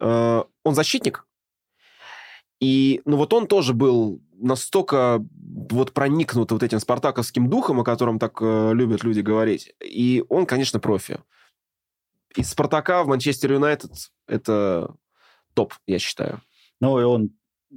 э, 0.00 0.42
он 0.64 0.74
защитник, 0.74 1.24
и 2.60 3.00
ну 3.06 3.16
вот 3.16 3.32
он 3.32 3.46
тоже 3.46 3.72
был 3.72 4.20
настолько 4.32 5.24
вот 5.70 5.92
проникнут 5.92 6.52
вот 6.52 6.62
этим 6.62 6.78
спартаковским 6.78 7.48
духом, 7.48 7.80
о 7.80 7.84
котором 7.84 8.18
так 8.18 8.38
э, 8.40 8.72
любят 8.74 9.02
люди 9.02 9.20
говорить. 9.20 9.74
И 9.82 10.24
он, 10.28 10.46
конечно, 10.46 10.78
профи. 10.78 11.20
Из 12.36 12.50
Спартака 12.50 13.02
в 13.02 13.08
Манчестер 13.08 13.52
Юнайтед 13.52 13.90
это 14.26 14.94
топ, 15.54 15.74
я 15.86 15.98
считаю. 15.98 16.42
Ну, 16.80 17.00
и 17.00 17.02
он, 17.02 17.30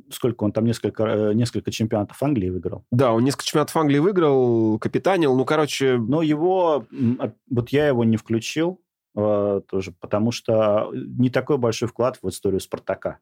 сколько 0.10 0.43
он 0.43 0.51
там, 0.51 0.65
несколько, 0.65 1.03
э, 1.03 1.34
несколько 1.34 1.71
чемпионатов 1.71 2.21
Англии 2.23 2.49
выиграл. 2.49 2.86
Да, 2.91 3.13
он 3.13 3.23
несколько 3.23 3.45
чемпионатов 3.45 3.77
Англии 3.77 3.99
выиграл, 3.99 4.79
капитанил. 4.79 5.36
Ну, 5.36 5.45
короче, 5.45 5.97
Но 5.97 6.21
его, 6.21 6.86
а- 7.19 7.32
вот 7.49 7.69
я 7.69 7.88
его 7.88 8.03
не 8.03 8.17
включил 8.17 8.79
э, 9.15 9.62
тоже, 9.67 9.91
потому 9.99 10.32
что 10.32 10.91
не 10.93 11.29
такой 11.29 11.58
большой 11.58 11.88
вклад 11.88 12.17
в 12.21 12.29
историю 12.29 12.60
Спартака. 12.60 13.19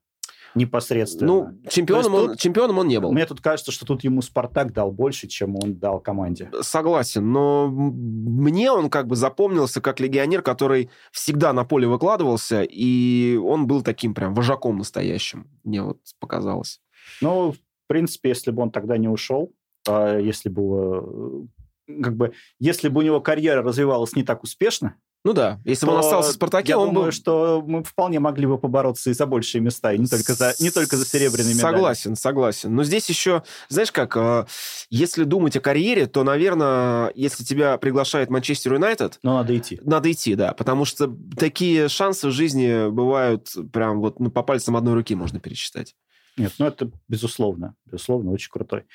Непосредственно. 0.55 1.33
ну, 1.33 1.69
чемпионом, 1.69 2.13
он, 2.13 2.35
чемпионом 2.35 2.77
он 2.79 2.87
не 2.87 2.99
был. 2.99 3.11
Мне 3.11 3.25
тут 3.25 3.41
кажется, 3.41 3.71
что 3.71 3.85
тут 3.85 4.03
ему 4.03 4.21
Спартак 4.21 4.73
дал 4.73 4.91
больше, 4.91 5.27
чем 5.27 5.55
он 5.55 5.75
дал 5.75 5.99
команде. 5.99 6.51
Согласен, 6.61 7.31
но 7.31 7.67
мне 7.67 8.71
он 8.71 8.89
как 8.89 9.07
бы 9.07 9.15
запомнился 9.15 9.81
как 9.81 9.99
легионер, 9.99 10.41
который 10.41 10.89
всегда 11.11 11.53
на 11.53 11.63
поле 11.63 11.87
выкладывался, 11.87 12.63
и 12.63 13.37
он 13.37 13.67
был 13.67 13.81
таким 13.81 14.13
прям 14.13 14.33
вожаком 14.33 14.77
настоящим, 14.77 15.47
мне 15.63 15.81
вот 15.81 15.99
показалось. 16.19 16.81
Ну, 17.21 17.51
в 17.51 17.57
принципе, 17.87 18.29
если 18.29 18.51
бы 18.51 18.61
он 18.61 18.71
тогда 18.71 18.97
не 18.97 19.07
ушел, 19.07 19.53
а 19.87 20.17
если 20.17 20.49
бы 20.49 21.47
э, 21.87 22.01
как 22.01 22.15
бы, 22.15 22.33
если 22.59 22.89
бы 22.89 22.99
у 22.99 23.03
него 23.03 23.21
карьера 23.21 23.61
развивалась 23.61 24.15
не 24.15 24.23
так 24.23 24.43
успешно, 24.43 24.95
Ну 25.23 25.33
да, 25.33 25.59
если 25.65 25.85
бы 25.85 25.91
он 25.91 25.99
остался 25.99 26.31
в 26.31 26.33
«Спартаке», 26.33 26.69
я 26.69 26.79
он 26.79 26.89
думаю, 26.89 27.05
был... 27.05 27.11
что 27.11 27.63
мы 27.65 27.83
вполне 27.83 28.19
могли 28.19 28.47
бы 28.47 28.57
побороться 28.57 29.11
и 29.11 29.13
за 29.13 29.27
большие 29.27 29.61
места, 29.61 29.93
и 29.93 29.99
не 29.99 30.07
только 30.07 30.33
за, 30.33 30.55
не 30.59 30.71
только 30.71 30.97
за 30.97 31.05
серебряные 31.05 31.53
медали. 31.53 31.75
Согласен, 31.75 32.15
согласен. 32.15 32.75
Но 32.75 32.83
здесь 32.83 33.07
еще, 33.07 33.43
знаешь 33.69 33.91
как, 33.91 34.17
э, 34.17 34.45
если 34.89 35.23
думать 35.23 35.55
о 35.55 35.59
карьере, 35.59 36.07
то, 36.07 36.23
наверное, 36.23 37.11
если 37.13 37.43
тебя 37.43 37.77
приглашает 37.77 38.31
Манчестер 38.31 38.73
Юнайтед, 38.73 39.19
Но 39.21 39.35
надо 39.35 39.55
идти. 39.55 39.79
Надо 39.83 40.11
идти, 40.11 40.33
да, 40.33 40.53
потому 40.53 40.85
что 40.85 41.15
такие 41.37 41.87
шансы 41.87 42.27
в 42.27 42.31
жизни 42.31 42.89
бывают 42.89 43.47
прям 43.71 44.01
вот 44.01 44.19
ну, 44.19 44.31
по 44.31 44.41
пальцам 44.41 44.75
одной 44.75 44.95
руки 44.95 45.13
можно 45.13 45.39
пересчитать. 45.39 45.95
Нет, 46.35 46.53
ну 46.57 46.65
это 46.65 46.89
безусловно, 47.07 47.75
безусловно, 47.85 48.31
очень 48.31 48.49
крутой. 48.49 48.85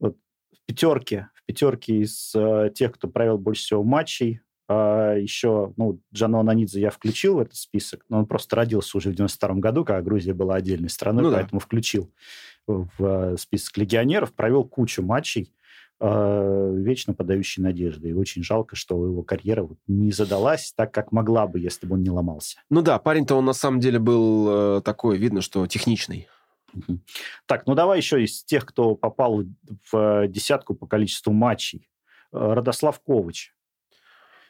Вот 0.00 0.16
в 0.52 0.66
пятерке, 0.66 1.28
в 1.34 1.44
пятерке 1.46 2.00
из 2.00 2.32
э, 2.34 2.72
тех, 2.74 2.94
кто 2.94 3.06
провел 3.06 3.38
больше 3.38 3.62
всего 3.62 3.84
матчей, 3.84 4.40
еще, 4.72 5.72
ну, 5.76 6.00
Джано 6.12 6.40
Ананидзе 6.40 6.80
я 6.80 6.90
включил 6.90 7.36
в 7.36 7.40
этот 7.40 7.56
список, 7.56 8.04
но 8.08 8.18
он 8.18 8.26
просто 8.26 8.56
родился 8.56 8.96
уже 8.98 9.10
в 9.10 9.14
92 9.14 9.54
году, 9.54 9.84
когда 9.84 10.02
Грузия 10.02 10.34
была 10.34 10.56
отдельной 10.56 10.90
страной, 10.90 11.24
Ну 11.24 11.30
да. 11.30 11.36
поэтому 11.38 11.60
включил 11.60 12.10
в 12.66 12.92
э, 12.98 13.36
список 13.38 13.78
легионеров, 13.78 14.34
провел 14.34 14.64
кучу 14.64 15.02
матчей, 15.02 15.52
э, 16.00 16.72
вечно 16.76 17.14
подающий 17.14 17.62
надежды. 17.62 18.10
И 18.10 18.12
очень 18.12 18.42
жалко, 18.44 18.76
что 18.76 19.02
его 19.04 19.22
карьера 19.22 19.62
вот 19.62 19.78
не 19.86 20.12
задалась 20.12 20.72
так, 20.76 20.92
как 20.92 21.12
могла 21.12 21.46
бы, 21.46 21.58
если 21.58 21.86
бы 21.86 21.94
он 21.94 22.02
не 22.02 22.10
ломался. 22.10 22.58
Ну 22.68 22.82
да, 22.82 22.98
парень-то 22.98 23.36
он 23.36 23.46
на 23.46 23.54
самом 23.54 23.80
деле 23.80 23.98
был 23.98 24.78
э, 24.78 24.82
такой, 24.82 25.16
видно, 25.16 25.40
что 25.40 25.66
техничный. 25.66 26.28
Так, 27.46 27.66
ну 27.66 27.74
давай 27.74 27.98
еще 27.98 28.22
из 28.22 28.44
тех, 28.44 28.66
кто 28.66 28.94
попал 28.94 29.44
в 29.90 29.96
э, 29.96 30.28
десятку 30.28 30.74
по 30.74 30.86
количеству 30.86 31.32
матчей. 31.32 31.88
Э, 32.32 32.52
Родослав 32.52 33.00
Ковач. 33.00 33.54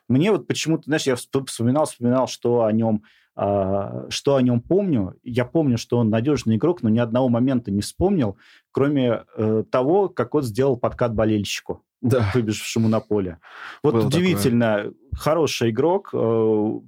Мне 0.09 0.33
вот 0.33 0.47
почему-то, 0.47 0.85
знаешь, 0.85 1.07
я 1.07 1.15
всп- 1.15 1.47
вспоминал, 1.47 1.85
вспоминал, 1.87 2.27
что 2.29 2.65
о 2.65 2.73
нем, 2.73 3.03
а, 3.37 4.07
что 4.11 4.37
о 4.37 4.43
нем 4.43 4.61
помню. 4.61 5.15
Я 5.23 5.45
помню, 5.45 5.79
что 5.79 5.99
он 5.99 6.09
надежный 6.11 6.57
игрок, 6.57 6.83
но 6.83 6.89
ни 6.89 6.99
одного 6.99 7.29
момента 7.29 7.71
не 7.71 7.83
вспомнил, 7.83 8.37
кроме 8.73 9.25
э, 9.37 9.65
того, 9.71 10.09
как 10.09 10.35
он 10.35 10.43
сделал 10.43 10.77
подкат 10.77 11.15
болельщику, 11.15 11.85
Да. 12.01 12.31
выбежавшему 12.35 12.89
на 12.89 13.01
поле. 13.01 13.39
Вот 13.83 13.95
Было 13.95 14.07
удивительно, 14.07 14.93
хороший 15.13 15.71
игрок, 15.71 16.09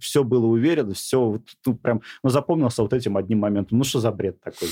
все 0.00 0.24
было 0.24 0.46
уверенно, 0.46 0.94
все 0.94 1.20
вот, 1.24 1.42
ну, 1.66 1.74
прям, 1.76 2.00
ну, 2.22 2.30
запомнился 2.30 2.82
вот 2.82 2.92
этим 2.94 3.16
одним 3.16 3.40
моментом. 3.40 3.78
Ну, 3.78 3.84
что 3.84 4.00
за 4.00 4.10
бред 4.10 4.40
такой? 4.40 4.68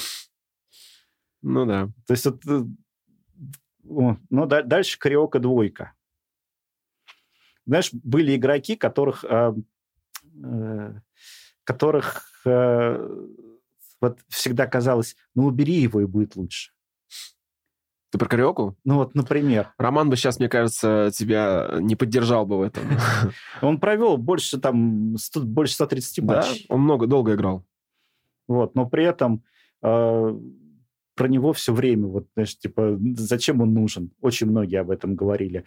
Ну 1.43 1.67
да. 1.67 1.89
То 2.07 2.13
есть, 2.13 2.25
вот, 2.27 2.41
э, 2.47 2.63
ну, 3.85 4.47
да- 4.47 4.63
дальше 4.63 4.99
Кариока 4.99 5.39
двойка. 5.39 5.92
Знаешь, 7.69 7.90
были 7.92 8.35
игроки, 8.35 8.77
которых, 8.77 9.25
э, 9.29 9.52
э, 10.42 10.94
которых 11.64 12.23
э, 12.46 13.27
вот 14.00 14.19
всегда 14.29 14.66
казалось, 14.66 15.16
ну, 15.35 15.44
убери 15.44 15.75
его, 15.75 16.00
и 16.00 16.06
будет 16.06 16.35
лучше. 16.35 16.73
Ты 18.10 18.16
про 18.16 18.27
Кариоку? 18.27 18.75
Ну, 18.85 18.94
вот, 18.94 19.14
например, 19.14 19.75
Роман 19.77 20.08
бы 20.08 20.16
сейчас, 20.16 20.38
мне 20.38 20.48
кажется, 20.48 21.10
тебя 21.12 21.69
не 21.79 21.94
поддержал 21.94 22.46
бы 22.46 22.56
в 22.56 22.62
этом. 22.62 22.85
он 23.60 23.79
провел 23.79 24.16
больше, 24.16 24.58
там, 24.58 25.19
100 25.19 25.42
больше 25.42 25.75
130 25.75 26.25
Да, 26.25 26.37
матчей. 26.37 26.64
он 26.71 26.81
много, 26.81 27.06
долго 27.06 27.35
играл. 27.35 27.66
Вот, 28.46 28.75
но 28.75 28.88
при 28.88 29.04
этом 29.04 29.44
э, 29.83 30.38
про 31.19 31.27
него 31.27 31.52
все 31.52 31.75
время, 31.75 32.06
вот, 32.06 32.29
знаешь, 32.35 32.56
типа, 32.56 32.96
зачем 33.16 33.60
он 33.60 33.75
нужен? 33.75 34.12
Очень 34.21 34.46
многие 34.46 34.77
об 34.77 34.90
этом 34.90 35.16
говорили. 35.16 35.64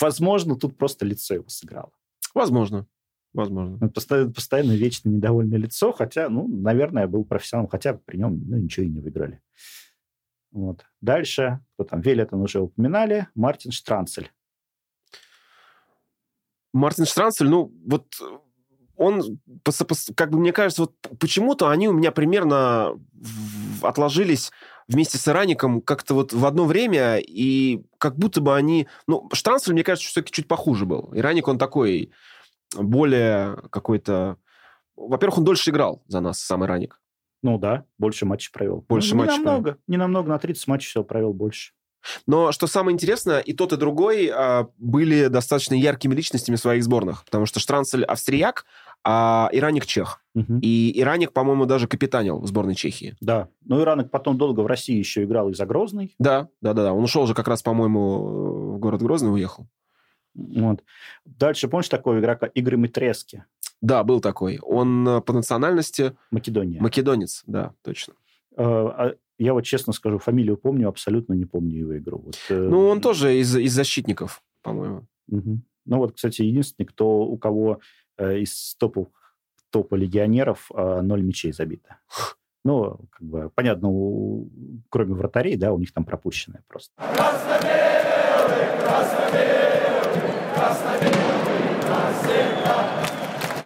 Возможно, 0.00 0.54
тут 0.54 0.78
просто 0.78 1.04
лицо 1.04 1.34
его 1.34 1.48
сыграло. 1.48 1.90
Возможно. 2.34 2.86
возможно. 3.34 3.78
Ну, 3.80 3.90
Постоянно, 3.90 4.32
постоянно 4.32 4.72
вечно 4.72 5.08
недовольное 5.08 5.58
лицо, 5.58 5.92
хотя, 5.92 6.28
ну, 6.28 6.46
наверное, 6.46 7.08
был 7.08 7.24
профессионалом, 7.24 7.68
хотя 7.68 7.94
при 7.94 8.16
нем 8.16 8.40
ну, 8.46 8.58
ничего 8.58 8.86
и 8.86 8.90
не 8.90 9.00
выиграли. 9.00 9.42
Вот. 10.52 10.84
Дальше, 11.00 11.58
кто 11.74 11.84
там, 11.84 12.00
Велетон 12.00 12.40
уже 12.40 12.60
упоминали, 12.60 13.26
Мартин 13.34 13.72
Штранцель. 13.72 14.30
Мартин 16.72 17.06
Штранцель, 17.06 17.48
ну, 17.48 17.74
вот 17.84 18.06
он, 18.96 19.40
как 20.14 20.30
бы 20.30 20.38
мне 20.38 20.52
кажется, 20.52 20.82
вот 20.82 20.94
почему-то 21.18 21.70
они 21.70 21.88
у 21.88 21.92
меня 21.92 22.12
примерно 22.12 22.98
отложились 23.82 24.52
вместе 24.92 25.18
с 25.18 25.26
Ираником 25.28 25.80
как-то 25.80 26.14
вот 26.14 26.32
в 26.32 26.44
одно 26.44 26.64
время, 26.64 27.18
и 27.18 27.82
как 27.98 28.16
будто 28.16 28.40
бы 28.40 28.54
они... 28.54 28.86
Ну, 29.06 29.28
Штранцель, 29.32 29.72
мне 29.72 29.84
кажется, 29.84 30.08
все-таки 30.08 30.32
чуть 30.32 30.48
похуже 30.48 30.86
был. 30.86 31.10
Ираник, 31.14 31.48
он 31.48 31.58
такой 31.58 32.12
более 32.76 33.56
какой-то... 33.70 34.36
Во-первых, 34.96 35.38
он 35.38 35.44
дольше 35.44 35.70
играл 35.70 36.02
за 36.06 36.20
нас, 36.20 36.40
сам 36.40 36.64
Ираник. 36.64 37.00
Ну 37.42 37.58
да, 37.58 37.84
больше 37.98 38.24
матчей 38.24 38.52
провел. 38.52 38.84
Больше 38.88 39.14
ну, 39.14 39.22
матчей 39.22 39.38
не 39.38 39.44
намного, 39.44 39.78
не 39.88 39.96
намного, 39.96 40.28
на 40.28 40.38
30 40.38 40.68
матчей 40.68 40.88
всего 40.88 41.04
провел 41.04 41.32
больше. 41.32 41.72
Но 42.26 42.52
что 42.52 42.66
самое 42.66 42.94
интересное, 42.94 43.40
и 43.40 43.52
тот, 43.52 43.72
и 43.72 43.76
другой 43.76 44.28
а, 44.28 44.68
были 44.76 45.26
достаточно 45.26 45.74
яркими 45.74 46.14
личностями 46.14 46.56
в 46.56 46.60
своих 46.60 46.84
сборных, 46.84 47.24
потому 47.24 47.46
что 47.46 47.60
Штранцель 47.60 48.04
австрияк, 48.04 48.64
а 49.04 49.48
Ираник 49.52 49.86
чех. 49.86 50.22
Мгм. 50.34 50.60
И 50.62 50.92
Ираник, 51.00 51.32
по-моему, 51.32 51.66
даже 51.66 51.86
капитанил 51.86 52.38
в 52.40 52.46
сборной 52.46 52.74
Чехии. 52.74 53.16
Да. 53.20 53.48
Ну, 53.64 53.80
Иранок 53.82 54.10
потом 54.10 54.38
долго 54.38 54.60
в 54.60 54.66
России 54.66 54.96
еще 54.96 55.24
играл 55.24 55.50
и 55.50 55.54
за 55.54 55.66
Грозный. 55.66 56.14
Да, 56.18 56.48
да, 56.60 56.72
да, 56.72 56.84
да. 56.84 56.92
Он 56.94 57.04
ушел 57.04 57.26
же 57.26 57.34
как 57.34 57.48
раз, 57.48 57.62
по-моему, 57.62 58.74
в 58.74 58.78
город 58.78 59.02
Грозный 59.02 59.32
уехал. 59.32 59.66
Вот. 60.34 60.82
Дальше, 61.26 61.68
помнишь 61.68 61.88
такого 61.90 62.18
игрока 62.18 62.46
Игорь 62.46 62.76
Митрески, 62.76 63.44
Да, 63.82 64.02
был 64.04 64.20
такой. 64.20 64.58
Он 64.62 65.06
э, 65.06 65.20
по 65.20 65.32
национальности 65.34 66.16
Македония? 66.30 66.80
македонец, 66.80 67.42
да, 67.46 67.74
точно. 67.82 68.14
Э, 68.56 68.62
а 68.64 69.14
Я 69.38 69.52
вот 69.52 69.62
честно 69.62 69.92
скажу, 69.92 70.18
фамилию 70.18 70.56
помню, 70.56 70.88
абсолютно 70.88 71.34
не 71.34 71.44
помню 71.44 71.80
его 71.80 71.98
игру. 71.98 72.22
Вот, 72.24 72.36
э, 72.48 72.56
Ну, 72.58 72.86
он 72.88 73.02
тоже 73.02 73.38
из, 73.38 73.54
из 73.54 73.74
защитников, 73.74 74.42
по-моему. 74.62 75.06
Мгм. 75.26 75.64
Ну 75.84 75.96
вот, 75.98 76.14
кстати, 76.14 76.42
единственный, 76.42 76.86
кто, 76.86 77.22
у 77.26 77.36
кого 77.36 77.80
из 78.18 78.74
топов, 78.78 79.08
топа 79.70 79.94
легионеров 79.94 80.70
э, 80.74 81.00
ноль 81.00 81.22
мячей 81.22 81.52
забито. 81.52 81.98
Ну, 82.64 82.98
как 83.10 83.22
бы, 83.22 83.50
понятно, 83.54 83.88
у- 83.90 84.48
кроме 84.88 85.14
вратарей, 85.14 85.56
да, 85.56 85.72
у 85.72 85.78
них 85.78 85.92
там 85.92 86.04
пропущенное 86.04 86.62
просто. 86.68 86.92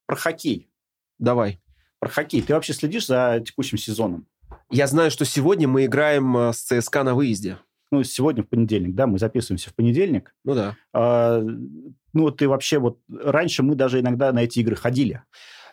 Про 0.06 0.16
хоккей. 0.16 0.68
Давай. 1.18 1.60
Про 1.98 2.08
хоккей. 2.10 2.42
Ты 2.42 2.54
вообще 2.54 2.72
следишь 2.72 3.06
за 3.06 3.42
текущим 3.44 3.78
сезоном? 3.78 4.26
Я 4.70 4.86
знаю, 4.86 5.10
что 5.10 5.24
сегодня 5.24 5.66
мы 5.68 5.84
играем 5.86 6.36
э, 6.36 6.52
с 6.52 6.60
ЦСКА 6.62 7.02
на 7.02 7.14
выезде. 7.14 7.58
Ну, 7.92 8.02
сегодня 8.02 8.42
в 8.42 8.48
понедельник, 8.48 8.94
да, 8.94 9.06
мы 9.06 9.18
записываемся 9.18 9.70
в 9.70 9.74
понедельник. 9.74 10.34
Ну 10.44 10.54
да. 10.54 10.76
А, 10.92 11.40
ну, 11.40 12.22
вот 12.22 12.38
ты 12.38 12.48
вообще 12.48 12.78
вот... 12.78 12.98
Раньше 13.08 13.62
мы 13.62 13.74
даже 13.74 14.00
иногда 14.00 14.32
на 14.32 14.40
эти 14.40 14.58
игры 14.58 14.76
ходили. 14.76 15.22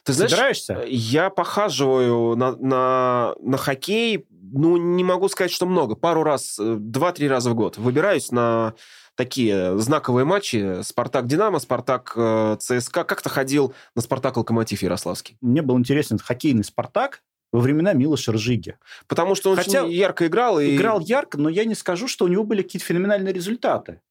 Ты 0.03 0.13
знаешь, 0.13 0.31
Собираешься? 0.31 0.83
я 0.87 1.29
похаживаю 1.29 2.35
на, 2.35 2.55
на, 2.57 3.35
на 3.39 3.57
хоккей, 3.57 4.27
ну, 4.29 4.77
не 4.77 5.03
могу 5.03 5.29
сказать, 5.29 5.51
что 5.51 5.65
много. 5.65 5.95
Пару 5.95 6.23
раз, 6.23 6.59
э, 6.59 6.75
два-три 6.77 7.27
раза 7.27 7.49
в 7.49 7.55
год. 7.55 7.77
Выбираюсь 7.77 8.31
на 8.31 8.73
такие 9.15 9.77
знаковые 9.79 10.25
матчи. 10.25 10.81
Спартак-Динамо, 10.83 11.59
Спартак-ЦСКА. 11.59 13.03
Как-то 13.03 13.29
ходил 13.29 13.73
на 13.95 14.01
Спартак-Локомотив 14.01 14.83
Ярославский. 14.83 15.37
Мне 15.41 15.61
был 15.61 15.77
интересен 15.77 16.17
хоккейный 16.19 16.63
«Спартак» 16.63 17.21
во 17.53 17.59
времена 17.59 17.93
Милоша 17.93 18.33
Ржиги. 18.33 18.75
Потому 19.07 19.35
что 19.35 19.51
он 19.51 19.57
Хотя 19.57 19.83
очень 19.83 19.93
ярко 19.93 20.27
играл. 20.27 20.59
И... 20.59 20.75
Играл 20.75 20.99
ярко, 20.99 21.37
но 21.37 21.47
я 21.47 21.63
не 21.63 21.75
скажу, 21.75 22.07
что 22.07 22.25
у 22.25 22.27
него 22.27 22.43
были 22.43 22.63
какие-то 22.63 22.85
феноменальные 22.85 23.31
результаты. 23.31 24.01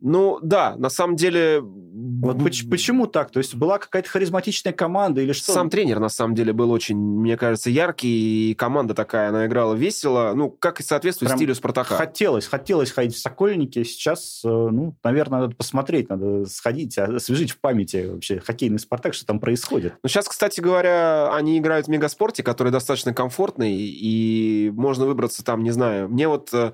Ну, 0.00 0.38
да, 0.42 0.76
на 0.76 0.90
самом 0.90 1.16
деле... 1.16 1.60
Вот 1.60 2.42
поч- 2.42 2.68
почему 2.68 3.06
так? 3.06 3.30
То 3.30 3.38
есть 3.38 3.54
была 3.54 3.78
какая-то 3.78 4.08
харизматичная 4.08 4.72
команда 4.72 5.20
или 5.20 5.32
что? 5.32 5.52
Сам 5.52 5.70
тренер, 5.70 5.98
на 6.00 6.08
самом 6.08 6.34
деле, 6.34 6.52
был 6.52 6.70
очень, 6.70 6.96
мне 6.96 7.36
кажется, 7.36 7.70
яркий, 7.70 8.50
и 8.50 8.54
команда 8.54 8.94
такая, 8.94 9.28
она 9.28 9.46
играла 9.46 9.74
весело, 9.74 10.32
ну, 10.34 10.50
как 10.50 10.80
и 10.80 10.82
соответствует 10.82 11.30
Прям 11.30 11.38
стилю 11.38 11.54
Спартака. 11.54 11.96
Хотелось, 11.96 12.46
хотелось 12.46 12.90
ходить 12.90 13.14
в 13.14 13.20
Сокольники. 13.20 13.82
Сейчас, 13.84 14.42
э, 14.44 14.48
ну, 14.48 14.96
наверное, 15.02 15.40
надо 15.42 15.56
посмотреть, 15.56 16.08
надо 16.08 16.46
сходить, 16.46 16.96
а, 16.98 17.04
освежить 17.16 17.50
в 17.52 17.58
памяти 17.60 18.08
вообще 18.10 18.40
хоккейный 18.40 18.78
«Спартак», 18.78 19.14
что 19.14 19.26
там 19.26 19.40
происходит. 19.40 19.94
Ну, 20.02 20.08
сейчас, 20.08 20.28
кстати 20.28 20.60
говоря, 20.60 21.34
они 21.34 21.58
играют 21.58 21.86
в 21.86 21.90
мегаспорте, 21.90 22.42
который 22.42 22.72
достаточно 22.72 23.12
комфортный, 23.12 23.76
и 23.76 24.70
можно 24.74 25.06
выбраться 25.06 25.44
там, 25.44 25.62
не 25.62 25.70
знаю. 25.70 26.08
Мне 26.08 26.28
вот 26.28 26.50
э, 26.52 26.72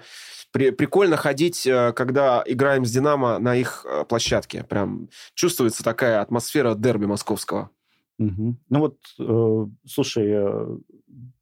при- 0.55 0.71
прикольно 0.71 1.17
ходить, 1.17 1.67
э, 1.67 1.93
когда 1.95 2.45
играем 2.47 2.85
с 2.85 2.93
«Динамо» 2.93 3.41
на 3.41 3.57
их 3.57 3.85
э, 3.85 4.05
площадке. 4.05 4.63
Прям 4.63 5.09
чувствуется 5.35 5.83
такая 5.83 6.21
атмосфера 6.21 6.77
дерби 6.77 7.07
московского. 7.07 7.71
Мгм. 8.19 8.61
Ну 8.69 8.79
вот, 8.79 8.99
э, 9.19 9.67
слушай, 9.85 10.31
э, 10.31 10.79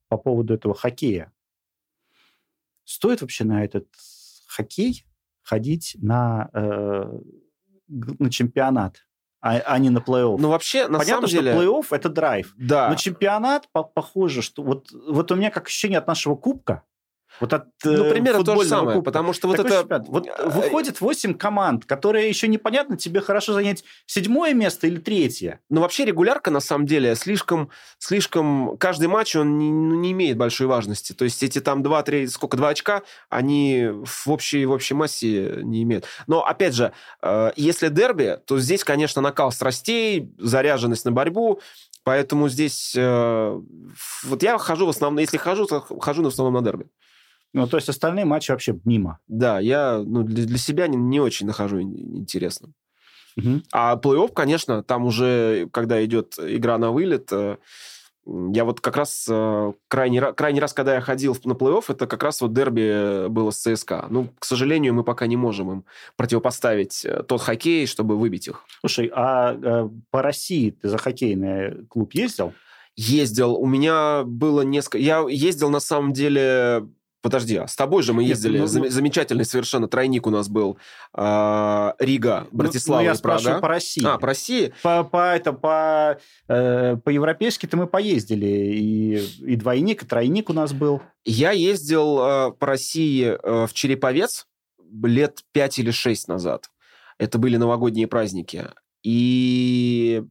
по 0.09 0.17
поводу 0.17 0.55
этого 0.55 0.73
хоккея. 0.73 1.31
Стоит 2.85 3.21
вообще 3.21 3.43
на 3.43 3.63
этот 3.63 3.87
хоккей 4.47 5.05
ходить 5.43 5.95
на, 6.01 6.49
э, 6.51 7.19
на 7.87 8.31
чемпионат, 8.31 9.05
а, 9.41 9.59
а 9.59 9.77
не 9.77 9.91
на 9.91 9.99
плей-офф? 9.99 10.37
Ну, 10.39 10.49
вообще, 10.49 10.87
на 10.87 10.97
Понятно, 10.97 11.27
самом 11.27 11.29
деле... 11.29 11.51
что 11.51 11.61
плей-офф– 11.61 11.85
это 11.91 12.09
драйв. 12.09 12.55
Да. 12.57 12.89
Но 12.89 12.95
чемпионат 12.95 13.69
по- 13.71 13.83
похоже, 13.83 14.41
что... 14.41 14.63
Вот, 14.63 14.91
вот 14.91 15.31
у 15.31 15.35
меня 15.35 15.51
как 15.51 15.67
ощущение 15.67 15.99
от 15.99 16.07
нашего 16.07 16.35
кубка, 16.35 16.81
вот 17.39 17.53
от 17.53 17.65
Ну, 17.83 18.05
э, 18.05 18.11
примерно 18.11 18.43
то 18.43 18.61
же 18.61 18.67
самое, 18.67 18.97
кубка. 18.97 19.11
потому 19.11 19.33
что 19.33 19.47
вот 19.47 19.59
это... 19.59 20.03
Вот 20.07 20.27
э, 20.27 20.49
выходит 20.49 21.01
8 21.01 21.33
команд, 21.35 21.85
которые 21.85 22.29
еще 22.29 22.47
непонятно, 22.47 22.97
тебе 22.97 23.21
хорошо 23.21 23.53
занять 23.53 23.83
седьмое 24.05 24.53
место 24.53 24.87
или 24.87 24.97
третье. 24.97 25.59
Ну, 25.69 25.81
вообще 25.81 26.05
регулярка, 26.05 26.51
на 26.51 26.59
самом 26.59 26.85
деле, 26.85 27.15
слишком... 27.15 27.69
слишком... 27.97 28.77
Каждый 28.77 29.07
матч, 29.07 29.35
он 29.35 29.57
не, 29.57 29.71
ну, 29.71 29.95
не 29.95 30.11
имеет 30.11 30.37
большой 30.37 30.67
важности. 30.67 31.13
То 31.13 31.25
есть 31.25 31.41
эти 31.43 31.59
там 31.59 31.81
2-3... 31.81 32.27
Сколько? 32.27 32.57
2 32.57 32.69
очка, 32.69 33.01
они 33.29 33.89
в 34.05 34.29
общей, 34.29 34.65
в 34.65 34.71
общей 34.71 34.93
массе 34.93 35.59
не 35.63 35.83
имеют. 35.83 36.05
Но, 36.27 36.45
опять 36.45 36.75
же, 36.75 36.93
э, 37.21 37.51
если 37.55 37.89
дерби, 37.89 38.39
то 38.45 38.59
здесь, 38.59 38.83
конечно, 38.83 39.21
накал 39.21 39.51
страстей, 39.51 40.31
заряженность 40.37 41.05
на 41.05 41.11
борьбу, 41.11 41.59
Поэтому 42.03 42.49
здесь... 42.49 42.93
э, 42.97 43.61
вот 44.23 44.43
я 44.43 44.57
хожу 44.57 44.85
в 44.85 44.89
основном... 44.89 45.19
Если 45.19 45.37
хожу, 45.37 45.65
то 45.65 45.79
хожу 45.79 46.23
в 46.23 46.27
основном 46.27 46.55
на 46.55 46.61
дерби. 46.61 46.85
Ну, 47.53 47.67
то 47.67 47.77
есть 47.77 47.89
остальные 47.89 48.25
матчи 48.25 48.51
вообще 48.51 48.79
мимо. 48.83 49.19
Да, 49.27 49.59
я 49.59 49.99
ну, 49.99 50.23
для, 50.23 50.45
для 50.45 50.57
себя 50.57 50.87
не, 50.87 50.97
не 50.97 51.19
очень 51.19 51.45
нахожу 51.45 51.81
ин- 51.81 52.17
интересным. 52.17 52.73
Мгм. 53.35 53.63
А 53.71 53.95
плей-офф, 53.95 54.33
конечно, 54.33 54.83
там 54.83 55.05
уже, 55.05 55.67
когда 55.71 56.03
идет 56.03 56.35
игра 56.39 56.77
на 56.77 56.91
вылет, 56.91 57.31
э, 57.31 57.57
я 58.25 58.63
вот 58.63 58.79
как 58.79 58.95
раз 58.95 59.27
э, 59.29 59.73
крайний, 59.87 60.19
ра- 60.19 60.33
крайний 60.33 60.61
раз, 60.61 60.73
когда 60.73 60.95
я 60.95 61.01
ходил 61.01 61.37
на 61.43 61.53
плей-офф, 61.53 61.85
это 61.89 62.07
как 62.07 62.23
раз 62.23 62.41
вот 62.41 62.53
дерби 62.53 63.27
было 63.27 63.51
с 63.51 63.57
ЦСКА. 63.57 64.07
Ну, 64.09 64.29
к 64.39 64.45
сожалению, 64.45 64.93
мы 64.93 65.03
пока 65.03 65.27
не 65.27 65.37
можем 65.37 65.71
им 65.71 65.85
противопоставить 66.15 67.05
э, 67.05 67.23
тот 67.23 67.41
хоккей, 67.41 67.85
чтобы 67.85 68.17
выбить 68.17 68.47
их. 68.47 68.63
Слушай, 68.79 69.11
а 69.13 69.53
э, 69.53 69.89
по 70.09 70.21
России 70.21 70.71
ты 70.71 70.89
за 70.89 70.97
хоккейный 70.97 71.85
клуб 71.87 72.13
ездил? 72.13 72.53
Ездил, 72.95 73.55
у 73.55 73.65
меня 73.65 74.23
было 74.23 74.61
несколько... 74.61 74.99
Я 74.99 75.25
ездил, 75.27 75.69
на 75.69 75.79
самом 75.79 76.13
деле... 76.13 76.87
Подожди, 77.23 77.55
а 77.55 77.67
с 77.67 77.75
тобой 77.77 78.03
же 78.03 78.11
мы 78.13 78.21
Нет, 78.23 78.31
ездили. 78.31 78.59
ну, 78.59 78.67
Зам- 78.67 78.83
ну- 78.83 78.89
Замечательный 78.89 79.45
совершенно 79.45 79.87
тройник 79.87 80.27
у 80.27 80.29
нас 80.29 80.49
был. 80.49 80.77
А, 81.13 81.95
Рига, 81.97 82.47
Ну, 82.51 82.57
Братислава 82.59 82.99
ну, 82.99 83.05
я 83.07 83.13
и 83.13 83.15
спрашиваю 83.15 83.53
Прага. 83.53 83.61
по 83.61 83.67
России. 83.69 84.05
А, 84.05 84.17
по 84.17 84.27
России? 84.27 84.73
По, 84.83 85.03
по, 85.05 85.33
это, 85.33 85.53
по, 85.53 86.19
э, 86.49 86.97
по-европейски-то 86.97 87.77
мы 87.77 87.87
поездили. 87.87 88.45
И, 88.45 89.15
и 89.53 89.55
двойник, 89.55 90.03
и 90.03 90.05
тройник 90.05 90.49
у 90.49 90.53
нас 90.53 90.73
был. 90.73 91.01
Я 91.23 91.51
ездил 91.51 92.19
э, 92.19 92.51
по 92.51 92.67
России 92.67 93.25
э, 93.41 93.67
в 93.67 93.73
Череповец 93.73 94.45
лет 95.01 95.39
пять 95.53 95.79
или 95.79 95.91
шесть 95.91 96.27
назад. 96.27 96.69
Это 97.17 97.37
были 97.39 97.55
новогодние 97.55 98.07
праздники. 98.07 98.65
И 99.01 100.23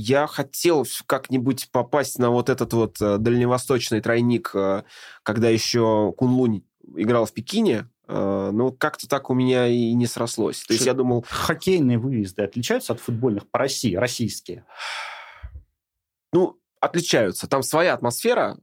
я 0.00 0.28
хотел 0.28 0.86
как-нибудь 1.06 1.70
попасть 1.72 2.20
на 2.20 2.30
вот 2.30 2.48
этот 2.48 2.72
вот 2.72 3.00
э, 3.00 3.18
дальневосточный 3.18 4.00
тройник, 4.00 4.52
э, 4.54 4.84
когда 5.24 5.48
еще 5.48 6.14
Кунлунь 6.16 6.62
играл 6.96 7.24
в 7.24 7.32
Пекине. 7.32 7.88
Э, 8.06 8.50
Ну, 8.52 8.70
как-то 8.70 9.08
так 9.08 9.28
у 9.28 9.34
меня 9.34 9.66
и 9.66 9.92
не 9.94 10.06
срослось. 10.06 10.62
То 10.62 10.72
есть 10.72 10.86
я 10.86 10.94
думал, 10.94 11.24
Хоккейные 11.28 11.98
выезды 11.98 12.42
отличаются 12.42 12.92
от 12.92 13.00
футбольных 13.00 13.50
по 13.50 13.58
России, 13.58 13.96
российские? 13.96 14.64
ну, 16.32 16.60
отличаются. 16.80 17.48
Там 17.48 17.64
своя 17.64 17.94
атмосфера. 17.94 18.56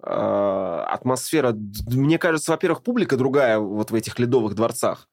Атмосфера, 0.88 1.53
мне 1.88 2.17
кажется, 2.17 2.51
во-первых, 2.51 2.81
публика 2.81 3.17
другая 3.17 3.59
вот 3.59 3.91
в 3.91 3.95
этих 3.95 4.19
ледовых 4.19 4.55
дворцах. 4.55 5.09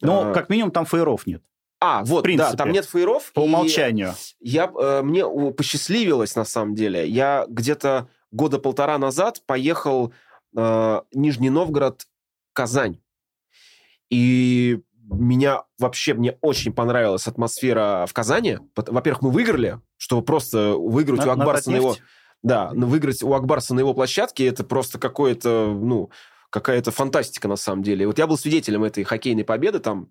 Но, 0.00 0.30
Э, 0.30 0.34
как 0.34 0.48
минимум, 0.50 0.72
там 0.72 0.86
фейеров 0.86 1.26
нет. 1.26 1.44
А, 1.84 2.04
вот, 2.04 2.24
да, 2.36 2.52
там 2.52 2.70
нет 2.70 2.84
фейеров. 2.84 3.32
По 3.32 3.40
умолчанию. 3.40 4.14
Я, 4.38 4.72
э, 4.72 5.02
мне 5.02 5.26
посчастливилось, 5.52 6.36
на 6.36 6.44
самом 6.44 6.76
деле. 6.76 7.08
Я 7.08 7.44
где-то 7.48 8.08
года 8.30 8.60
полтора 8.60 8.98
назад 8.98 9.42
поехал 9.46 10.12
э, 10.56 11.00
Нижний 11.12 11.50
Новгород, 11.50 12.06
Казань. 12.52 13.00
И 14.10 14.78
меня 15.10 15.64
вообще, 15.76 16.14
мне 16.14 16.38
очень 16.40 16.72
понравилась 16.72 17.26
атмосфера 17.26 18.06
в 18.08 18.12
Казани. 18.12 18.58
Во-первых, 18.76 19.22
мы 19.22 19.30
выиграли, 19.30 19.80
чтобы 19.96 20.22
просто 20.22 20.74
выиграть 20.74 21.24
на, 21.24 21.28
у 21.28 21.30
Акбарса 21.30 21.72
на, 21.72 21.76
его... 21.76 21.96
Да, 22.44 22.70
выиграть 22.74 23.24
у 23.24 23.32
Акбарса 23.34 23.74
на 23.74 23.80
его 23.80 23.92
площадке, 23.92 24.46
это 24.46 24.62
просто 24.62 25.00
какое-то, 25.00 25.76
ну, 25.76 26.10
какая-то 26.50 26.92
фантастика 26.92 27.48
на 27.48 27.56
самом 27.56 27.82
деле. 27.82 28.06
Вот 28.06 28.18
я 28.18 28.28
был 28.28 28.38
свидетелем 28.38 28.84
этой 28.84 29.02
хоккейной 29.02 29.44
победы 29.44 29.80
там, 29.80 30.10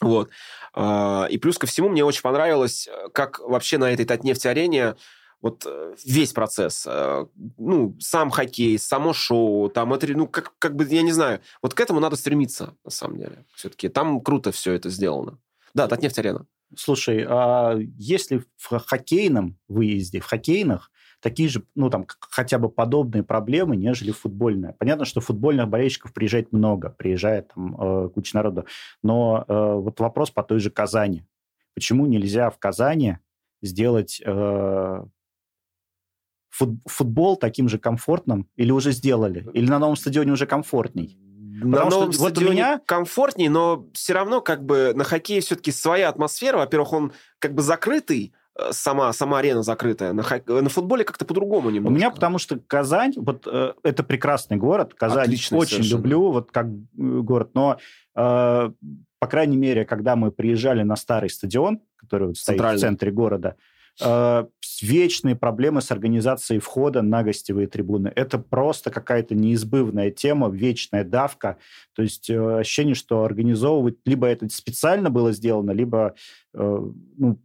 вот. 0.00 0.30
А, 0.72 1.26
и 1.30 1.38
плюс 1.38 1.58
ко 1.58 1.66
всему 1.66 1.88
мне 1.88 2.04
очень 2.04 2.22
понравилось, 2.22 2.88
как 3.12 3.38
вообще 3.40 3.78
на 3.78 3.92
этой 3.92 4.04
Татнефть-арене 4.04 4.96
вот 5.44 5.64
э, 5.66 5.94
весь 6.06 6.32
процесс, 6.32 6.86
э, 6.88 7.26
ну, 7.58 7.94
сам 8.00 8.30
хоккей, 8.30 8.78
само 8.78 9.12
шоу, 9.12 9.68
там 9.68 9.92
это, 9.92 10.06
ну, 10.06 10.26
как, 10.26 10.54
как 10.58 10.74
бы, 10.74 10.86
я 10.86 11.02
не 11.02 11.12
знаю, 11.12 11.42
вот 11.60 11.74
к 11.74 11.80
этому 11.80 12.00
надо 12.00 12.16
стремиться, 12.16 12.74
на 12.82 12.90
самом 12.90 13.18
деле, 13.18 13.44
все-таки. 13.54 13.90
Там 13.90 14.22
круто 14.22 14.52
все 14.52 14.72
это 14.72 14.88
сделано. 14.88 15.38
Да, 15.74 15.86
Татнефть-арена. 15.86 16.46
Слушай, 16.76 17.26
а 17.28 17.76
если 17.98 18.42
в 18.56 18.78
хоккейном 18.78 19.58
выезде, 19.68 20.20
в 20.20 20.24
хоккейных, 20.24 20.90
такие 21.24 21.48
же, 21.48 21.62
ну, 21.74 21.88
там, 21.88 22.06
хотя 22.20 22.58
бы 22.58 22.68
подобные 22.68 23.22
проблемы, 23.22 23.76
нежели 23.76 24.10
футбольная. 24.10 24.74
Понятно, 24.78 25.06
что 25.06 25.22
футбольных 25.22 25.68
болельщиков 25.68 26.12
приезжает 26.12 26.52
много, 26.52 26.90
приезжает 26.90 27.50
там 27.54 27.74
э, 27.80 28.08
куча 28.10 28.36
народу. 28.36 28.66
Но 29.02 29.42
э, 29.48 29.74
вот 29.74 29.98
вопрос 30.00 30.30
по 30.30 30.42
той 30.42 30.60
же 30.60 30.70
Казани. 30.70 31.24
Почему 31.74 32.04
нельзя 32.04 32.50
в 32.50 32.58
Казани 32.58 33.16
сделать 33.62 34.20
э, 34.22 35.04
футбол 36.50 37.36
таким 37.38 37.70
же 37.70 37.78
комфортным? 37.78 38.46
Или 38.56 38.70
уже 38.70 38.92
сделали? 38.92 39.48
Или 39.54 39.70
на 39.70 39.78
новом 39.78 39.96
стадионе 39.96 40.32
уже 40.32 40.46
комфортней? 40.46 41.18
на 41.64 41.86
новом 41.86 42.12
что, 42.12 42.28
стадионе 42.28 42.46
вот 42.46 42.52
меня... 42.52 42.80
комфортней, 42.84 43.48
но 43.48 43.86
все 43.94 44.12
равно 44.12 44.42
как 44.42 44.62
бы 44.62 44.92
на 44.94 45.04
хоккее 45.04 45.40
все-таки 45.40 45.72
своя 45.72 46.10
атмосфера. 46.10 46.58
Во-первых, 46.58 46.92
он 46.92 47.12
как 47.38 47.54
бы 47.54 47.62
закрытый, 47.62 48.34
сама, 48.70 49.12
сама 49.12 49.38
арена 49.38 49.62
закрытая. 49.62 50.12
На, 50.12 50.22
хок... 50.22 50.46
на 50.46 50.68
футболе 50.68 51.04
как-то 51.04 51.24
по-другому 51.24 51.70
немножко. 51.70 51.92
У 51.92 51.96
меня 51.96 52.10
потому 52.10 52.38
что 52.38 52.58
Казань, 52.58 53.14
вот 53.16 53.46
э, 53.50 53.72
это 53.82 54.02
прекрасный 54.02 54.56
город. 54.56 54.94
Казань 54.94 55.24
Отличный 55.24 55.58
очень 55.58 55.76
совершенно. 55.76 55.98
люблю, 55.98 56.32
вот 56.32 56.50
как 56.52 56.66
э, 56.66 56.70
город. 56.96 57.50
Но, 57.54 57.78
э, 58.14 58.70
по 59.18 59.26
крайней 59.26 59.56
мере, 59.56 59.84
когда 59.84 60.16
мы 60.16 60.30
приезжали 60.30 60.82
на 60.82 60.96
старый 60.96 61.30
стадион, 61.30 61.80
который 61.96 62.28
вот 62.28 62.36
стоит 62.36 62.60
в 62.60 62.78
центре 62.78 63.10
города, 63.10 63.56
э, 64.00 64.44
вечные 64.82 65.36
проблемы 65.36 65.80
с 65.80 65.90
организацией 65.90 66.60
входа 66.60 67.02
на 67.02 67.22
гостевые 67.22 67.66
трибуны. 67.66 68.12
Это 68.14 68.38
просто 68.38 68.90
какая-то 68.90 69.34
неизбывная 69.34 70.10
тема, 70.10 70.48
вечная 70.48 71.04
давка. 71.04 71.58
То 71.94 72.02
есть 72.02 72.30
э, 72.30 72.58
ощущение, 72.60 72.94
что 72.94 73.24
организовывать 73.24 73.96
либо 74.04 74.26
это 74.26 74.48
специально 74.48 75.10
было 75.10 75.32
сделано, 75.32 75.72
либо 75.72 76.14
э, 76.54 76.80
ну, 77.18 77.38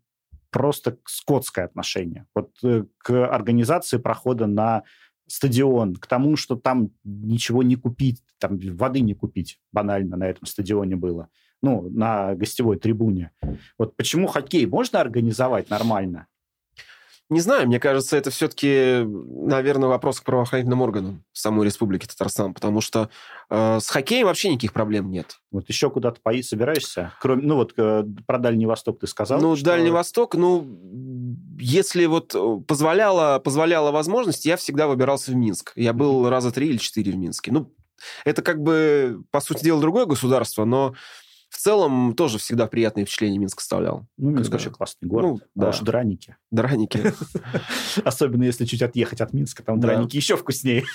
просто 0.52 0.98
скотское 1.06 1.66
отношение. 1.66 2.26
Вот 2.36 2.52
э, 2.64 2.86
к 2.98 3.28
организации 3.28 3.98
прохода 3.98 4.48
на 4.48 4.84
стадион, 5.28 5.96
к 5.96 6.08
тому, 6.08 6.36
что 6.36 6.56
там 6.56 6.90
ничего 7.04 7.64
не 7.64 7.76
купить, 7.76 8.24
там 8.40 8.58
воды 8.58 9.02
не 9.02 9.14
купить 9.14 9.60
банально 9.72 10.18
на 10.18 10.28
этом 10.28 10.46
стадионе 10.46 10.96
было, 10.96 11.30
ну, 11.62 11.90
на 11.90 12.36
гостевой 12.36 12.78
трибуне. 12.78 13.32
Вот 13.78 13.96
почему 13.96 14.28
хоккей 14.28 14.66
можно 14.66 15.00
организовать 15.00 15.70
нормально? 15.70 16.28
Не 17.30 17.42
знаю, 17.42 17.68
мне 17.68 17.80
кажется, 17.80 18.18
это 18.18 18.32
все-таки, 18.32 19.04
наверное, 19.06 19.88
вопрос 19.88 20.20
к 20.20 20.24
правоохранительным 20.24 20.82
органам 20.82 21.24
самой 21.32 21.66
Республики 21.66 22.08
Татарстан, 22.08 22.56
потому 22.56 22.82
что 22.82 23.12
э, 23.52 23.80
с 23.80 23.88
хоккеем 23.88 24.26
вообще 24.26 24.50
никаких 24.50 24.74
проблем 24.74 25.12
нет. 25.12 25.40
Вот 25.52 25.70
еще 25.70 25.92
куда-то 25.92 26.20
поить 26.22 26.48
собираешься? 26.48 27.14
Кроме, 27.22 27.44
ну 27.44 27.56
вот 27.56 27.74
э, 27.78 28.04
про 28.26 28.40
Дальний 28.40 28.66
Восток 28.66 29.00
ты 29.00 29.06
сказал. 29.06 29.40
Ну, 29.40 29.56
что... 29.56 29.66
Дальний 29.66 29.92
Восток, 29.92 30.34
ну, 30.34 30.68
если 31.60 32.08
вот 32.08 32.34
э, 32.34 32.58
позволяла, 32.68 33.38
позволяла 33.38 33.92
возможность, 33.92 34.48
я 34.48 34.58
всегда 34.58 34.88
выбирался 34.88 35.32
в 35.32 35.36
Минск. 35.36 35.74
Я 35.76 35.94
был 35.94 36.28
раза 36.30 36.52
три 36.52 36.70
или 36.70 36.78
четыре 36.78 37.12
в 37.12 37.18
Минске. 37.18 37.52
Ну, 37.52 37.72
это 38.26 38.42
как 38.42 38.60
бы, 38.64 39.22
по 39.30 39.40
сути 39.40 39.64
дела, 39.64 39.80
другое 39.80 40.06
государство, 40.06 40.66
но 40.66 40.96
в 41.50 41.58
целом 41.58 42.14
тоже 42.14 42.38
всегда 42.38 42.68
приятные 42.68 43.06
впечатления 43.06 43.40
Минск 43.40 43.60
оставлял. 43.60 44.08
Ну, 44.18 44.30
Минск 44.30 44.52
вообще 44.52 44.70
классный 44.70 45.08
город. 45.08 45.26
Ну, 45.26 45.40
да. 45.56 45.70
уж 45.70 45.80
драники. 45.80 46.38
Драники. 46.52 47.14
Особенно 48.04 48.44
если 48.44 48.66
чуть 48.66 48.82
отъехать 48.82 49.20
от 49.22 49.34
Минска, 49.34 49.64
там 49.64 49.80
драники 49.80 50.16
еще 50.16 50.38
вкуснее. 50.38 50.86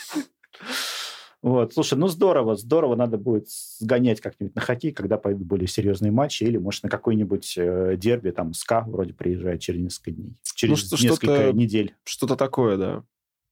Вот, 1.43 1.75
слушай, 1.75 1.99
ну 1.99 2.09
здорово, 2.09 2.57
здорово, 2.57 2.97
надо 2.97 3.19
будет 3.19 3.51
сгонять 3.51 4.23
как-нибудь 4.23 4.55
на 4.55 4.63
хоккей, 4.63 4.93
когда 4.93 5.19
пойдут 5.19 5.47
более 5.47 5.69
серьезные 5.69 6.11
матчи, 6.11 6.43
или, 6.45 6.57
может, 6.57 6.85
на 6.85 6.89
какой-нибудь 6.89 7.59
э, 7.59 7.97
дерби, 7.99 8.31
там, 8.31 8.55
СКА 8.55 8.81
вроде 8.87 9.13
приезжает 9.13 9.61
через 9.61 9.83
несколько 9.83 10.13
дней, 10.13 10.39
через 10.55 10.91
ну, 10.91 10.97
несколько 10.99 11.53
недель. 11.53 11.95
Что-то 12.05 12.37
такое, 12.37 12.79
да. 12.79 13.05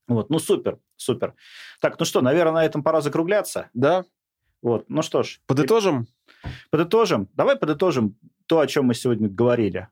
Вот, 0.09 0.31
ну 0.31 0.39
супер, 0.39 0.79
супер. 0.97 1.35
Так, 1.83 1.99
ну 1.99 2.07
что, 2.07 2.23
наверное, 2.23 2.55
на 2.55 2.65
этом 2.65 2.83
пора 2.83 3.03
закругляться. 3.03 3.69
Да. 3.75 4.07
Вот, 4.63 4.85
ну 4.89 5.03
что 5.03 5.23
ж. 5.23 5.41
Подытожим? 5.47 6.07
Подытожим. 6.71 7.29
Давай 7.35 7.57
подытожим 7.57 8.17
то, 8.47 8.61
о 8.61 8.67
чем 8.67 8.87
мы 8.87 8.95
сегодня 8.95 9.29
говорили. 9.29 9.89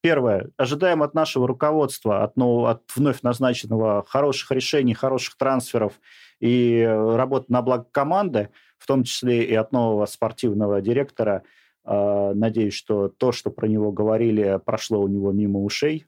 Первое. 0.00 0.50
Ожидаем 0.56 1.02
от 1.02 1.14
нашего 1.14 1.48
руководства, 1.48 2.24
от, 2.24 2.36
нового, 2.36 2.70
от 2.70 2.82
вновь 2.94 3.22
назначенного 3.22 4.04
хороших 4.06 4.50
решений, 4.50 4.92
хороших 4.92 5.36
трансферов 5.36 5.94
и 6.40 6.82
работы 6.82 7.46
на 7.48 7.62
благо 7.62 7.86
команды, 7.90 8.50
в 8.78 8.86
том 8.86 9.04
числе 9.04 9.44
и 9.44 9.54
от 9.54 9.72
нового 9.72 10.04
спортивного 10.06 10.82
директора. 10.82 11.42
А, 11.84 12.34
надеюсь, 12.34 12.74
что 12.74 13.08
то, 13.08 13.32
что 13.32 13.50
про 13.50 13.66
него 13.66 13.92
говорили, 13.92 14.60
прошло 14.64 15.00
у 15.00 15.08
него 15.08 15.32
мимо 15.32 15.60
ушей, 15.60 16.06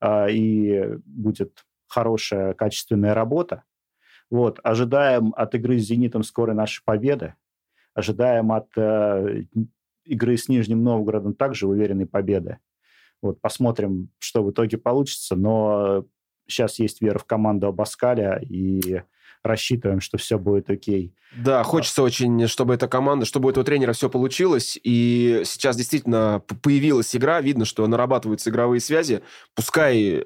а, 0.00 0.28
и 0.28 0.96
будет 1.04 1.66
хорошая, 1.88 2.54
качественная 2.54 3.14
работа. 3.14 3.64
Вот. 4.30 4.60
Ожидаем 4.62 5.32
от 5.36 5.54
игры 5.54 5.78
с 5.78 5.82
«Зенитом» 5.82 6.22
скорой 6.22 6.54
нашей 6.54 6.82
победы. 6.84 7.34
Ожидаем 7.96 8.52
от 8.52 8.68
э, 8.76 9.44
игры 10.04 10.36
с 10.36 10.48
Нижним 10.48 10.84
Новгородом 10.84 11.34
также 11.34 11.66
уверенной 11.66 12.06
победы. 12.06 12.58
Вот, 13.22 13.40
посмотрим, 13.40 14.10
что 14.18 14.44
в 14.44 14.50
итоге 14.50 14.76
получится, 14.76 15.34
но 15.34 16.04
сейчас 16.46 16.78
есть 16.78 17.00
вера 17.00 17.18
в 17.18 17.24
команду 17.24 17.66
Абаскаля, 17.66 18.38
и 18.38 19.00
рассчитываем, 19.42 20.00
что 20.00 20.18
все 20.18 20.38
будет 20.38 20.68
окей. 20.68 21.14
Да, 21.36 21.62
хочется 21.62 22.02
очень, 22.02 22.46
чтобы 22.48 22.74
эта 22.74 22.86
команда, 22.86 23.24
чтобы 23.24 23.46
у 23.46 23.50
этого 23.50 23.64
тренера 23.64 23.92
все 23.92 24.10
получилось. 24.10 24.78
И 24.82 25.42
сейчас 25.44 25.76
действительно 25.76 26.42
появилась 26.62 27.14
игра, 27.16 27.40
видно, 27.40 27.64
что 27.64 27.86
нарабатываются 27.86 28.50
игровые 28.50 28.80
связи. 28.80 29.22
Пускай 29.54 30.18
э, 30.18 30.24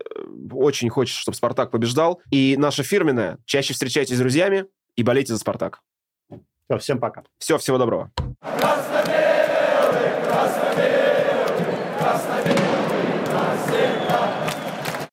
очень 0.51 0.89
хочется, 0.89 1.21
чтобы 1.21 1.37
Спартак 1.37 1.71
побеждал. 1.71 2.21
И 2.31 2.57
наша 2.59 2.83
фирменная, 2.83 3.39
чаще 3.45 3.75
встречайтесь 3.75 4.16
с 4.16 4.21
друзьями 4.21 4.66
и 4.97 5.03
болейте 5.03 5.33
за 5.33 5.39
Спартак. 5.39 5.81
Все, 6.71 6.79
всем 6.79 7.01
пока. 7.01 7.25
Все, 7.39 7.59
всего 7.59 7.79
доброго. 7.79 8.12